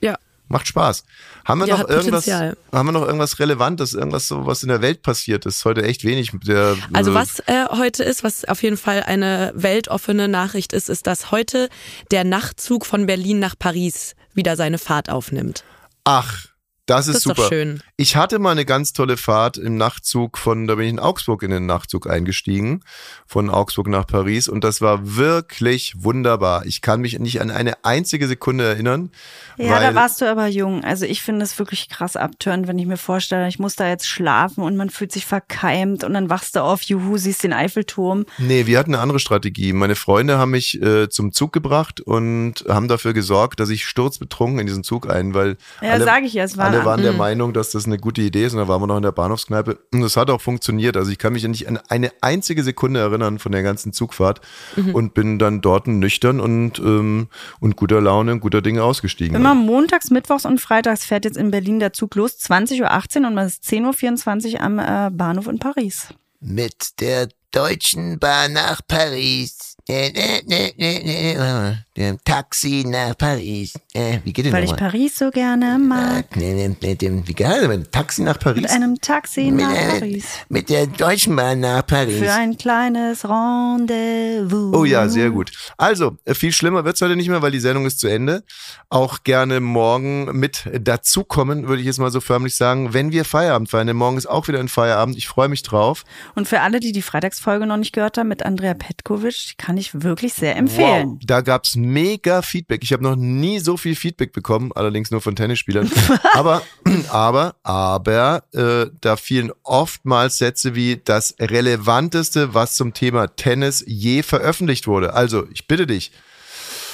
Ja. 0.00 0.18
Macht 0.48 0.68
Spaß. 0.68 1.04
Haben 1.44 1.60
wir 1.60 1.66
Ja, 1.66 1.78
noch 1.78 1.88
irgendwas, 1.88 2.24
Potenzial. 2.24 2.56
haben 2.72 2.86
wir 2.86 2.92
noch 2.92 3.04
irgendwas 3.06 3.38
Relevantes, 3.38 3.94
irgendwas 3.94 4.28
so, 4.28 4.46
was 4.46 4.62
in 4.62 4.68
der 4.68 4.80
Welt 4.80 5.02
passiert 5.02 5.44
ist? 5.46 5.64
Heute 5.64 5.82
echt 5.82 6.04
wenig. 6.04 6.30
Der, 6.46 6.76
Also 6.92 7.10
äh, 7.10 7.14
was 7.14 7.40
äh, 7.46 7.66
heute 7.70 8.04
ist, 8.04 8.22
was 8.22 8.44
auf 8.44 8.62
jeden 8.62 8.76
Fall 8.76 9.02
eine 9.02 9.52
weltoffene 9.56 10.28
Nachricht 10.28 10.72
ist, 10.72 10.88
ist, 10.88 11.06
dass 11.06 11.30
heute 11.30 11.68
der 12.10 12.24
Nachtzug 12.24 12.86
von 12.86 13.06
Berlin 13.06 13.38
nach 13.40 13.56
Paris 13.58 14.14
wieder 14.34 14.56
seine 14.56 14.78
Fahrt 14.78 15.10
aufnimmt. 15.10 15.64
Ach, 16.04 16.46
das 16.86 17.08
ist 17.08 17.14
Das 17.14 17.16
ist 17.18 17.26
doch 17.26 17.36
super. 17.36 17.48
schön. 17.48 17.82
Ich 17.96 18.16
hatte 18.16 18.38
mal 18.38 18.52
eine 18.52 18.64
ganz 18.64 18.92
tolle 18.92 19.16
Fahrt 19.16 19.56
im 19.58 19.76
Nachtzug 19.76 20.38
von, 20.38 20.66
da 20.66 20.76
bin 20.76 20.84
ich 20.84 20.90
in 20.90 20.98
Augsburg 21.00 21.42
in 21.42 21.50
den 21.50 21.66
Nachtzug 21.66 22.08
eingestiegen, 22.08 22.82
von 23.26 23.50
Augsburg 23.50 23.88
nach 23.88 24.06
Paris 24.06 24.48
und 24.48 24.62
das 24.64 24.80
war 24.80 25.16
wirklich 25.16 25.94
wunderbar. 25.96 26.64
Ich 26.66 26.82
kann 26.82 27.00
mich 27.00 27.18
nicht 27.18 27.40
an 27.40 27.50
eine 27.50 27.84
einzige 27.84 28.28
Sekunde 28.28 28.64
erinnern. 28.64 29.10
Ja, 29.56 29.72
weil, 29.72 29.80
da 29.80 29.94
warst 29.94 30.20
du 30.20 30.30
aber 30.30 30.46
jung. 30.46 30.84
Also 30.84 31.06
ich 31.06 31.22
finde 31.22 31.44
es 31.44 31.58
wirklich 31.58 31.88
krass 31.88 32.16
abtörend, 32.16 32.68
wenn 32.68 32.78
ich 32.78 32.86
mir 32.86 32.96
vorstelle, 32.98 33.48
ich 33.48 33.58
muss 33.58 33.74
da 33.74 33.88
jetzt 33.88 34.06
schlafen 34.06 34.62
und 34.62 34.76
man 34.76 34.90
fühlt 34.90 35.10
sich 35.10 35.26
verkeimt 35.26 36.04
und 36.04 36.14
dann 36.14 36.30
wachst 36.30 36.56
du 36.56 36.62
auf, 36.62 36.82
juhu, 36.82 37.16
siehst 37.18 37.42
den 37.42 37.52
Eiffelturm. 37.52 38.26
Nee, 38.38 38.66
wir 38.66 38.78
hatten 38.78 38.94
eine 38.94 39.02
andere 39.02 39.18
Strategie. 39.18 39.72
Meine 39.72 39.96
Freunde 39.96 40.38
haben 40.38 40.52
mich 40.52 40.80
äh, 40.80 41.08
zum 41.08 41.32
Zug 41.32 41.52
gebracht 41.52 42.00
und 42.00 42.64
haben 42.68 42.86
dafür 42.86 43.12
gesorgt, 43.12 43.58
dass 43.58 43.70
ich 43.70 43.86
sturzbetrunken 43.86 44.60
in 44.60 44.66
diesen 44.66 44.84
Zug 44.84 45.10
ein, 45.10 45.34
weil 45.34 45.56
Ja, 45.80 45.92
alle, 45.92 46.04
sag 46.04 46.22
ich 46.22 46.34
ja, 46.34 46.44
es 46.44 46.56
war 46.56 46.75
alle 46.76 46.84
waren 46.86 47.02
der 47.02 47.12
Mhm. 47.12 47.18
Meinung, 47.18 47.52
dass 47.52 47.70
das 47.70 47.86
eine 47.86 47.98
gute 47.98 48.22
Idee 48.22 48.44
ist 48.46 48.52
und 48.52 48.58
da 48.58 48.68
waren 48.68 48.80
wir 48.80 48.86
noch 48.86 48.96
in 48.96 49.02
der 49.02 49.12
Bahnhofskneipe 49.12 49.78
und 49.92 50.00
das 50.00 50.16
hat 50.16 50.30
auch 50.30 50.40
funktioniert. 50.40 50.96
Also 50.96 51.10
ich 51.10 51.18
kann 51.18 51.32
mich 51.32 51.42
nicht 51.46 51.68
an 51.68 51.78
eine 51.88 52.10
einzige 52.20 52.62
Sekunde 52.62 53.00
erinnern 53.00 53.38
von 53.38 53.52
der 53.52 53.62
ganzen 53.62 53.92
Zugfahrt 53.92 54.40
Mhm. 54.76 54.94
und 54.94 55.14
bin 55.14 55.38
dann 55.38 55.60
dort 55.60 55.86
nüchtern 55.86 56.40
und, 56.40 56.78
ähm, 56.78 57.28
und 57.60 57.76
guter 57.76 58.00
Laune 58.00 58.32
und 58.32 58.40
guter 58.40 58.62
Dinge 58.62 58.82
ausgestiegen. 58.82 59.34
Immer 59.36 59.54
montags, 59.54 60.10
mittwochs 60.10 60.44
und 60.44 60.60
freitags 60.60 61.04
fährt 61.04 61.24
jetzt 61.24 61.36
in 61.36 61.50
Berlin 61.50 61.80
der 61.80 61.92
Zug 61.92 62.14
los, 62.14 62.38
20.18 62.38 63.20
Uhr 63.22 63.28
und 63.28 63.34
man 63.34 63.46
ist 63.46 63.64
10.24 63.64 64.54
Uhr 64.54 64.60
am 64.60 64.78
äh, 64.78 65.10
Bahnhof 65.12 65.46
in 65.48 65.58
Paris. 65.58 66.08
mit 66.40 67.00
der 67.00 67.28
Deutschen 67.50 68.18
Bahn 68.18 68.52
nach 68.52 68.80
Paris. 68.86 69.74
Äh, 69.88 70.08
äh, 70.10 70.72
äh, 70.76 71.74
Dem 71.96 72.18
Taxi 72.24 72.84
nach 72.86 73.16
Paris. 73.16 73.72
Äh, 73.94 74.18
Wie 74.24 74.32
geht 74.32 74.44
denn 74.44 74.52
Weil 74.52 74.64
ich? 74.64 74.76
Paris 74.76 75.16
so 75.18 75.30
gerne 75.30 75.78
mag. 75.78 76.26
Äh, 76.36 76.68
Mit 76.68 76.82
dem, 76.82 76.98
dem, 76.98 77.28
wie 77.28 77.32
das? 77.32 77.62
Mit 77.62 77.70
dem 77.86 77.90
Taxi 77.90 78.22
nach 78.22 78.38
Paris? 78.38 78.60
Mit 78.62 78.70
einem 78.70 79.00
Taxi 79.00 79.50
Mit, 79.50 79.64
nach 79.64 79.72
äh, 79.72 80.00
Paris. 80.00 80.24
mit 80.50 80.68
der 80.68 80.86
Deutschen 80.86 81.34
Bahn 81.36 81.60
nach 81.60 81.86
Paris. 81.86 82.18
Für 82.18 82.32
ein 82.32 82.58
kleines 82.58 83.24
Rendezvous. 83.26 84.74
Oh 84.76 84.84
ja, 84.84 85.08
sehr 85.08 85.30
gut. 85.30 85.52
Also, 85.78 86.16
äh, 86.24 86.34
viel 86.34 86.52
schlimmer 86.52 86.84
wird's 86.84 87.00
heute 87.00 87.16
nicht 87.16 87.28
mehr, 87.28 87.40
weil 87.42 87.50
die 87.52 87.60
Sendung 87.60 87.86
ist 87.86 87.98
zu 87.98 88.08
Ende. 88.08 88.44
Auch 88.90 89.24
gerne 89.24 89.60
morgen 89.60 90.38
mit 90.38 90.68
dazukommen, 90.80 91.66
würde 91.66 91.80
ich 91.80 91.86
jetzt 91.86 91.98
mal 91.98 92.10
so 92.10 92.20
förmlich 92.20 92.56
sagen, 92.56 92.92
wenn 92.92 93.10
wir 93.12 93.24
Feierabend 93.24 93.70
feiern. 93.70 93.86
Denn 93.86 93.96
morgen 93.96 94.18
ist 94.18 94.26
auch 94.26 94.48
wieder 94.48 94.60
ein 94.60 94.68
Feierabend. 94.68 95.16
Ich 95.16 95.28
freue 95.28 95.48
mich 95.48 95.62
drauf. 95.62 96.04
Und 96.34 96.46
für 96.46 96.60
alle, 96.60 96.78
die 96.80 96.92
die 96.92 97.02
Freitagsfolge 97.02 97.66
noch 97.66 97.78
nicht 97.78 97.92
gehört 97.92 98.18
haben 98.18 98.28
mit 98.28 98.44
Andrea 98.44 98.74
Petkovic, 98.74 99.54
kann 99.58 99.76
ich 99.76 100.02
wirklich 100.02 100.34
sehr 100.34 100.56
empfehlen. 100.56 101.12
Wow, 101.12 101.18
da 101.24 101.40
gab's 101.40 101.74
mega 101.92 102.42
Feedback. 102.42 102.82
Ich 102.82 102.92
habe 102.92 103.02
noch 103.02 103.16
nie 103.16 103.58
so 103.58 103.76
viel 103.76 103.94
Feedback 103.94 104.32
bekommen, 104.32 104.72
allerdings 104.74 105.10
nur 105.10 105.20
von 105.20 105.36
Tennisspielern. 105.36 105.90
aber, 106.32 106.62
aber, 107.08 107.54
aber, 107.62 108.44
äh, 108.52 108.86
da 109.00 109.16
fielen 109.16 109.52
oftmals 109.62 110.38
Sätze 110.38 110.74
wie 110.74 111.00
das 111.02 111.34
Relevanteste, 111.40 112.54
was 112.54 112.74
zum 112.74 112.94
Thema 112.94 113.28
Tennis 113.28 113.84
je 113.86 114.22
veröffentlicht 114.22 114.86
wurde. 114.86 115.14
Also, 115.14 115.46
ich 115.52 115.66
bitte 115.66 115.86
dich. 115.86 116.12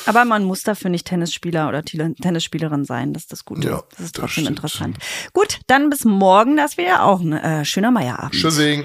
Aber 0.07 0.25
man 0.25 0.45
muss 0.45 0.63
dafür 0.63 0.91
nicht 0.91 1.07
Tennisspieler 1.07 1.69
oder 1.69 1.85
Tennisspielerin 1.85 2.85
sein. 2.85 3.13
Das 3.13 3.25
ist 3.25 3.33
das 3.33 3.45
Gute. 3.45 3.69
Ja, 3.69 3.83
das 3.91 4.01
ist 4.01 4.01
das 4.01 4.13
trotzdem 4.13 4.29
stimmt. 4.29 4.49
interessant. 4.49 4.99
Gut, 5.33 5.61
dann 5.69 5.91
bis 5.91 6.05
morgen. 6.05 6.57
Das 6.57 6.77
wäre 6.77 6.89
ja 6.89 7.03
auch 7.05 7.21
ein 7.21 7.33
äh, 7.33 7.65
schöner 7.65 7.91
Meierabend. 7.91 8.33
Tschüssing. 8.33 8.85